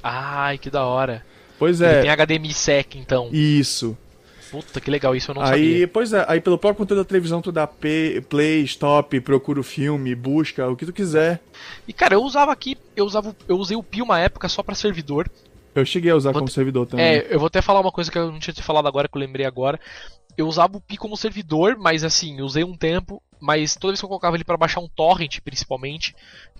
Ai, 0.04 0.58
que 0.58 0.68
da 0.70 0.84
hora. 0.84 1.24
Pois 1.58 1.80
Ele 1.80 1.92
é, 1.92 2.02
tem 2.02 2.10
HDMI 2.10 2.52
SEC, 2.52 2.96
então. 2.98 3.28
isso. 3.32 3.96
Puta, 4.50 4.80
que 4.80 4.88
legal, 4.90 5.16
isso 5.16 5.32
eu 5.32 5.34
não 5.34 5.42
Aí, 5.42 5.48
sabia. 5.48 5.88
pois 5.88 6.12
é, 6.12 6.24
aí 6.28 6.40
pelo 6.40 6.56
próprio 6.58 6.78
controle 6.84 7.02
da 7.02 7.08
televisão 7.08 7.42
tu 7.42 7.50
dá 7.50 7.66
play, 7.66 8.60
stop, 8.62 9.18
procura 9.20 9.58
o 9.58 9.64
filme, 9.64 10.14
busca, 10.14 10.68
o 10.68 10.76
que 10.76 10.86
tu 10.86 10.92
quiser. 10.92 11.40
E 11.88 11.92
cara, 11.92 12.14
eu 12.14 12.22
usava 12.22 12.52
aqui, 12.52 12.76
eu 12.94 13.04
usava, 13.04 13.34
eu 13.48 13.56
usei 13.56 13.76
o 13.76 13.82
Pi 13.82 14.00
uma 14.00 14.20
época 14.20 14.48
só 14.48 14.62
pra 14.62 14.76
servidor. 14.76 15.28
Eu 15.74 15.84
cheguei 15.84 16.12
a 16.12 16.14
usar 16.14 16.30
Vou 16.30 16.40
como 16.42 16.48
te- 16.48 16.54
servidor 16.54 16.86
também. 16.86 17.04
É, 17.04 17.26
eu 17.34 17.38
vou 17.40 17.48
até 17.48 17.60
falar 17.60 17.80
uma 17.80 17.90
coisa 17.90 18.12
que 18.12 18.16
eu 18.18 18.30
não 18.30 18.38
tinha 18.38 18.54
te 18.54 18.62
falado 18.62 18.86
agora, 18.86 19.08
que 19.08 19.16
eu 19.16 19.20
lembrei 19.20 19.44
agora. 19.44 19.80
Eu 20.36 20.46
usava 20.46 20.76
o 20.76 20.80
Pi 20.80 20.96
como 20.96 21.16
servidor, 21.16 21.76
mas 21.76 22.04
assim, 22.04 22.40
usei 22.40 22.62
um 22.62 22.76
tempo, 22.76 23.20
mas 23.40 23.74
toda 23.74 23.90
vez 23.92 23.98
que 24.00 24.04
eu 24.04 24.08
colocava 24.08 24.36
ele 24.36 24.44
pra 24.44 24.56
baixar 24.56 24.78
um 24.80 24.88
torrent, 24.88 25.40
principalmente, 25.44 26.14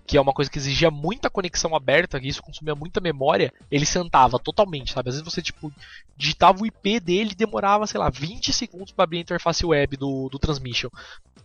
que 0.06 0.18
é 0.18 0.20
uma 0.20 0.32
coisa 0.32 0.50
que 0.50 0.58
exigia 0.58 0.90
muita 0.90 1.30
conexão 1.30 1.74
aberta, 1.74 2.18
e 2.18 2.28
isso 2.28 2.42
consumia 2.42 2.74
muita 2.74 3.00
memória, 3.00 3.52
ele 3.70 3.86
sentava 3.86 4.38
totalmente, 4.38 4.92
sabe? 4.92 5.08
Às 5.08 5.16
vezes 5.16 5.32
você, 5.32 5.40
tipo, 5.40 5.72
digitava 6.16 6.62
o 6.62 6.66
IP 6.66 7.00
dele 7.00 7.30
e 7.32 7.36
demorava, 7.36 7.86
sei 7.86 7.98
lá, 7.98 8.10
20 8.10 8.52
segundos 8.52 8.92
pra 8.92 9.04
abrir 9.04 9.18
a 9.18 9.22
interface 9.22 9.64
web 9.64 9.96
do, 9.96 10.28
do 10.28 10.38
transmission. 10.38 10.90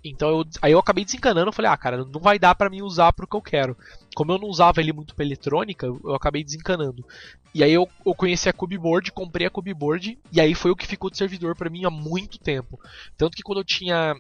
Então 0.04 0.30
eu, 0.30 0.46
aí 0.62 0.72
eu 0.72 0.80
acabei 0.80 1.04
desencanando, 1.04 1.50
eu 1.50 1.54
falei, 1.54 1.72
ah, 1.72 1.78
cara, 1.78 2.06
não 2.06 2.20
vai 2.20 2.40
dar 2.40 2.56
pra 2.56 2.70
mim 2.70 2.82
usar 2.82 3.12
pro 3.14 3.28
que 3.28 3.36
eu 3.36 3.42
quero. 3.42 3.78
Como 4.16 4.32
eu 4.32 4.38
não 4.38 4.48
usava 4.48 4.82
ele 4.82 4.94
muito 4.94 5.16
pra 5.16 5.26
eletrônica, 5.26 5.86
eu 5.86 6.16
acabei 6.16 6.44
desencanando. 6.44 7.06
E 7.54 7.64
aí 7.64 7.74
eu, 7.74 7.88
eu 8.06 8.14
conheci 8.14 8.48
a 8.48 8.54
Cubeboard, 8.54 9.12
comprei 9.12 9.48
a 9.48 9.50
Cubeboard, 9.50 10.18
e 10.32 10.40
aí 10.40 10.54
foi 10.54 10.72
o 10.72 10.76
que 10.76 10.88
ficou 10.88 11.10
de 11.10 11.18
servidor 11.18 11.56
pra 11.56 11.70
mim 11.70 11.86
há 11.86 11.90
muito 11.90 12.38
tempo. 12.38 12.80
Tanto 13.18 13.36
que 13.36 13.44
quando 13.44 13.60
eu 13.60 13.66
tinha 13.66 14.16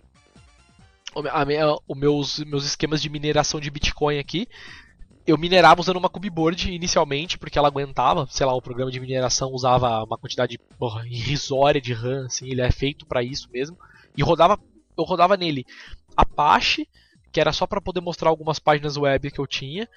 a 1.32 1.45
minha- 1.45 1.76
os 1.88 1.98
meus, 1.98 2.39
meus 2.39 2.65
esquemas 2.65 3.02
de 3.02 3.10
mineração 3.10 3.60
de 3.60 3.69
Bitcoin 3.69 4.19
aqui, 4.19 4.48
eu 5.26 5.38
minerava 5.38 5.82
usando 5.82 5.98
uma 5.98 6.10
Cubeboard 6.10 6.72
inicialmente, 6.72 7.38
porque 7.38 7.58
ela 7.58 7.67
aguentava, 7.67 8.28
sei 8.30 8.45
lá, 8.45 8.54
o 8.54 8.62
programa 8.62 8.91
de 8.91 9.00
mineração 9.00 9.52
usava 9.52 10.04
uma 10.04 10.17
quantidade 10.17 10.58
porra, 10.78 11.06
irrisória 11.06 11.80
de 11.80 11.93
RAM, 11.93 12.26
assim, 12.26 12.50
ele 12.50 12.62
é 12.62 12.72
feito 12.72 13.06
pra 13.06 13.24
isso 13.24 13.48
mesmo. 13.52 13.78
E 14.17 14.24
rodava, 14.24 14.60
eu 14.98 15.04
rodava 15.04 15.38
nele 15.38 15.65
Apache, 16.17 16.88
que 17.32 17.39
era 17.39 17.52
só 17.52 17.68
pra 17.68 17.82
poder 17.82 18.02
mostrar 18.02 18.30
algumas 18.30 18.60
páginas 18.60 18.98
web 18.98 19.32
que 19.32 19.39
eu 19.39 19.48
tinha. 19.48 19.88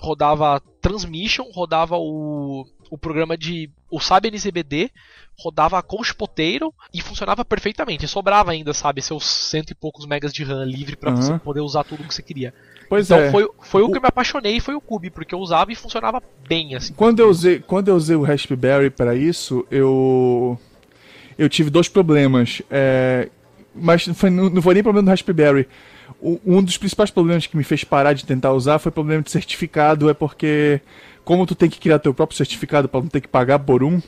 Rodava 0.00 0.60
Transmission, 0.80 1.44
rodava 1.52 1.96
o, 1.96 2.66
o 2.90 2.98
programa 2.98 3.36
de. 3.36 3.70
o 3.90 4.00
SAB 4.00 4.26
NCBD, 4.26 4.90
rodava 5.38 5.82
Conch 5.82 6.14
Potato 6.14 6.72
e 6.92 7.00
funcionava 7.00 7.44
perfeitamente. 7.44 8.08
Sobrava 8.08 8.52
ainda, 8.52 8.72
sabe, 8.72 9.02
seus 9.02 9.24
cento 9.24 9.70
e 9.70 9.74
poucos 9.74 10.06
megas 10.06 10.32
de 10.32 10.42
RAM 10.42 10.64
livre 10.64 10.96
pra 10.96 11.10
você 11.10 11.32
Aham. 11.32 11.38
poder 11.38 11.60
usar 11.60 11.84
tudo 11.84 12.04
que 12.04 12.14
você 12.14 12.22
queria. 12.22 12.54
Pois 12.88 13.06
então 13.06 13.18
é. 13.18 13.30
foi, 13.30 13.48
foi 13.60 13.82
o 13.82 13.90
que 13.90 13.98
eu 13.98 14.02
me 14.02 14.08
apaixonei, 14.08 14.58
foi 14.58 14.74
o 14.74 14.80
Cube, 14.80 15.10
porque 15.10 15.34
eu 15.34 15.38
usava 15.38 15.70
e 15.70 15.76
funcionava 15.76 16.20
bem, 16.48 16.74
assim. 16.74 16.92
Quando 16.94 17.20
eu 17.20 17.28
usei, 17.28 17.60
quando 17.60 17.88
eu 17.88 17.94
usei 17.94 18.16
o 18.16 18.22
Raspberry 18.22 18.90
para 18.90 19.14
isso, 19.14 19.64
eu 19.70 20.58
eu 21.38 21.48
tive 21.48 21.70
dois 21.70 21.88
problemas. 21.88 22.60
É, 22.70 23.28
mas 23.74 24.06
não 24.06 24.14
foi, 24.14 24.30
não 24.30 24.60
foi 24.60 24.74
nem 24.74 24.82
problema 24.82 25.06
do 25.06 25.10
Raspberry. 25.10 25.68
O- 26.20 26.40
um 26.46 26.62
dos 26.62 26.76
principais 26.78 27.10
problemas 27.10 27.46
que 27.46 27.56
me 27.56 27.64
fez 27.64 27.84
parar 27.84 28.12
de 28.12 28.24
tentar 28.24 28.52
usar 28.52 28.78
foi 28.78 28.90
problema 28.92 29.22
de 29.22 29.30
certificado, 29.30 30.08
é 30.10 30.14
porque 30.14 30.80
como 31.24 31.46
tu 31.46 31.54
tem 31.54 31.68
que 31.70 31.78
criar 31.78 31.98
teu 31.98 32.12
próprio 32.14 32.36
certificado 32.36 32.88
para 32.88 33.00
não 33.00 33.08
ter 33.08 33.20
que 33.20 33.28
pagar 33.28 33.58
por 33.58 33.82
um, 33.84 34.00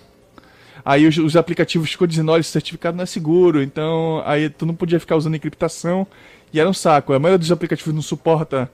aí 0.85 1.07
os, 1.07 1.17
os 1.19 1.37
aplicativos 1.37 1.91
ficam 1.91 2.07
dizendo, 2.07 2.33
olha, 2.33 2.41
esse 2.41 2.51
certificado 2.51 2.97
não 2.97 3.05
é 3.05 3.07
seguro, 3.07 3.63
então 3.63 4.23
aí 4.27 4.49
tu 4.51 4.67
não 4.67 4.75
podia 4.75 4.99
ficar 5.01 5.17
usando 5.17 5.35
encriptação 5.37 6.07
e 6.53 6.59
era 6.61 6.69
um 6.69 6.75
saco. 6.75 7.13
A 7.13 7.19
maioria 7.19 7.39
dos 7.39 7.53
aplicativos 7.53 7.95
não 7.95 8.03
suporta 8.03 8.71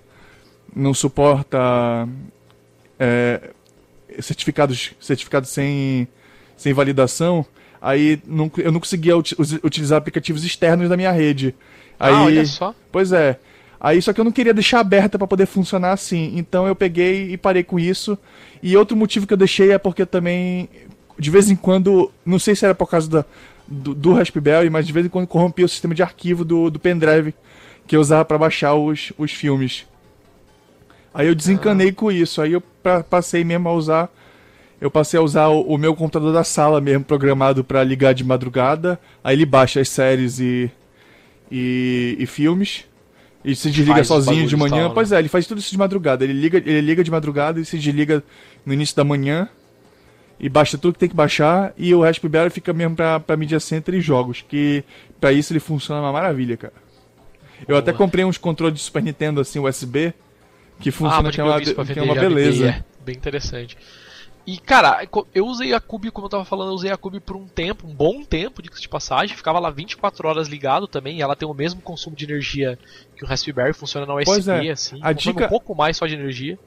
não 0.75 0.93
suporta 0.95 2.09
é, 2.99 3.51
certificados 4.21 4.93
certificados 5.01 5.51
sem 5.51 6.09
sem 6.57 6.73
validação. 6.73 7.45
Aí 7.81 8.21
não, 8.27 8.51
eu 8.59 8.73
não 8.73 8.81
conseguia 8.81 9.17
utilizar 9.17 9.99
aplicativos 9.99 10.45
externos 10.45 10.89
da 10.89 10.97
minha 10.97 11.13
rede. 11.13 11.55
Aí, 11.99 12.13
Ah, 12.15 12.25
olha 12.25 12.45
só. 12.47 12.75
Pois 12.93 13.13
é. 13.13 13.39
Aí 13.81 14.01
só 14.03 14.13
que 14.13 14.21
eu 14.21 14.25
não 14.25 14.33
queria 14.33 14.53
deixar 14.53 14.81
aberta 14.81 15.17
para 15.19 15.27
poder 15.27 15.47
funcionar 15.47 15.93
assim. 15.93 16.33
Então 16.37 16.67
eu 16.67 16.75
peguei 16.75 17.33
e 17.33 17.37
parei 17.37 17.63
com 17.63 17.79
isso. 17.79 18.19
E 18.63 18.77
outro 18.77 18.97
motivo 18.97 19.27
que 19.27 19.33
eu 19.33 19.37
deixei 19.37 19.71
é 19.73 19.79
porque 19.79 20.05
também 20.05 20.69
de 21.19 21.31
vez 21.31 21.51
em 21.51 21.57
quando, 21.57 22.11
não 22.25 22.39
sei 22.39 22.55
se 22.55 22.65
era 22.65 22.75
por 22.75 22.89
causa 22.89 23.09
da, 23.11 23.25
do, 23.67 23.95
do 23.95 24.13
Raspberry, 24.15 24.71
mas 24.71 24.87
de 24.87 24.93
vez 24.93 25.05
em 25.07 25.09
quando 25.09 25.27
corrompia 25.27 25.65
o 25.65 25.69
sistema 25.69 25.95
de 25.95 26.03
arquivo 26.03 26.45
do, 26.45 26.71
do 26.71 26.79
pendrive 26.79 27.35
que 27.87 27.97
eu 27.97 28.01
usava 28.01 28.25
para 28.25 28.39
baixar 28.39 28.75
os, 28.75 29.13
os 29.19 29.33
filmes. 29.33 29.85
Aí 31.13 31.27
eu 31.27 31.35
desencanei 31.35 31.93
com 31.93 32.11
isso. 32.13 32.41
Aí 32.41 32.53
eu 32.53 32.61
pa- 32.61 33.03
passei 33.03 33.43
mesmo 33.45 33.69
a 33.69 33.73
usar. 33.73 34.09
Eu 34.81 34.91
passei 34.91 35.19
a 35.19 35.23
usar 35.23 35.49
o, 35.49 35.63
o 35.63 35.79
meu 35.79 35.95
computador 35.95 36.33
da 36.33 36.45
sala 36.45 36.81
mesmo, 36.81 37.05
programado 37.05 37.65
para 37.65 37.83
ligar 37.83 38.13
de 38.15 38.23
madrugada. 38.25 38.99
Aí 39.25 39.35
ele 39.35 39.47
baixa 39.47 39.81
as 39.81 39.89
séries 39.89 40.39
e, 40.39 40.71
e, 41.51 42.17
e 42.19 42.27
filmes. 42.27 42.85
E 43.45 43.55
se 43.55 43.71
desliga 43.71 43.95
Faz 43.95 44.09
sozinho 44.09 44.47
de 44.47 44.57
manhã. 44.57 44.77
tal, 44.81 44.89
né? 44.89 44.95
Pois 44.95 45.13
é, 45.13 45.19
ele 45.19 45.29
faz 45.29 45.47
tudo 45.47 45.59
isso 45.59 45.71
de 45.71 45.79
madrugada. 45.79 46.25
Ele 46.25 46.33
liga, 46.33 46.59
ele 46.59 46.81
liga 46.81 47.05
de 47.05 47.11
madrugada 47.11 47.61
e 47.61 47.65
se 47.65 47.79
desliga 47.79 48.23
no 48.67 48.73
início 48.75 48.97
da 48.97 49.05
manhã. 49.05 49.49
E 50.41 50.49
baixa 50.49 50.77
tudo 50.77 50.93
que 50.95 50.99
tem 50.99 51.09
que 51.09 51.15
baixar. 51.15 51.73
E 51.77 51.95
o 51.95 52.03
Raspberry 52.03 52.51
fica 52.51 52.73
mesmo 52.73 52.95
pra, 52.97 53.19
pra 53.21 53.37
Media 53.37 53.59
Center 53.61 53.95
e 53.95 54.01
jogos. 54.01 54.45
Que 54.47 54.85
pra 55.21 55.33
isso 55.33 55.53
ele 55.53 55.61
funciona 55.61 56.01
uma 56.01 56.13
maravilha, 56.13 56.57
cara. 56.57 56.73
Eu 57.67 57.77
até 57.77 57.91
Boa. 57.93 57.99
comprei 57.99 58.25
uns 58.25 58.39
controles 58.39 58.75
de 58.75 58.81
Super 58.85 59.03
Nintendo 59.03 59.41
assim, 59.41 59.59
USB. 59.61 60.13
Que 60.81 60.91
Ah, 60.91 60.93
funciona 60.93 61.23
pode 61.25 61.35
que 61.35 61.41
é 61.41 61.45
uma, 61.45 61.61
que 61.61 61.99
é 61.99 62.03
uma 62.03 62.15
beleza. 62.15 62.67
é. 62.69 62.85
Bem 63.05 63.17
interessante. 63.17 63.77
E, 64.51 64.57
cara, 64.57 65.07
eu 65.35 65.47
usei 65.47 65.75
a 65.75 65.81
Cube, 65.81 66.11
como 66.11 66.25
eu 66.25 66.31
tava 66.31 66.43
falando, 66.43 66.69
eu 66.71 66.75
usei 66.75 66.91
a 66.91 66.97
Cube 66.97 67.21
por 67.21 67.37
um 67.37 67.47
tempo, 67.47 67.87
um 67.87 67.93
bom 67.95 68.25
tempo, 68.25 68.63
de 68.63 68.89
passagem. 68.89 69.37
Ficava 69.37 69.59
lá 69.59 69.69
24 69.69 70.27
horas 70.27 70.49
ligado 70.49 70.89
também, 70.89 71.19
e 71.19 71.21
ela 71.21 71.37
tem 71.37 71.47
o 71.47 71.53
mesmo 71.53 71.83
consumo 71.83 72.17
de 72.17 72.25
energia 72.25 72.79
que 73.15 73.23
o 73.23 73.27
Raspberry, 73.29 73.75
funciona 73.75 74.07
na 74.07 74.15
USB, 74.15 74.69
é, 74.69 74.71
assim. 74.71 74.99
a 75.03 75.13
dica- 75.13 75.45
um 75.45 75.49
pouco 75.51 75.75
mais 75.75 75.99
só 75.99 76.07
de 76.07 76.15
energia. 76.15 76.59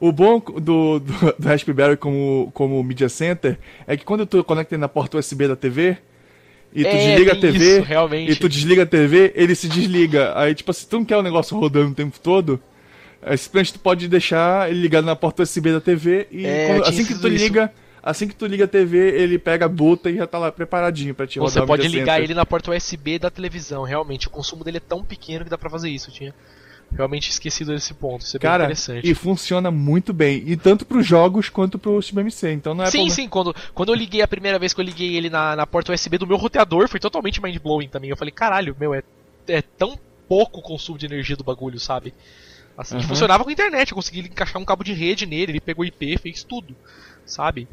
O 0.00 0.10
bom 0.10 0.40
do, 0.40 0.98
do, 0.98 0.98
do 1.38 1.46
Raspberry 1.46 1.96
como, 1.96 2.50
como 2.52 2.82
Media 2.82 3.08
Center 3.08 3.56
é 3.86 3.96
que 3.96 4.04
quando 4.04 4.26
tu 4.26 4.42
conecta 4.42 4.76
na 4.76 4.88
porta 4.88 5.16
USB 5.16 5.46
da 5.46 5.54
TV 5.54 5.96
e 6.74 6.82
tu 6.82 6.88
É, 6.88 6.96
desliga 6.96 7.32
a 7.34 7.36
TV 7.40 7.78
isso, 7.78 7.82
realmente. 7.86 8.32
e 8.32 8.36
tu 8.36 8.48
desliga 8.48 8.82
a 8.82 8.86
TV, 8.86 9.32
ele 9.36 9.54
se 9.54 9.68
desliga. 9.68 10.32
Aí, 10.36 10.56
tipo, 10.56 10.72
se 10.72 10.88
tu 10.88 10.96
não 10.98 11.04
quer 11.04 11.16
o 11.16 11.22
negócio 11.22 11.56
rodando 11.56 11.92
o 11.92 11.94
tempo 11.94 12.18
todo, 12.20 12.60
simplesmente 13.36 13.72
tu 13.74 13.78
pode 13.80 14.08
deixar 14.08 14.70
ele 14.70 14.80
ligado 14.80 15.04
na 15.04 15.16
porta 15.16 15.42
USB 15.42 15.72
da 15.72 15.80
TV 15.80 16.26
e 16.30 16.46
É, 16.46 16.66
quando- 16.66 16.78
eu 16.78 16.84
assim 16.88 17.04
que 17.04 17.14
tu 17.14 17.28
isso. 17.28 17.44
liga, 17.44 17.72
assim 18.02 18.28
que 18.28 18.34
tu 18.34 18.46
liga 18.46 18.64
a 18.64 18.68
TV, 18.68 18.96
ele 19.20 19.38
pega 19.38 19.66
a 19.66 19.68
buta 19.68 20.08
e 20.10 20.16
já 20.16 20.26
tá 20.26 20.38
lá 20.38 20.52
preparadinho 20.52 21.14
pra 21.14 21.26
te 21.26 21.38
rodar 21.38 21.52
Você 21.52 21.60
o 21.60 21.66
pode 21.66 21.88
ligar 21.88 22.14
Center. 22.14 22.24
ele 22.24 22.34
na 22.34 22.46
porta 22.46 22.70
USB 22.70 23.18
da 23.18 23.30
televisão, 23.30 23.82
realmente. 23.82 24.28
O 24.28 24.30
consumo 24.30 24.62
dele 24.64 24.76
é 24.78 24.80
tão 24.80 25.02
pequeno 25.04 25.44
que 25.44 25.50
dá 25.50 25.58
pra 25.58 25.68
fazer 25.70 25.90
isso, 25.90 26.10
tinha. 26.10 26.34
Realmente 26.90 27.28
esquecido 27.28 27.72
desse 27.74 27.92
ponto. 27.92 28.22
Isso 28.22 28.34
é 28.36 28.40
bem 28.40 28.48
Cara, 28.48 28.64
interessante. 28.64 29.10
e 29.10 29.14
funciona 29.14 29.70
muito 29.70 30.10
bem. 30.14 30.42
E 30.46 30.56
tanto 30.56 30.86
pros 30.86 31.06
jogos 31.06 31.50
quanto 31.50 31.78
pro 31.78 32.00
SubMC. 32.00 32.50
Então 32.52 32.74
não 32.74 32.82
é 32.82 32.86
sim, 32.86 32.92
problema. 32.98 33.14
sim, 33.14 33.28
quando, 33.28 33.54
quando 33.74 33.88
eu 33.90 33.94
liguei 33.94 34.22
a 34.22 34.26
primeira 34.28 34.58
vez 34.58 34.72
que 34.72 34.80
eu 34.80 34.84
liguei 34.86 35.14
ele 35.14 35.28
na, 35.28 35.54
na 35.54 35.66
porta 35.66 35.92
USB 35.92 36.16
do 36.16 36.26
meu 36.26 36.38
roteador, 36.38 36.88
foi 36.88 36.98
totalmente 36.98 37.42
mind-blowing 37.42 37.88
também. 37.88 38.08
Eu 38.08 38.16
falei, 38.16 38.32
caralho, 38.32 38.74
meu, 38.80 38.94
é, 38.94 39.02
é 39.48 39.60
tão 39.60 39.98
pouco 40.26 40.62
consumo 40.62 40.96
de 40.96 41.04
energia 41.04 41.36
do 41.36 41.44
bagulho, 41.44 41.78
sabe? 41.78 42.14
Assim, 42.78 42.94
Uhum. 42.94 43.02
funcionava 43.02 43.42
com 43.42 43.50
a 43.50 43.52
internet, 43.52 43.90
eu 43.90 43.96
consegui 43.96 44.20
encaixar 44.20 44.62
um 44.62 44.64
cabo 44.64 44.84
de 44.84 44.92
rede 44.92 45.26
nele, 45.26 45.50
ele 45.52 45.60
pegou 45.60 45.84
IP, 45.84 46.16
fez 46.16 46.44
tudo, 46.44 46.76
sabe? 47.26 47.66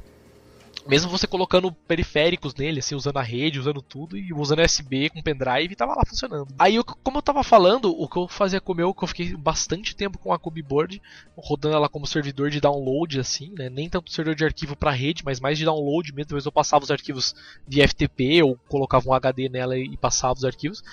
Mesmo 0.88 1.10
você 1.10 1.26
colocando 1.26 1.72
periféricos 1.72 2.54
nele, 2.54 2.80
assim, 2.80 2.94
usando 2.94 3.18
a 3.18 3.22
rede, 3.24 3.60
usando 3.60 3.82
tudo, 3.82 4.18
e 4.18 4.32
usando 4.34 4.62
USB 4.64 5.10
com 5.10 5.22
pendrive, 5.22 5.76
tava 5.76 5.96
lá 5.96 6.04
funcionando. 6.08 6.48
Aí, 6.60 6.76
eu- 6.76 6.84
como 6.84 7.18
eu 7.18 7.22
tava 7.24 7.44
falando, 7.44 7.90
o 7.90 8.08
que 8.08 8.18
eu 8.18 8.28
fazia 8.28 8.62
com 8.62 8.72
o 8.74 8.76
meu, 8.76 8.94
que 8.94 9.04
eu 9.04 9.08
fiquei 9.08 9.36
bastante 9.36 9.96
tempo 9.96 10.20
com 10.20 10.32
a 10.32 10.38
Cubeboard, 10.38 11.02
rodando 11.36 11.76
ela 11.76 11.90
como 11.90 12.06
servidor 12.06 12.52
de 12.52 12.60
download, 12.62 13.20
assim, 13.20 13.52
né? 13.58 13.68
Nem 13.70 13.90
tanto 13.90 14.12
servidor 14.12 14.36
de 14.36 14.46
arquivo 14.46 14.76
pra 14.76 14.92
rede, 14.92 15.24
mas 15.26 15.40
mais 15.40 15.58
de 15.58 15.66
download 15.66 16.14
mesmo. 16.14 16.30
Talvez 16.30 16.46
eu 16.46 16.52
passava 16.52 16.84
os 16.84 16.92
arquivos 16.92 17.34
via 17.68 17.84
FTP, 17.88 18.44
ou 18.44 18.56
colocava 18.68 19.08
um 19.10 19.14
HD 19.14 19.50
nela 19.50 19.76
e 19.78 19.98
passava 19.98 20.34
os 20.36 20.46
arquivos. 20.46 20.84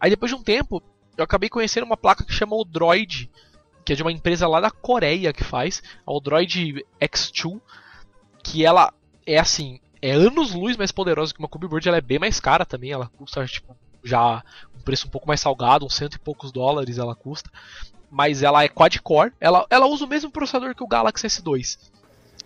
Aí 0.00 0.08
depois 0.08 0.30
de 0.30 0.36
um 0.36 0.42
tempo, 0.42 0.82
eu 1.16 1.24
acabei 1.24 1.50
conhecendo 1.50 1.84
uma 1.84 1.96
placa 1.96 2.24
que 2.24 2.32
chama 2.32 2.56
Odroid, 2.56 3.28
que 3.84 3.92
é 3.92 3.96
de 3.96 4.02
uma 4.02 4.12
empresa 4.12 4.46
lá 4.46 4.60
da 4.60 4.70
Coreia 4.70 5.32
que 5.32 5.44
faz, 5.44 5.82
a 6.06 6.12
Odroid 6.12 6.84
X2, 7.00 7.60
que 8.42 8.64
ela 8.64 8.92
é 9.26 9.38
assim, 9.38 9.80
é 10.00 10.12
anos 10.12 10.52
luz 10.52 10.76
mais 10.76 10.92
poderosa 10.92 11.32
que 11.32 11.38
uma 11.38 11.48
Cubeboard, 11.48 11.88
ela 11.88 11.98
é 11.98 12.02
bem 12.02 12.18
mais 12.18 12.40
cara 12.40 12.64
também, 12.64 12.90
ela 12.90 13.10
custa 13.16 13.44
tipo 13.46 13.76
já 14.04 14.42
um 14.76 14.82
preço 14.82 15.06
um 15.06 15.10
pouco 15.10 15.28
mais 15.28 15.40
salgado, 15.40 15.86
uns 15.86 15.94
cento 15.94 16.14
e 16.14 16.18
poucos 16.18 16.50
dólares 16.50 16.98
ela 16.98 17.14
custa, 17.14 17.50
mas 18.10 18.42
ela 18.42 18.64
é 18.64 18.68
quad-core, 18.68 19.32
ela, 19.40 19.64
ela 19.70 19.86
usa 19.86 20.04
o 20.04 20.08
mesmo 20.08 20.30
processador 20.30 20.74
que 20.74 20.82
o 20.82 20.88
Galaxy 20.88 21.26
S2. 21.26 21.78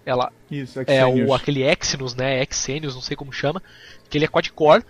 Ela 0.04 0.30
Isso, 0.48 0.78
é 0.86 1.04
o 1.04 1.34
aquele 1.34 1.62
Exynos, 1.64 2.14
né, 2.14 2.40
Exynos, 2.42 2.94
não 2.94 3.02
sei 3.02 3.16
como 3.16 3.32
chama, 3.32 3.60
que 4.08 4.16
ele 4.16 4.24
é 4.24 4.28
quad-core, 4.28 4.84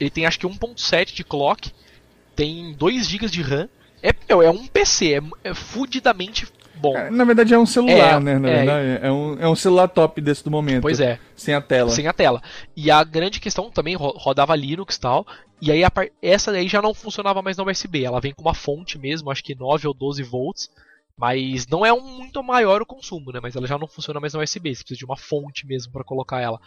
ele 0.00 0.08
tem 0.08 0.24
acho 0.24 0.38
que 0.38 0.46
1.7 0.46 1.12
de 1.12 1.24
clock, 1.24 1.70
tem 2.34 2.72
2 2.72 3.08
GB 3.08 3.28
de 3.28 3.42
RAM, 3.42 3.68
é, 4.10 4.14
meu, 4.28 4.42
é 4.42 4.50
um 4.50 4.66
PC, 4.66 5.14
é, 5.14 5.20
é 5.50 5.54
fudidamente 5.54 6.46
bom. 6.76 6.96
É, 6.96 7.10
Na 7.10 7.24
verdade 7.24 7.54
é 7.54 7.58
um 7.58 7.66
celular, 7.66 8.16
É, 8.16 8.20
né? 8.20 8.38
Na 8.38 8.48
é. 8.48 8.56
verdade, 8.56 9.06
é, 9.06 9.10
um, 9.12 9.38
é 9.40 9.48
um 9.48 9.56
celular 9.56 9.88
top 9.88 10.20
desse 10.20 10.44
do 10.44 10.50
momento. 10.50 10.82
Pois 10.82 11.00
é. 11.00 11.18
Sem 11.34 11.54
a 11.54 11.60
tela. 11.60 11.90
sem 11.90 12.06
a 12.06 12.12
tela. 12.12 12.42
E 12.76 12.90
a 12.90 13.02
grande 13.02 13.40
questão 13.40 13.70
também 13.70 13.94
ro- 13.96 14.14
rodava 14.16 14.54
Linux 14.54 14.96
e 14.96 15.00
tal. 15.00 15.26
E 15.60 15.72
aí 15.72 15.88
par- 15.90 16.08
essa 16.20 16.52
daí 16.52 16.68
já 16.68 16.82
não 16.82 16.92
funcionava 16.92 17.40
mais 17.40 17.56
na 17.56 17.64
USB. 17.64 18.04
Ela 18.04 18.20
vem 18.20 18.32
com 18.34 18.42
uma 18.42 18.54
fonte 18.54 18.98
mesmo, 18.98 19.30
acho 19.30 19.42
que 19.42 19.54
9 19.54 19.88
ou 19.88 19.94
12 19.94 20.22
volts. 20.22 20.70
Mas 21.18 21.66
não 21.66 21.84
é 21.86 21.90
um 21.90 22.02
muito 22.02 22.42
maior 22.42 22.82
o 22.82 22.86
consumo, 22.86 23.32
né? 23.32 23.40
Mas 23.42 23.56
ela 23.56 23.66
já 23.66 23.78
não 23.78 23.86
funciona 23.88 24.20
mais 24.20 24.34
na 24.34 24.40
USB. 24.40 24.74
Você 24.74 24.82
precisa 24.82 24.98
de 24.98 25.04
uma 25.06 25.16
fonte 25.16 25.66
mesmo 25.66 25.90
para 25.90 26.04
colocar 26.04 26.40
ela. 26.42 26.60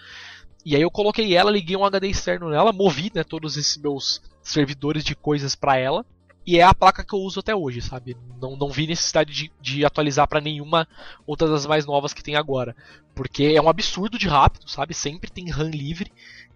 E 0.66 0.76
aí 0.76 0.82
eu 0.82 0.90
coloquei 0.90 1.36
ela, 1.36 1.52
liguei 1.52 1.78
um 1.78 1.86
HD 1.86 2.08
externo 2.08 2.50
nela, 2.50 2.74
movi 2.74 3.12
né, 3.14 3.24
todos 3.24 3.56
esses 3.58 3.78
meus 3.78 4.22
servidores 4.42 5.04
de 5.04 5.16
coisas 5.16 5.56
para 5.56 5.78
ela. 5.78 6.04
E 6.46 6.58
é 6.58 6.64
a 6.64 6.74
placa 6.74 7.04
que 7.04 7.14
eu 7.14 7.20
uso 7.20 7.42
até 7.42 7.56
hoje, 7.56 7.82
sabe? 7.82 8.18
Não, 8.42 8.56
não 8.56 8.70
vi 8.70 8.88
necessidade 8.88 9.32
de, 9.34 9.52
de 9.62 9.86
atualizar 9.86 10.28
para 10.28 10.42
nenhuma 10.42 10.88
outra 11.28 11.48
das 11.48 11.66
mais 11.66 11.86
novas 11.86 12.14
que 12.14 12.24
tem 12.24 12.36
agora. 12.36 12.76
Porque 13.14 13.44
é 13.56 13.62
um 13.62 13.70
absurdo 13.70 14.18
de 14.18 14.28
rápido, 14.28 14.70
sabe? 14.70 14.94
Sempre 14.94 15.30
tem 15.30 15.50
RAM 15.50 15.70
livre. 15.70 16.12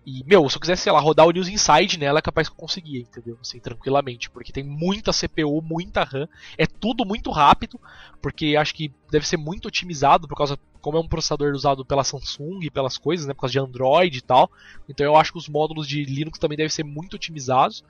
E, 0.06 0.24
meu, 0.26 0.50
se 0.50 0.58
eu 0.58 0.62
quisesse, 0.62 0.84
sei 0.84 0.92
lá, 0.92 1.00
rodar 1.00 1.26
o 1.26 1.32
News 1.32 1.48
Inside 1.48 1.98
nela, 1.98 2.20
é 2.20 2.22
capaz 2.22 2.50
que 2.50 2.54
eu 2.54 2.58
conseguia, 2.58 3.00
entendeu? 3.00 3.38
Assim, 3.42 3.60
tranquilamente. 3.60 4.30
Porque 4.30 4.52
tem 4.52 4.64
muita 4.64 5.12
CPU, 5.14 5.62
muita 5.62 6.04
RAM. 6.04 6.28
É 6.58 6.66
tudo 6.66 7.06
muito 7.06 7.32
rápido. 7.32 7.80
Porque 8.22 8.56
acho 8.58 8.74
que 8.76 8.92
deve 9.10 9.28
ser 9.28 9.38
muito 9.38 9.68
otimizado 9.68 10.28
por 10.28 10.36
causa. 10.36 10.58
Como 10.82 10.98
é 10.98 11.00
um 11.00 11.08
processador 11.08 11.54
usado 11.54 11.86
pela 11.86 12.04
Samsung 12.04 12.60
e 12.64 12.70
pelas 12.70 12.98
coisas, 12.98 13.26
né? 13.26 13.34
Por 13.34 13.42
causa 13.42 13.54
de 13.54 13.60
Android 13.60 14.18
e 14.18 14.22
tal. 14.22 14.52
Então 14.90 15.06
eu 15.06 15.16
acho 15.16 15.32
que 15.32 15.38
os 15.38 15.48
módulos 15.48 15.88
de 15.88 16.04
Linux 16.04 16.38
também 16.38 16.58
devem 16.58 16.70
ser 16.70 16.84
muito 16.84 17.16
otimizados. 17.16 17.84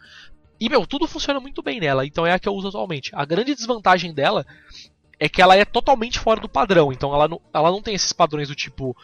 E, 0.63 0.69
meu, 0.69 0.87
tudo 0.87 1.05
funciona 1.09 1.41
muito 1.41 1.61
bem 1.61 1.81
nela. 1.81 2.05
Então 2.05 2.25
é 2.25 2.31
a 2.31 2.39
que 2.39 2.47
eu 2.47 2.53
uso 2.53 2.69
atualmente. 2.69 3.11
A 3.13 3.25
grande 3.25 3.53
desvantagem 3.53 4.13
dela 4.13 4.45
é 5.19 5.27
que 5.27 5.41
ela 5.41 5.57
é 5.57 5.65
totalmente 5.65 6.17
fora 6.17 6.39
do 6.39 6.47
padrão. 6.47 6.89
Então 6.89 7.13
ela 7.13 7.27
não, 7.27 7.41
ela 7.53 7.69
não 7.69 7.81
tem 7.81 7.93
esses 7.93 8.13
padrões 8.13 8.47
do 8.47 8.55
tipo 8.55 8.95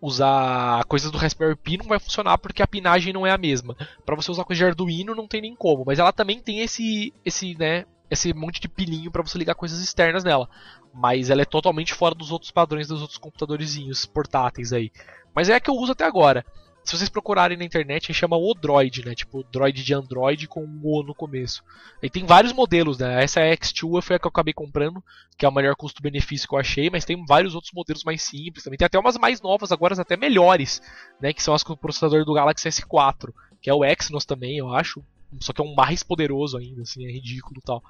usar 0.00 0.84
coisas 0.86 1.12
do 1.12 1.16
Raspberry 1.16 1.54
Pi 1.54 1.76
não 1.76 1.86
vai 1.86 2.00
funcionar 2.00 2.36
porque 2.38 2.64
a 2.64 2.66
pinagem 2.66 3.12
não 3.12 3.24
é 3.24 3.30
a 3.30 3.38
mesma. 3.38 3.76
Para 4.04 4.16
você 4.16 4.28
usar 4.28 4.42
coisa 4.42 4.58
de 4.58 4.64
Arduino 4.64 5.14
não 5.14 5.28
tem 5.28 5.40
nem 5.40 5.54
como, 5.54 5.84
mas 5.86 6.00
ela 6.00 6.12
também 6.12 6.40
tem 6.40 6.58
esse 6.58 7.14
esse, 7.24 7.56
né, 7.56 7.86
esse 8.10 8.34
monte 8.34 8.60
de 8.60 8.68
pininho 8.68 9.12
para 9.12 9.22
você 9.22 9.38
ligar 9.38 9.54
coisas 9.54 9.80
externas 9.80 10.24
nela. 10.24 10.48
Mas 10.92 11.30
ela 11.30 11.42
é 11.42 11.46
totalmente 11.46 11.94
fora 11.94 12.16
dos 12.16 12.32
outros 12.32 12.50
padrões 12.50 12.88
dos 12.88 13.00
outros 13.00 13.18
computadorzinhos 13.18 14.04
portáteis 14.04 14.72
aí. 14.72 14.90
Mas 15.32 15.48
é 15.48 15.54
a 15.54 15.60
que 15.60 15.70
eu 15.70 15.76
uso 15.76 15.92
até 15.92 16.04
agora. 16.04 16.44
Se 16.84 16.96
vocês 16.96 17.08
procurarem 17.08 17.56
na 17.56 17.64
internet, 17.64 18.12
chama 18.12 18.36
Odroid, 18.36 19.06
né? 19.06 19.14
Tipo, 19.14 19.42
Droid 19.44 19.82
de 19.82 19.94
Android 19.94 20.46
com 20.46 20.62
um 20.62 20.80
O 20.82 21.02
no 21.02 21.14
começo. 21.14 21.64
E 22.02 22.10
tem 22.10 22.26
vários 22.26 22.52
modelos, 22.52 22.98
né? 22.98 23.24
Essa 23.24 23.40
é 23.40 23.52
a 23.52 23.56
X2 23.56 24.02
foi 24.02 24.16
a 24.16 24.18
que 24.18 24.26
eu 24.26 24.28
acabei 24.28 24.52
comprando, 24.52 25.02
que 25.38 25.46
é 25.46 25.48
o 25.48 25.52
melhor 25.52 25.74
custo-benefício 25.76 26.46
que 26.46 26.54
eu 26.54 26.58
achei, 26.58 26.90
mas 26.90 27.06
tem 27.06 27.24
vários 27.24 27.54
outros 27.54 27.72
modelos 27.72 28.04
mais 28.04 28.22
simples 28.22 28.62
também. 28.62 28.76
Tem 28.76 28.84
até 28.84 28.98
umas 28.98 29.16
mais 29.16 29.40
novas 29.40 29.72
agora, 29.72 29.98
até 29.98 30.14
melhores, 30.14 30.82
né? 31.18 31.32
Que 31.32 31.42
são 31.42 31.54
as 31.54 31.62
com 31.62 31.72
o 31.72 31.76
processador 31.76 32.22
do 32.24 32.34
Galaxy 32.34 32.68
S4, 32.68 33.32
que 33.62 33.70
é 33.70 33.74
o 33.74 33.82
Exynos 33.82 34.26
também, 34.26 34.58
eu 34.58 34.74
acho. 34.74 35.02
Só 35.40 35.52
que 35.52 35.60
é 35.60 35.64
um 35.64 35.74
mais 35.74 36.02
poderoso 36.02 36.56
ainda, 36.56 36.82
assim, 36.82 37.04
é 37.06 37.10
ridículo 37.10 37.56
e 37.58 37.62
tal. 37.62 37.82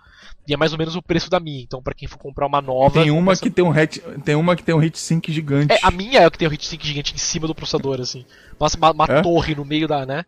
E 0.48 0.54
é 0.54 0.56
mais 0.56 0.72
ou 0.72 0.78
menos 0.78 0.96
o 0.96 1.02
preço 1.02 1.28
da 1.30 1.38
minha, 1.40 1.62
então 1.62 1.82
pra 1.82 1.94
quem 1.94 2.08
for 2.08 2.18
comprar 2.18 2.46
uma 2.46 2.60
nova. 2.60 3.00
Tem 3.02 3.10
uma 3.10 3.20
começa- 3.20 3.42
que 3.42 3.50
tem 3.50 3.64
um 3.64 3.72
hat, 3.72 4.00
tem 4.24 4.34
uma 4.34 4.56
que 4.56 4.62
tem 4.62 4.74
um 4.74 4.78
hit 4.78 4.98
sync 4.98 5.32
gigante. 5.32 5.72
É, 5.72 5.78
a 5.82 5.90
minha 5.90 6.20
é 6.20 6.24
a 6.26 6.30
que 6.30 6.38
tem 6.38 6.48
o 6.48 6.52
heatsink 6.52 6.86
gigante 6.86 7.14
em 7.14 7.18
cima 7.18 7.46
do 7.46 7.54
processador, 7.54 8.00
assim. 8.00 8.24
Nossa, 8.58 8.76
uma, 8.76 8.90
uma 8.92 9.04
É? 9.08 9.22
torre 9.22 9.54
no 9.54 9.64
meio 9.64 9.86
da, 9.88 10.04
né? 10.06 10.24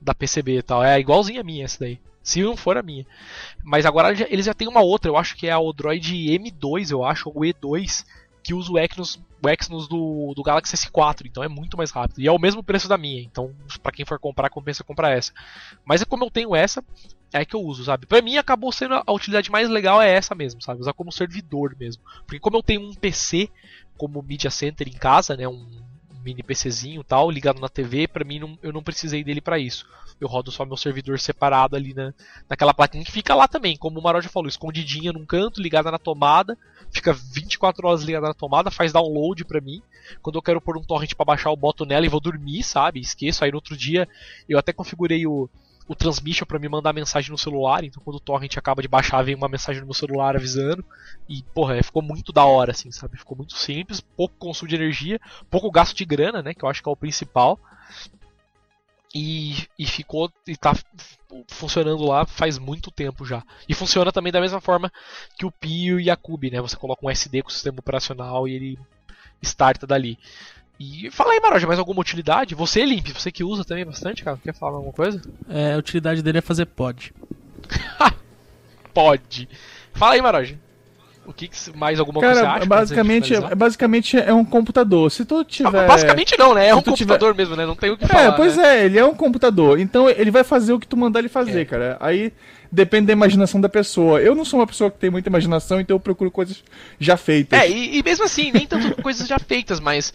Da 0.00 0.14
PCB 0.14 0.58
e 0.58 0.62
tal. 0.62 0.82
É 0.84 0.98
igualzinha 0.98 1.40
a 1.40 1.44
minha 1.44 1.64
essa 1.64 1.78
daí. 1.80 1.98
Se 2.22 2.42
não 2.42 2.56
for 2.56 2.76
a 2.76 2.82
minha. 2.82 3.06
Mas 3.64 3.86
agora 3.86 4.12
eles 4.30 4.44
já 4.46 4.52
tem 4.54 4.68
uma 4.68 4.80
outra, 4.82 5.10
eu 5.10 5.16
acho 5.16 5.34
que 5.36 5.46
é 5.46 5.50
a 5.50 5.58
Odroid 5.58 6.12
M2, 6.14 6.90
eu 6.90 7.02
acho, 7.04 7.30
ou 7.34 7.42
E2, 7.42 8.04
que 8.48 8.54
usa 8.54 8.72
o 8.72 8.78
Exynos, 8.78 9.20
o 9.44 9.48
Exynos 9.50 9.86
do, 9.86 10.32
do 10.34 10.42
Galaxy 10.42 10.74
S4, 10.74 11.26
então 11.26 11.44
é 11.44 11.48
muito 11.48 11.76
mais 11.76 11.90
rápido. 11.90 12.18
E 12.18 12.26
é 12.26 12.32
o 12.32 12.38
mesmo 12.38 12.62
preço 12.62 12.88
da 12.88 12.96
minha, 12.96 13.20
então 13.20 13.54
pra 13.82 13.92
quem 13.92 14.06
for 14.06 14.18
comprar, 14.18 14.48
compensa 14.48 14.82
comprar 14.82 15.10
essa. 15.10 15.34
Mas 15.84 16.00
é 16.00 16.06
como 16.06 16.24
eu 16.24 16.30
tenho 16.30 16.56
essa, 16.56 16.82
é 17.30 17.44
que 17.44 17.54
eu 17.54 17.60
uso, 17.60 17.84
sabe? 17.84 18.06
Pra 18.06 18.22
mim 18.22 18.38
acabou 18.38 18.72
sendo 18.72 18.94
a 18.94 19.12
utilidade 19.12 19.50
mais 19.50 19.68
legal 19.68 20.00
é 20.00 20.10
essa 20.10 20.34
mesmo, 20.34 20.62
sabe? 20.62 20.80
Usar 20.80 20.94
como 20.94 21.12
servidor 21.12 21.76
mesmo. 21.78 22.02
Porque 22.20 22.40
como 22.40 22.56
eu 22.56 22.62
tenho 22.62 22.80
um 22.80 22.94
PC 22.94 23.50
como 23.98 24.22
Media 24.22 24.50
Center 24.50 24.88
em 24.88 24.92
casa, 24.92 25.36
né, 25.36 25.46
um 25.46 25.68
mini 26.28 26.42
PCzinho 26.42 27.02
tal, 27.02 27.30
ligado 27.30 27.60
na 27.60 27.68
TV, 27.68 28.06
pra 28.06 28.24
mim 28.24 28.38
não- 28.38 28.58
eu 28.62 28.70
não 28.72 28.82
precisei 28.82 29.24
dele 29.24 29.40
pra 29.40 29.58
isso. 29.58 29.86
Eu 30.20 30.28
rodo 30.28 30.50
só 30.50 30.64
meu 30.66 30.76
servidor 30.76 31.18
separado 31.18 31.74
ali 31.76 31.94
na, 31.94 32.12
naquela 32.48 32.74
plaquinha 32.74 33.04
que 33.04 33.12
fica 33.12 33.34
lá 33.34 33.48
também, 33.48 33.76
como 33.76 33.98
o 33.98 34.02
Maró 34.02 34.20
já 34.20 34.28
falou, 34.28 34.48
escondidinha 34.48 35.12
num 35.12 35.24
canto, 35.24 35.62
ligada 35.62 35.90
na 35.90 35.98
tomada, 35.98 36.58
fica 36.90 37.12
24 37.12 37.86
horas 37.88 38.02
ligada 38.02 38.26
na 38.26 38.34
tomada, 38.34 38.70
faz 38.70 38.92
download 38.92 39.44
pra 39.44 39.60
mim. 39.60 39.80
Quando 40.20 40.36
eu 40.36 40.42
quero 40.42 40.60
pôr 40.60 40.76
um 40.76 40.82
torrent 40.82 41.14
pra 41.14 41.24
baixar, 41.24 41.50
eu 41.50 41.56
boto 41.56 41.86
nela 41.86 42.04
e 42.04 42.08
vou 42.08 42.20
dormir, 42.20 42.62
sabe? 42.62 43.00
Esqueço. 43.00 43.44
Aí 43.44 43.50
no 43.50 43.56
outro 43.58 43.76
dia 43.76 44.08
eu 44.48 44.58
até 44.58 44.72
configurei 44.72 45.26
o, 45.26 45.48
o 45.88 45.94
transmission 45.94 46.46
pra 46.46 46.58
me 46.58 46.68
mandar 46.68 46.92
mensagem 46.92 47.30
no 47.30 47.38
celular, 47.38 47.82
então 47.82 48.02
quando 48.04 48.16
o 48.16 48.20
torrent 48.20 48.58
acaba 48.58 48.82
de 48.82 48.88
baixar, 48.88 49.22
vem 49.22 49.34
uma 49.34 49.48
mensagem 49.48 49.80
no 49.80 49.86
meu 49.86 49.94
celular 49.94 50.36
avisando. 50.36 50.84
E, 51.26 51.42
porra, 51.54 51.78
é, 51.78 51.82
ficou 51.82 52.02
muito 52.02 52.30
da 52.30 52.44
hora, 52.44 52.72
assim, 52.72 52.92
sabe? 52.92 53.16
Ficou 53.16 53.36
muito 53.36 53.54
simples, 53.54 54.00
pouco 54.00 54.34
consumo 54.38 54.68
de 54.68 54.76
energia, 54.76 55.18
pouco 55.50 55.70
gasto 55.70 55.96
de 55.96 56.04
grana, 56.04 56.42
né? 56.42 56.52
Que 56.52 56.62
eu 56.62 56.68
acho 56.68 56.82
que 56.82 56.88
é 56.88 56.92
o 56.92 56.96
principal. 56.96 57.58
E, 59.14 59.66
e 59.78 59.86
ficou. 59.86 60.30
E 60.46 60.54
tá 60.54 60.74
funcionando 61.48 62.04
lá 62.04 62.26
faz 62.26 62.58
muito 62.58 62.90
tempo 62.90 63.24
já. 63.24 63.42
E 63.66 63.72
funciona 63.72 64.12
também 64.12 64.30
da 64.30 64.40
mesma 64.40 64.60
forma 64.60 64.92
que 65.38 65.46
o 65.46 65.50
Pio 65.50 65.98
e 65.98 66.10
a 66.10 66.16
Cube, 66.16 66.50
né? 66.50 66.60
Você 66.60 66.76
coloca 66.76 67.04
um 67.04 67.10
SD 67.10 67.42
com 67.42 67.48
o 67.48 67.52
sistema 67.52 67.78
operacional 67.80 68.46
e 68.46 68.54
ele 68.54 68.78
starta 69.42 69.86
dali. 69.86 70.18
E 70.78 71.10
fala 71.10 71.32
aí, 71.32 71.40
Maroja, 71.40 71.66
mais 71.66 71.78
alguma 71.78 72.00
utilidade? 72.00 72.54
Você, 72.54 72.84
Limp, 72.84 73.08
você 73.08 73.32
que 73.32 73.42
usa 73.42 73.64
também 73.64 73.84
bastante, 73.84 74.22
cara? 74.22 74.38
Quer 74.42 74.54
falar 74.54 74.76
alguma 74.76 74.92
coisa? 74.92 75.20
É, 75.48 75.74
a 75.74 75.76
utilidade 75.78 76.22
dele 76.22 76.38
é 76.38 76.40
fazer 76.42 76.66
pod. 76.66 77.12
Pode. 78.94 79.48
Fala 79.92 80.14
aí, 80.14 80.22
Maroja. 80.22 80.56
O 81.26 81.32
que, 81.32 81.46
que 81.46 81.76
mais 81.76 82.00
alguma 82.00 82.20
coisa 82.20 82.40
você 82.40 82.46
acha? 82.46 82.64
basicamente, 82.64 83.34
é, 83.34 83.54
basicamente 83.54 84.16
é 84.16 84.32
um 84.32 84.44
computador. 84.44 85.10
Se 85.10 85.26
tu 85.26 85.44
finalizar? 85.44 85.70
tiver. 85.72 85.84
Ah, 85.84 85.86
Basicamente 85.86 86.38
não, 86.38 86.54
né? 86.54 86.68
É 86.68 86.74
um 86.74 86.80
computador 86.80 87.34
mesmo, 87.34 87.54
né? 87.54 87.66
Não 87.66 87.76
tem 87.76 87.90
o 87.90 87.98
que 87.98 88.06
falar. 88.06 88.22
É, 88.22 88.32
pois 88.32 88.56
né? 88.56 88.78
é, 88.78 88.84
ele 88.86 88.98
é 88.98 89.04
um 89.04 89.14
computador. 89.14 89.78
Então 89.78 90.08
ele 90.08 90.30
vai 90.30 90.42
fazer 90.42 90.72
o 90.72 90.80
que 90.80 90.86
tu 90.86 90.96
mandar 90.96 91.18
ele 91.18 91.28
fazer, 91.28 91.60
É. 91.60 91.64
cara. 91.66 91.96
Aí 92.00 92.32
depende 92.72 93.08
da 93.08 93.12
imaginação 93.12 93.60
da 93.60 93.68
pessoa. 93.68 94.22
Eu 94.22 94.34
não 94.34 94.42
sou 94.42 94.58
uma 94.58 94.66
pessoa 94.66 94.90
que 94.90 94.96
tem 94.96 95.10
muita 95.10 95.28
imaginação, 95.28 95.78
então 95.78 95.96
eu 95.96 96.00
procuro 96.00 96.30
coisas 96.30 96.64
já 96.98 97.18
feitas. 97.18 97.60
É, 97.60 97.68
e, 97.68 97.98
e 97.98 98.02
mesmo 98.02 98.24
assim, 98.24 98.50
nem 98.50 98.66
tanto 98.66 98.96
coisas 99.02 99.28
já 99.28 99.38
feitas, 99.38 99.80
mas 99.80 100.14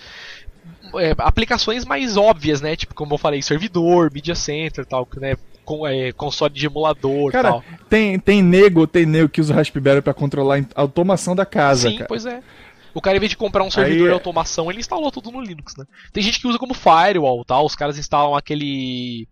é, 1.00 1.14
aplicações 1.18 1.86
mais 1.86 2.18
óbvias, 2.18 2.62
né? 2.62 2.76
Tipo, 2.76 2.94
como 2.94 3.14
eu 3.14 3.18
falei, 3.18 3.42
servidor, 3.42 4.12
media 4.12 4.36
center 4.36 4.84
e 4.84 4.88
tal, 4.88 5.08
né? 5.18 5.36
com 5.64 5.88
é, 5.88 6.12
console 6.12 6.54
de 6.54 6.66
emulador 6.66 7.32
Cara, 7.32 7.52
tal. 7.52 7.64
tem, 7.90 8.20
tem 8.20 8.42
nego, 8.44 8.86
tem 8.86 9.06
nego 9.06 9.30
que 9.30 9.42
usa 9.42 9.54
Raspberry 9.54 10.02
pra 10.02 10.14
controlar 10.14 10.60
a 10.76 10.82
automação 10.82 11.36
da 11.36 11.46
casa, 11.46 11.90
Sim, 11.90 11.96
cara. 12.00 12.08
pois 12.08 12.26
é. 12.26 12.42
O 12.94 13.02
cara, 13.02 13.18
em 13.18 13.20
vez 13.20 13.32
de 13.32 13.38
comprar 13.38 13.64
um 13.64 13.72
servidor 13.72 14.08
é- 14.08 14.10
de 14.10 14.14
automação, 14.14 14.70
ele 14.70 14.80
instalou 14.80 15.12
tudo 15.12 15.32
no 15.32 15.42
Linux, 15.42 15.76
né? 15.76 15.86
Tem 16.12 16.22
gente 16.22 16.40
que 16.40 16.48
usa 16.48 16.60
como 16.60 16.76
firewall, 16.76 17.44
tal. 17.44 17.66
Os 17.66 17.76
caras 17.76 17.98
instalam 17.98 18.36
aquele. 18.36 19.28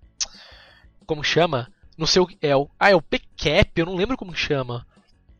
Como 1.05 1.24
chama? 1.24 1.68
Não 1.97 2.07
sei 2.07 2.22
o. 2.22 2.28
É 2.41 2.55
o... 2.55 2.68
Ah, 2.80 2.89
é 2.89 2.95
o 2.95 3.01
PCAP, 3.01 3.72
eu 3.76 3.86
não 3.86 3.95
lembro 3.95 4.18
como 4.18 4.36
chama. 4.36 4.86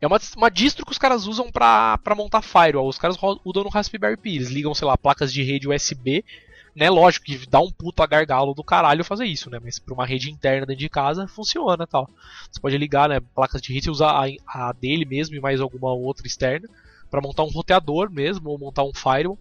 É 0.02 0.08
uma, 0.08 0.20
uma 0.36 0.49
distro 0.49 0.84
que 0.84 0.91
os 0.91 0.97
caras 0.97 1.28
usam 1.28 1.52
pra, 1.52 1.97
pra 1.99 2.16
montar 2.16 2.41
firewall. 2.41 2.89
Os 2.89 2.97
caras 2.97 3.16
udam 3.45 3.64
no 3.64 3.70
Raspberry 3.70 4.18
Pi. 4.18 4.36
Eles 4.36 4.49
ligam, 4.49 4.74
sei 4.74 4.88
lá, 4.88 4.97
placas 4.97 5.32
de 5.32 5.43
rede 5.43 5.70
USB. 5.70 6.26
Né, 6.74 6.89
lógico 6.89 7.26
que 7.26 7.45
dá 7.47 7.60
um 7.60 7.70
puta 7.70 8.06
gargalo 8.08 8.54
do 8.54 8.64
caralho 8.64 9.04
fazer 9.04 9.26
isso, 9.26 9.49
né? 9.49 9.60
Mas 9.62 9.78
pra 9.78 9.93
uma 9.93 10.06
rede 10.06 10.32
interna 10.32 10.66
dentro 10.66 10.80
de 10.80 10.89
casa 10.89 11.28
funciona 11.28 11.86
tal. 11.86 12.10
Você 12.49 12.62
pode 12.62 12.78
ligar, 12.78 13.10
né? 13.10 13.20
Placas 13.36 13.62
de 13.62 13.74
rede, 13.74 13.86
você 13.86 13.91
usa 13.91 14.08
a, 14.08 14.26
a 14.47 14.72
dele 14.72 15.04
mesmo 15.04 15.36
e 15.36 15.39
mais 15.41 15.60
alguma 15.60 15.91
outra 15.91 16.26
externa 16.26 16.70
para 17.10 17.22
montar 17.22 17.43
um 17.43 17.49
roteador 17.49 18.10
mesmo 18.10 18.49
ou 18.49 18.58
montar 18.58 18.84
um 18.84 18.93
firewall 18.93 19.38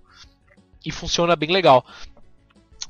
e 0.85 0.91
funciona 0.91 1.37
bem 1.37 1.51
legal. 1.51 1.87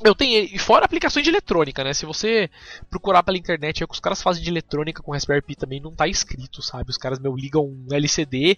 Eu 0.03 0.15
tenho 0.15 0.45
e 0.45 0.59
fora 0.59 0.85
aplicações 0.85 1.25
de 1.25 1.31
eletrônica, 1.31 1.85
né? 1.85 1.93
Se 1.93 2.07
você 2.07 2.49
procurar 2.89 3.23
pela 3.23 3.37
internet, 3.37 3.83
é 3.83 3.85
o 3.85 3.89
que 3.89 3.95
os 3.95 4.01
caras 4.01 4.23
fazem 4.23 4.43
de 4.43 4.49
eletrônica 4.49 5.03
com 5.03 5.13
Raspberry 5.13 5.43
Pi 5.43 5.55
também 5.55 5.81
não 5.81 5.93
tá 5.93 6.09
escrito, 6.09 6.63
sabe? 6.63 6.91
Os 6.91 6.97
caras 6.97 7.19
meu 7.19 7.37
ligam 7.37 7.65
um 7.65 7.87
LCD. 7.93 8.57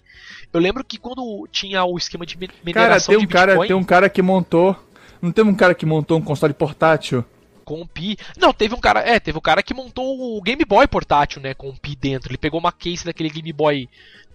Eu 0.53 0.59
lembro 0.61 0.83
que 0.83 0.97
quando 0.97 1.47
tinha 1.51 1.83
o 1.83 1.97
esquema 1.97 2.25
de 2.25 2.37
mi- 2.37 2.47
Cara, 2.47 2.59
mineração 2.65 3.13
tem 3.15 3.17
um 3.23 3.27
de 3.27 3.33
cara, 3.33 3.51
Bitcoin 3.53 3.67
tem 3.67 3.75
um 3.75 3.83
cara 3.83 4.09
que 4.09 4.21
montou. 4.21 4.75
Não 5.21 5.31
tem 5.31 5.43
um 5.43 5.53
cara 5.55 5.73
que 5.75 5.85
montou 5.85 6.17
um 6.17 6.21
console 6.21 6.53
portátil? 6.53 7.23
com 7.65 7.81
o 7.81 7.87
Pi, 7.87 8.17
não, 8.37 8.51
teve 8.51 8.75
um 8.75 8.79
cara, 8.79 8.99
é, 8.99 9.17
teve 9.21 9.37
um 9.37 9.41
cara 9.41 9.63
que 9.63 9.73
montou 9.73 10.37
o 10.37 10.41
Game 10.41 10.65
Boy 10.65 10.85
portátil, 10.85 11.41
né, 11.41 11.53
com 11.53 11.69
o 11.69 11.79
Pi 11.79 11.95
dentro. 11.95 12.29
Ele 12.29 12.37
pegou 12.37 12.59
uma 12.59 12.73
case 12.73 13.05
daquele 13.05 13.29
Game 13.29 13.53
Boy, 13.53 13.87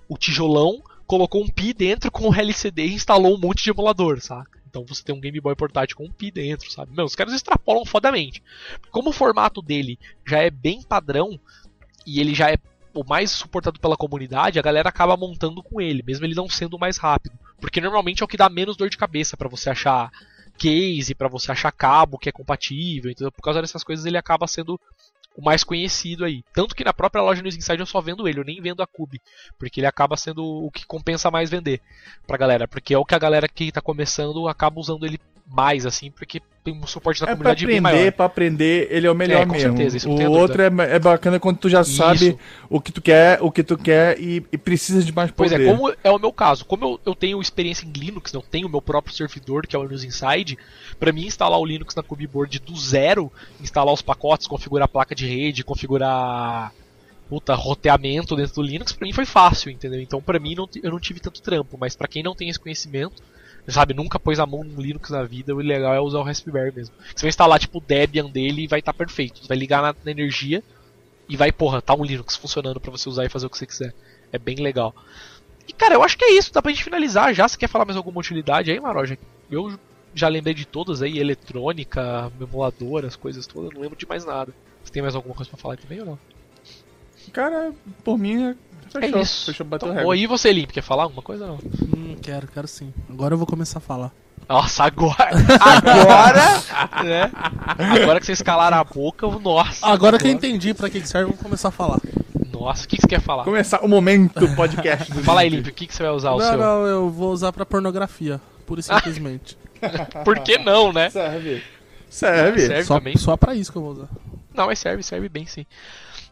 o 0.09 0.17
tijolão, 0.17 0.83
colocou 1.07 1.43
um 1.45 1.47
Pi 1.47 1.75
dentro 1.75 2.11
com 2.11 2.31
o 2.31 2.35
LCD 2.35 2.87
e 2.87 2.95
instalou 2.95 3.35
um 3.35 3.39
monte 3.39 3.63
de 3.65 3.69
emulador, 3.71 4.19
saca? 4.23 4.58
Então 4.69 4.85
você 4.87 5.03
tem 5.03 5.15
um 5.15 5.21
Game 5.21 5.41
Boy 5.41 5.57
portátil 5.57 5.97
com 5.97 6.05
um 6.05 6.13
Pi 6.13 6.31
dentro, 6.31 6.71
sabe? 6.71 6.95
Meu, 6.95 7.05
os 7.05 7.15
caras 7.15 7.33
extrapolam 7.33 7.85
fodamente. 7.85 8.43
Como 8.91 9.11
o 9.11 9.13
formato 9.13 9.63
dele 9.63 9.99
já 10.27 10.39
é 10.39 10.51
bem 10.51 10.83
padrão 10.83 11.39
e 12.07 12.21
ele 12.21 12.35
já 12.35 12.51
é 12.51 12.57
o 12.95 13.05
mais 13.05 13.31
suportado 13.31 13.79
pela 13.79 13.97
comunidade, 13.97 14.59
a 14.59 14.63
galera 14.63 14.89
acaba 14.89 15.17
montando 15.17 15.63
com 15.63 15.81
ele, 15.81 16.03
mesmo 16.03 16.25
ele 16.25 16.35
não 16.35 16.49
sendo 16.49 16.75
o 16.75 16.79
mais 16.79 16.97
rápido. 16.97 17.39
Porque 17.61 17.81
normalmente 17.81 18.23
é 18.23 18.25
o 18.25 18.29
que 18.29 18.37
dá 18.37 18.49
menos 18.49 18.77
dor 18.77 18.89
de 18.89 18.97
cabeça 18.97 19.37
pra 19.37 19.49
você 19.49 19.71
achar 19.71 20.11
case, 20.59 21.15
pra 21.15 21.29
você 21.29 21.53
achar 21.53 21.71
cabo 21.71 22.19
que 22.19 22.29
é 22.29 22.33
compatível, 22.33 23.11
entendeu? 23.11 23.31
Por 23.31 23.43
causa 23.43 23.61
dessas 23.61 23.85
coisas 23.85 24.05
ele 24.05 24.19
acaba 24.19 24.47
sendo 24.47 24.79
o 25.39 25.45
mais 25.45 25.63
conhecido 25.63 26.25
aí. 26.25 26.43
Tanto 26.53 26.75
que 26.75 26.83
na 26.83 26.93
própria 26.93 27.23
loja 27.23 27.41
News 27.41 27.57
Inside 27.57 27.79
eu 27.79 27.87
só 27.87 28.01
vendo 28.01 28.27
ele, 28.27 28.41
eu 28.41 28.45
nem 28.45 28.61
vendo 28.61 28.83
a 28.83 28.87
Cube, 28.89 29.23
porque 29.57 29.79
ele 29.79 29.87
acaba 29.87 30.17
sendo 30.17 30.45
o 30.45 30.69
que 30.69 30.85
compensa 30.85 31.31
mais 31.31 31.49
vender 31.49 31.81
pra 32.27 32.37
galera, 32.37 32.67
porque 32.67 32.93
é 32.93 32.99
o 32.99 33.05
que 33.05 33.15
a 33.15 33.19
galera 33.21 33.47
que 33.47 33.71
tá 33.71 33.81
começando 33.81 34.49
acaba 34.49 34.81
usando 34.81 35.07
ele 35.07 35.21
mais 35.51 35.87
assim, 35.87 36.11
porque 36.11 36.41
tem 36.63 36.75
um 36.75 36.87
suporte 36.87 37.21
da 37.21 37.25
É 37.25 37.27
pra 37.29 37.37
comunidade 37.37 37.67
bem 37.67 37.79
aprender, 37.79 37.97
maior. 37.99 38.13
pra 38.13 38.27
aprender, 38.27 38.89
ele 38.91 39.07
é 39.07 39.11
o 39.11 39.15
melhor 39.15 39.43
É, 39.43 39.47
com 39.47 39.53
mesmo. 39.53 39.69
certeza, 39.77 39.97
isso 39.97 40.11
o 40.11 40.31
outro 40.31 40.61
é, 40.61 40.67
é 40.67 40.99
bacana 40.99 41.41
quando 41.41 41.57
tu 41.57 41.69
já 41.71 41.83
sabe 41.83 42.29
Isso. 42.29 42.39
o 42.69 42.79
que 42.81 42.93
tu 42.93 43.01
quer, 43.01 43.39
o 43.41 43.51
que 43.51 43.63
tu 43.63 43.79
quer 43.79 44.21
e, 44.21 44.45
e 44.53 44.59
precisa 44.59 45.03
de 45.03 45.11
mais 45.11 45.31
Pois 45.31 45.51
poder. 45.51 45.67
é, 45.67 45.73
como 45.75 45.95
é 46.05 46.11
o 46.11 46.19
meu 46.19 46.31
caso, 46.33 46.67
como 46.67 46.85
eu, 46.85 47.01
eu 47.07 47.15
tenho 47.15 47.41
experiência 47.41 47.87
em 47.87 47.93
Linux, 47.93 48.31
não 48.33 48.43
tenho 48.43 48.67
o 48.69 48.71
meu 48.71 48.83
próprio 48.83 49.15
servidor, 49.15 49.67
que 49.67 49.75
é 49.75 49.79
o 49.79 49.89
News 49.89 50.05
Inside, 50.05 50.59
pra 51.01 51.11
mim 51.13 51.25
instalar 51.27 51.59
o 51.59 51.65
Linux 51.65 51.95
na 51.95 52.03
Cubeboard 52.03 52.59
do 52.59 52.77
zero, 52.77 53.33
instalar 53.61 53.95
os 53.95 54.03
pacotes, 54.03 54.47
configurar 54.47 54.85
a 54.85 54.89
placa 54.89 55.15
de 55.15 55.27
rede, 55.27 55.65
configurar 55.65 56.73
puta, 57.31 57.55
roteamento 57.55 58.35
dentro 58.37 58.55
do 58.57 58.63
Linux, 58.63 58.93
pra 58.93 59.07
mim 59.07 59.13
foi 59.13 59.27
fácil, 59.27 59.71
entendeu? 59.71 60.01
Então 60.01 60.21
pra 60.21 60.39
mim 60.39 60.55
não, 60.55 60.69
eu 60.83 60.91
não 60.91 60.99
tive 61.01 61.21
tanto 61.21 61.41
trampo, 61.43 61.77
mas 61.81 61.95
pra 61.97 62.09
quem 62.09 62.23
não 62.23 62.35
tem 62.35 62.49
esse 62.49 62.59
conhecimento, 62.59 63.23
sabe, 63.73 63.95
nunca 63.95 64.19
pôs 64.19 64.39
a 64.39 64.47
mão 64.47 64.65
no 64.65 64.81
Linux 64.81 65.11
na 65.11 65.23
vida, 65.25 65.55
o 65.55 65.59
legal 65.59 65.95
é 65.95 66.01
usar 66.01 66.19
o 66.19 66.23
Raspberry 66.23 66.75
mesmo. 66.75 66.95
Você 67.15 67.23
vai 67.23 67.29
instalar 67.29 67.59
tipo 67.59 67.79
o 67.79 67.81
Debian 67.81 68.27
dele 68.31 68.65
e 68.65 68.67
vai 68.67 68.79
estar 68.79 68.95
perfeito. 68.95 69.41
Você 69.41 69.49
vai 69.49 69.57
ligar 69.57 69.83
na, 69.83 69.95
na 70.05 70.11
energia 70.11 70.63
e 71.29 71.37
vai, 71.37 71.53
porra, 71.53 71.83
tá 71.83 71.95
um 71.95 72.05
Linux 72.05 72.37
funcionando 72.37 72.81
pra 72.81 72.91
você 72.91 73.09
usar 73.09 73.25
e 73.25 73.29
fazer 73.29 73.47
o 73.47 73.51
que 73.51 73.59
você 73.59 73.67
quiser. 73.67 73.95
É 74.33 74.39
bem 74.39 74.57
legal. 74.57 74.95
E 75.67 75.73
cara, 75.73 75.95
eu 75.95 76.03
acho 76.03 76.17
que 76.17 76.25
é 76.25 76.33
isso, 76.33 76.53
dá 76.53 76.63
pra 76.63 76.71
gente 76.71 76.85
finalizar 76.85 77.35
já. 77.35 77.47
Você 77.47 77.59
quer 77.59 77.69
falar 77.69 77.85
mais 77.85 77.97
alguma 77.97 78.21
utilidade 78.21 78.71
aí, 78.71 78.81
Maroja? 78.81 79.19
Eu 79.51 79.79
já 80.15 80.29
lembrei 80.29 80.55
de 80.55 80.67
todas 80.67 81.03
aí, 81.03 81.19
eletrônica, 81.19 82.33
emulador, 82.41 83.05
as 83.05 83.17
coisas 83.17 83.47
todas, 83.47 83.73
não 83.75 83.83
lembro 83.83 83.99
de 83.99 84.09
mais 84.09 84.25
nada. 84.25 84.55
Você 84.83 84.93
tem 84.93 85.03
mais 85.03 85.15
alguma 85.15 85.35
coisa 85.35 85.51
pra 85.51 85.59
falar 85.59 85.77
também 85.77 86.01
ou 86.01 86.07
não? 86.07 86.19
Cara, 87.33 87.73
por 88.05 88.19
mim, 88.19 88.49
é- 88.51 88.55
fechou. 88.91 89.19
é 89.19 89.23
isso. 89.23 89.47
Fechou, 89.47 89.67
bateu 89.67 89.87
Então, 89.87 89.89
o 89.89 89.93
recorde. 89.93 90.07
ou 90.07 90.13
aí 90.13 90.27
você, 90.27 90.53
Limp, 90.53 90.71
quer 90.71 90.83
falar 90.83 91.05
alguma 91.05 91.23
coisa 91.23 91.45
ou 91.47 91.51
não? 91.53 91.59
Hum, 91.97 92.17
quero, 92.21 92.47
quero 92.49 92.67
sim. 92.69 92.93
Agora 93.09 93.35
eu 93.35 93.39
vou 93.39 93.47
começar 93.47 93.79
a 93.79 93.83
falar. 93.83 94.13
Nossa, 94.49 94.85
agora! 94.85 95.29
Agora! 95.61 97.05
né? 97.05 97.31
Agora 98.03 98.19
que 98.21 98.25
vocês 98.27 98.41
calaram 98.41 98.79
a 98.79 98.85
boca, 98.85 99.27
eu- 99.27 99.39
nossa! 99.41 99.87
Agora 99.87 100.19
que 100.19 100.27
eu 100.27 100.31
entendi 100.31 100.73
pra 100.73 100.89
que 100.89 101.01
que 101.01 101.09
serve, 101.09 101.31
eu 101.31 101.35
vou 101.35 101.43
começar 101.45 101.69
a 101.69 101.73
falar. 101.73 101.99
Nossa, 102.51 102.85
o 102.85 102.89
que, 102.89 102.97
que 102.97 103.03
você 103.03 103.09
quer 103.09 103.21
falar? 103.21 103.45
Começar 103.45 103.81
o 103.85 103.89
momento 103.89 104.49
podcast 104.57 105.13
do 105.13 105.23
Fala 105.25 105.43
aí, 105.43 105.49
Limp. 105.51 105.67
O 105.69 105.73
que, 105.73 105.87
que 105.87 105.95
você 105.95 106.03
vai 106.03 106.13
usar 106.13 106.33
o 106.33 106.39
Não, 106.39 106.49
seu? 106.49 106.57
não, 106.59 106.87
eu 106.87 107.11
vou 107.11 107.31
usar 107.33 107.53
pra 107.53 107.65
pornografia. 107.67 108.41
Pura 108.67 108.81
e 108.81 108.83
simplesmente. 108.83 109.57
Por 110.25 110.39
que 110.41 110.59
não, 110.59 110.93
né? 110.93 111.09
Serve. 111.11 111.63
Serve. 112.11 112.67
Serve 112.67 112.85
só, 112.85 112.99
também. 112.99 113.17
só 113.17 113.37
pra 113.37 113.55
isso 113.55 113.71
que 113.71 113.79
eu 113.79 113.83
vou 113.83 113.93
usar. 113.93 114.09
Não, 114.55 114.67
mas 114.67 114.79
serve, 114.79 115.03
serve 115.03 115.29
bem 115.29 115.47
sim. 115.47 115.65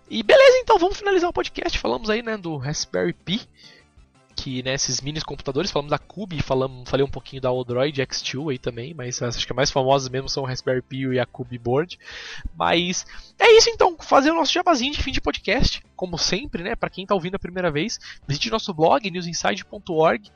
E 0.09 0.23
beleza, 0.23 0.59
então 0.59 0.79
vamos 0.79 0.99
finalizar 0.99 1.29
o 1.29 1.33
podcast. 1.33 1.79
Falamos 1.79 2.09
aí, 2.09 2.23
né, 2.23 2.37
do 2.37 2.57
Raspberry 2.57 3.13
Pi, 3.13 3.41
que 4.37 4.63
né, 4.63 4.75
esses 4.75 5.01
mini 5.01 5.21
computadores, 5.21 5.71
falamos 5.71 5.91
da 5.91 5.99
Cube, 5.99 6.41
falamos, 6.43 6.89
falei 6.89 7.05
um 7.05 7.11
pouquinho 7.11 7.43
da 7.43 7.51
Odroid 7.51 8.01
X2 8.03 8.53
aí 8.53 8.59
também, 8.59 8.95
mas 8.95 9.21
acho 9.21 9.45
que 9.45 9.53
as 9.53 9.57
mais 9.57 9.71
famosas 9.71 10.09
mesmo 10.09 10.29
são 10.29 10.45
o 10.45 10.47
Raspberry 10.47 10.83
Pi 10.83 11.07
e 11.15 11.19
a 11.19 11.27
Cube 11.27 11.59
Board. 11.59 11.99
Mas 12.55 13.05
é 13.39 13.51
isso 13.57 13.69
então, 13.71 13.97
fazer 13.99 14.31
o 14.31 14.35
nosso 14.35 14.53
jabazinho 14.53 14.93
de 14.93 15.03
fim 15.03 15.11
de 15.11 15.21
podcast, 15.21 15.83
como 15.97 16.17
sempre, 16.17 16.63
né, 16.63 16.77
para 16.77 16.91
quem 16.91 17.05
tá 17.05 17.15
ouvindo 17.15 17.35
a 17.35 17.41
primeira 17.41 17.71
vez, 17.71 17.99
visite 18.29 18.51
nosso 18.51 18.73
blog 18.73 19.11
newsinside.org. 19.11 20.31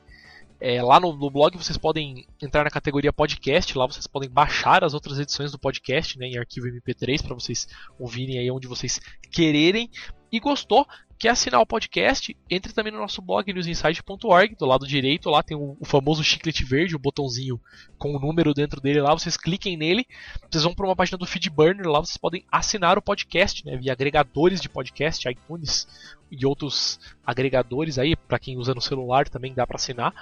É, 0.63 0.79
lá 0.79 0.99
no, 0.99 1.11
no 1.11 1.31
blog 1.31 1.57
vocês 1.57 1.75
podem 1.75 2.27
entrar 2.39 2.63
na 2.63 2.69
categoria 2.69 3.11
podcast, 3.11 3.75
lá 3.75 3.87
vocês 3.87 4.05
podem 4.05 4.29
baixar 4.29 4.83
as 4.83 4.93
outras 4.93 5.17
edições 5.17 5.51
do 5.51 5.57
podcast 5.57 6.19
né, 6.19 6.27
em 6.27 6.37
arquivo 6.37 6.67
MP3 6.67 7.23
para 7.23 7.33
vocês 7.33 7.67
ouvirem 7.97 8.37
aí 8.37 8.51
onde 8.51 8.67
vocês 8.67 9.01
quererem. 9.31 9.89
E 10.31 10.39
gostou? 10.39 10.87
Quer 11.17 11.29
assinar 11.29 11.59
o 11.61 11.65
podcast? 11.65 12.37
Entre 12.49 12.73
também 12.73 12.93
no 12.93 12.99
nosso 12.99 13.21
blog 13.21 13.51
newsinside.org. 13.51 14.55
Do 14.55 14.65
lado 14.65 14.87
direito 14.87 15.29
lá 15.29 15.41
tem 15.41 15.57
o, 15.57 15.75
o 15.79 15.85
famoso 15.85 16.23
chiclete 16.23 16.63
verde, 16.63 16.95
o 16.95 16.99
botãozinho 16.99 17.59
com 17.97 18.15
o 18.15 18.19
número 18.19 18.53
dentro 18.53 18.79
dele 18.79 19.01
lá. 19.01 19.13
Vocês 19.13 19.37
cliquem 19.37 19.75
nele, 19.75 20.05
vocês 20.49 20.63
vão 20.63 20.73
para 20.73 20.85
uma 20.85 20.95
página 20.95 21.17
do 21.17 21.25
Feedburner. 21.25 21.87
Lá 21.87 21.99
vocês 21.99 22.17
podem 22.17 22.45
assinar 22.51 22.97
o 22.97 23.01
podcast 23.01 23.65
né, 23.65 23.77
via 23.77 23.91
agregadores 23.91 24.61
de 24.61 24.69
podcast, 24.69 25.27
iTunes 25.27 25.87
e 26.31 26.45
outros 26.45 26.99
agregadores 27.25 27.99
aí. 27.99 28.15
Para 28.15 28.39
quem 28.39 28.57
usa 28.57 28.73
no 28.73 28.81
celular 28.81 29.27
também 29.27 29.53
dá 29.53 29.67
para 29.67 29.75
assinar. 29.75 30.13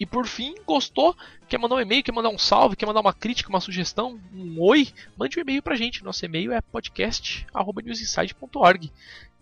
E 0.00 0.06
por 0.06 0.26
fim, 0.26 0.54
gostou? 0.64 1.16
Quer 1.48 1.58
mandar 1.58 1.74
um 1.76 1.80
e-mail, 1.80 2.02
quer 2.02 2.12
mandar 2.12 2.28
um 2.28 2.36
salve, 2.38 2.76
quer 2.76 2.86
mandar 2.86 3.00
uma 3.00 3.12
crítica, 3.12 3.48
uma 3.48 3.60
sugestão, 3.60 4.18
um 4.34 4.60
oi? 4.60 4.88
Mande 5.16 5.38
um 5.38 5.42
e-mail 5.42 5.62
pra 5.62 5.74
gente. 5.74 6.04
Nosso 6.04 6.24
e-mail 6.24 6.52
é 6.52 6.60
podcast.newsinside.org. 6.60 8.92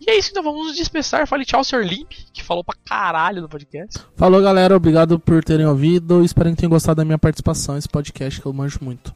E 0.00 0.10
é 0.10 0.18
isso, 0.18 0.30
então 0.30 0.42
vamos 0.42 0.68
nos 0.68 0.76
dispersar. 0.76 1.26
Fale 1.26 1.44
tchau, 1.44 1.62
Sr. 1.64 1.84
Limp, 1.84 2.12
que 2.32 2.42
falou 2.42 2.64
pra 2.64 2.74
caralho 2.84 3.42
no 3.42 3.48
podcast. 3.48 3.98
Falou, 4.14 4.40
galera. 4.42 4.76
Obrigado 4.76 5.18
por 5.18 5.44
terem 5.44 5.66
ouvido. 5.66 6.24
Espero 6.24 6.50
que 6.50 6.56
tenham 6.56 6.70
gostado 6.70 6.96
da 6.96 7.04
minha 7.04 7.18
participação 7.18 7.74
nesse 7.74 7.88
podcast, 7.88 8.40
que 8.40 8.46
eu 8.46 8.52
manjo 8.52 8.78
muito. 8.82 9.14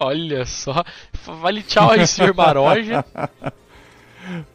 Olha 0.00 0.44
só. 0.44 0.84
Fale 1.12 1.62
tchau 1.62 1.90
aí, 1.90 2.06
Sr. 2.06 2.34
Maroja. 2.34 3.04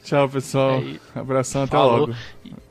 Tchau, 0.03 0.29
pessoal. 0.29 0.81
É, 1.15 1.19
Abração, 1.19 1.63
até 1.63 1.71
Falou. 1.71 1.97
logo. 2.07 2.13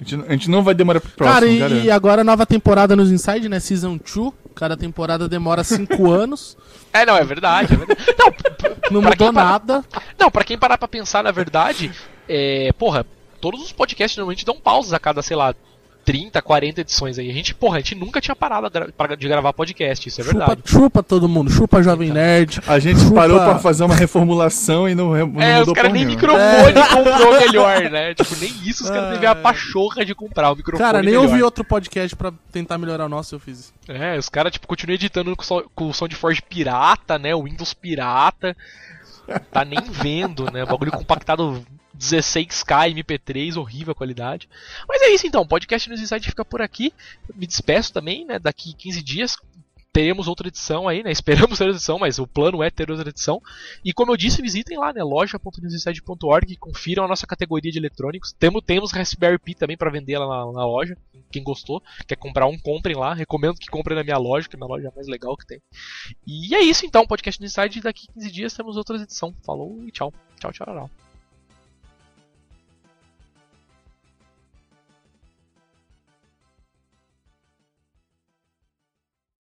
A 0.01 0.05
gente, 0.05 0.25
a 0.29 0.33
gente 0.33 0.51
não 0.51 0.63
vai 0.63 0.75
demorar 0.75 1.01
pro 1.01 1.11
próximo, 1.11 1.35
Cara, 1.41 1.47
e, 1.47 1.59
garanto. 1.59 1.85
e 1.85 1.91
agora 1.91 2.21
a 2.23 2.25
nova 2.25 2.47
temporada 2.47 2.97
nos 2.97 3.11
Inside, 3.11 3.49
né? 3.49 3.61
Season 3.61 3.99
2. 3.99 4.33
Cada 4.55 4.77
temporada 4.77 5.29
demora 5.29 5.63
5 5.63 6.09
anos. 6.11 6.57
É, 6.93 7.05
não, 7.05 7.17
é 7.17 7.25
verdade. 7.25 7.75
É 7.75 7.77
verdade. 7.77 8.01
Não, 8.19 8.71
Não 8.91 9.03
mudou 9.03 9.17
quem 9.17 9.33
para- 9.33 9.45
nada. 9.45 9.85
Não, 10.19 10.31
pra 10.31 10.45
quem 10.45 10.59
parar 10.59 10.79
pra 10.79 10.89
pensar, 10.89 11.23
na 11.23 11.31
verdade, 11.31 11.93
é, 12.29 12.73
porra, 12.79 13.05
todos 13.41 13.63
os 13.63 13.73
podcasts 13.73 14.17
normalmente 14.17 14.47
dão 14.47 14.57
pausas 14.59 14.93
a 14.95 14.99
cada, 14.99 15.21
sei 15.23 15.37
lá, 15.37 15.55
30, 16.07 16.41
40 16.41 16.81
edições 16.83 17.19
aí. 17.19 17.29
A 17.29 17.33
gente, 17.35 17.53
porra, 17.53 17.79
a 17.79 17.81
gente 17.81 17.97
nunca 17.97 18.21
tinha 18.21 18.35
parado 18.37 18.71
de 19.19 19.29
gravar 19.29 19.53
podcast, 19.53 20.09
isso 20.09 20.21
é 20.21 20.25
Chupa, 20.25 20.39
verdade. 20.39 20.63
chupa 20.65 21.03
todo 21.03 21.29
mundo. 21.29 21.51
Chupa 21.51 21.83
Jovem 21.83 22.11
Nerd. 22.13 22.61
A 22.67 22.79
gente 22.79 23.01
Chupa- 23.01 23.17
parou 23.17 23.39
pra 23.41 23.59
fazer 23.59 23.83
uma 23.83 23.95
reformulação 23.97 24.89
e 24.89 24.95
não, 24.95 25.09
não 25.27 25.43
É, 25.43 25.59
mudou 25.59 25.75
os 25.75 25.77
caras 25.77 25.93
nem 25.93 26.05
nenhuma. 26.07 26.23
microfone 26.23 26.89
comprou 26.95 27.41
melhor, 27.41 27.91
né? 27.91 28.15
Tipo, 28.15 28.37
nem 28.37 28.51
isso 28.65 28.85
os 28.85 28.89
caras 28.91 29.07
Ai. 29.09 29.13
teve 29.15 29.27
a 29.27 29.35
pachorra 29.35 30.05
de 30.05 30.15
comprar 30.15 30.53
o 30.53 30.57
microfone 30.57 30.79
Cara, 30.87 31.03
nem 31.03 31.11
melhor. 31.15 31.25
ouvi 31.29 31.43
outro 31.43 31.65
podcast 31.65 32.15
pra 32.15 32.33
tentar 32.53 32.79
melhorar 32.79 33.07
o 33.07 33.09
nosso, 33.09 33.35
eu 33.35 33.41
fiz. 33.41 33.75
É, 33.89 34.17
os 34.17 34.29
caras, 34.29 34.53
tipo, 34.53 34.67
continuam 34.69 34.95
editando 34.95 35.35
com 35.75 35.89
o 35.89 35.93
som 35.93 36.07
de 36.07 36.15
Forge 36.15 36.41
pirata, 36.41 37.19
né? 37.19 37.35
O 37.35 37.43
Windows 37.43 37.75
pirata. 37.75 38.57
Tá 39.51 39.65
nem 39.65 39.81
vendo, 39.91 40.49
né? 40.53 40.63
O 40.63 40.67
bagulho 40.69 40.93
compactado 40.93 41.67
16K 41.99 42.95
MP3, 42.95 43.57
horrível 43.57 43.95
qualidade. 43.95 44.49
Mas 44.89 45.03
é 45.03 45.09
isso 45.11 45.27
então, 45.27 45.47
podcast 45.47 45.89
News 45.89 46.01
Insight 46.01 46.29
fica 46.29 46.45
por 46.45 46.63
aqui. 46.63 46.93
Me 47.35 47.47
despeço 47.47 47.93
também, 47.93 48.25
né? 48.25 48.39
Daqui 48.39 48.75
15 48.75 49.03
dias 49.03 49.37
teremos 49.97 50.29
outra 50.29 50.49
edição 50.49 50.87
aí, 50.87 51.03
né? 51.03 51.11
Esperamos 51.13 51.57
ter 51.57 51.65
outra 51.65 51.79
edição, 51.79 51.99
mas 51.99 52.19
o 52.19 52.27
plano 52.27 52.63
é 52.63 52.71
ter 52.71 52.91
outra 52.91 53.09
edição. 53.09 53.41
E 53.83 53.95
como 53.95 54.13
eu 54.13 54.17
disse, 54.17 54.43
visitem 54.43 54.77
lá, 54.77 54.93
né? 54.93 55.03
loja.newsinside.org 55.03 56.57
confiram 56.57 57.05
a 57.05 57.09
nossa 57.09 57.27
categoria 57.27 57.73
de 57.73 57.79
eletrônicos. 57.79 58.35
Temos, 58.39 58.63
temos 58.63 58.93
Raspberry 58.93 59.39
Pi 59.39 59.55
também 59.55 59.75
para 59.75 59.91
vender 59.91 60.19
lá 60.19 60.27
na, 60.27 60.53
na, 60.53 60.67
loja. 60.67 60.99
Quem 61.33 61.43
gostou, 61.43 61.83
quer 62.07 62.17
comprar 62.17 62.47
um, 62.47 62.59
comprem 62.59 62.95
lá. 62.95 63.15
Recomendo 63.15 63.57
que 63.57 63.69
comprem 63.69 63.97
na 63.97 64.05
minha 64.05 64.19
loja, 64.19 64.47
que 64.47 64.55
é 64.55 64.59
a 64.59 64.61
minha 64.61 64.69
loja 64.69 64.87
é 64.89 64.91
a 64.91 64.95
mais 64.95 65.09
legal 65.09 65.35
que 65.35 65.47
tem. 65.47 65.63
E 66.27 66.55
é 66.55 66.61
isso 66.61 66.85
então, 66.85 67.07
podcast 67.07 67.43
Inside. 67.43 67.81
Daqui 67.81 68.07
15 68.13 68.31
dias 68.31 68.53
temos 68.53 68.77
outra 68.77 68.97
edição. 68.99 69.35
Falou 69.47 69.83
e 69.83 69.91
tchau. 69.91 70.13
Tchau, 70.39 70.53
tchau, 70.53 70.67
tchau. 70.67 71.06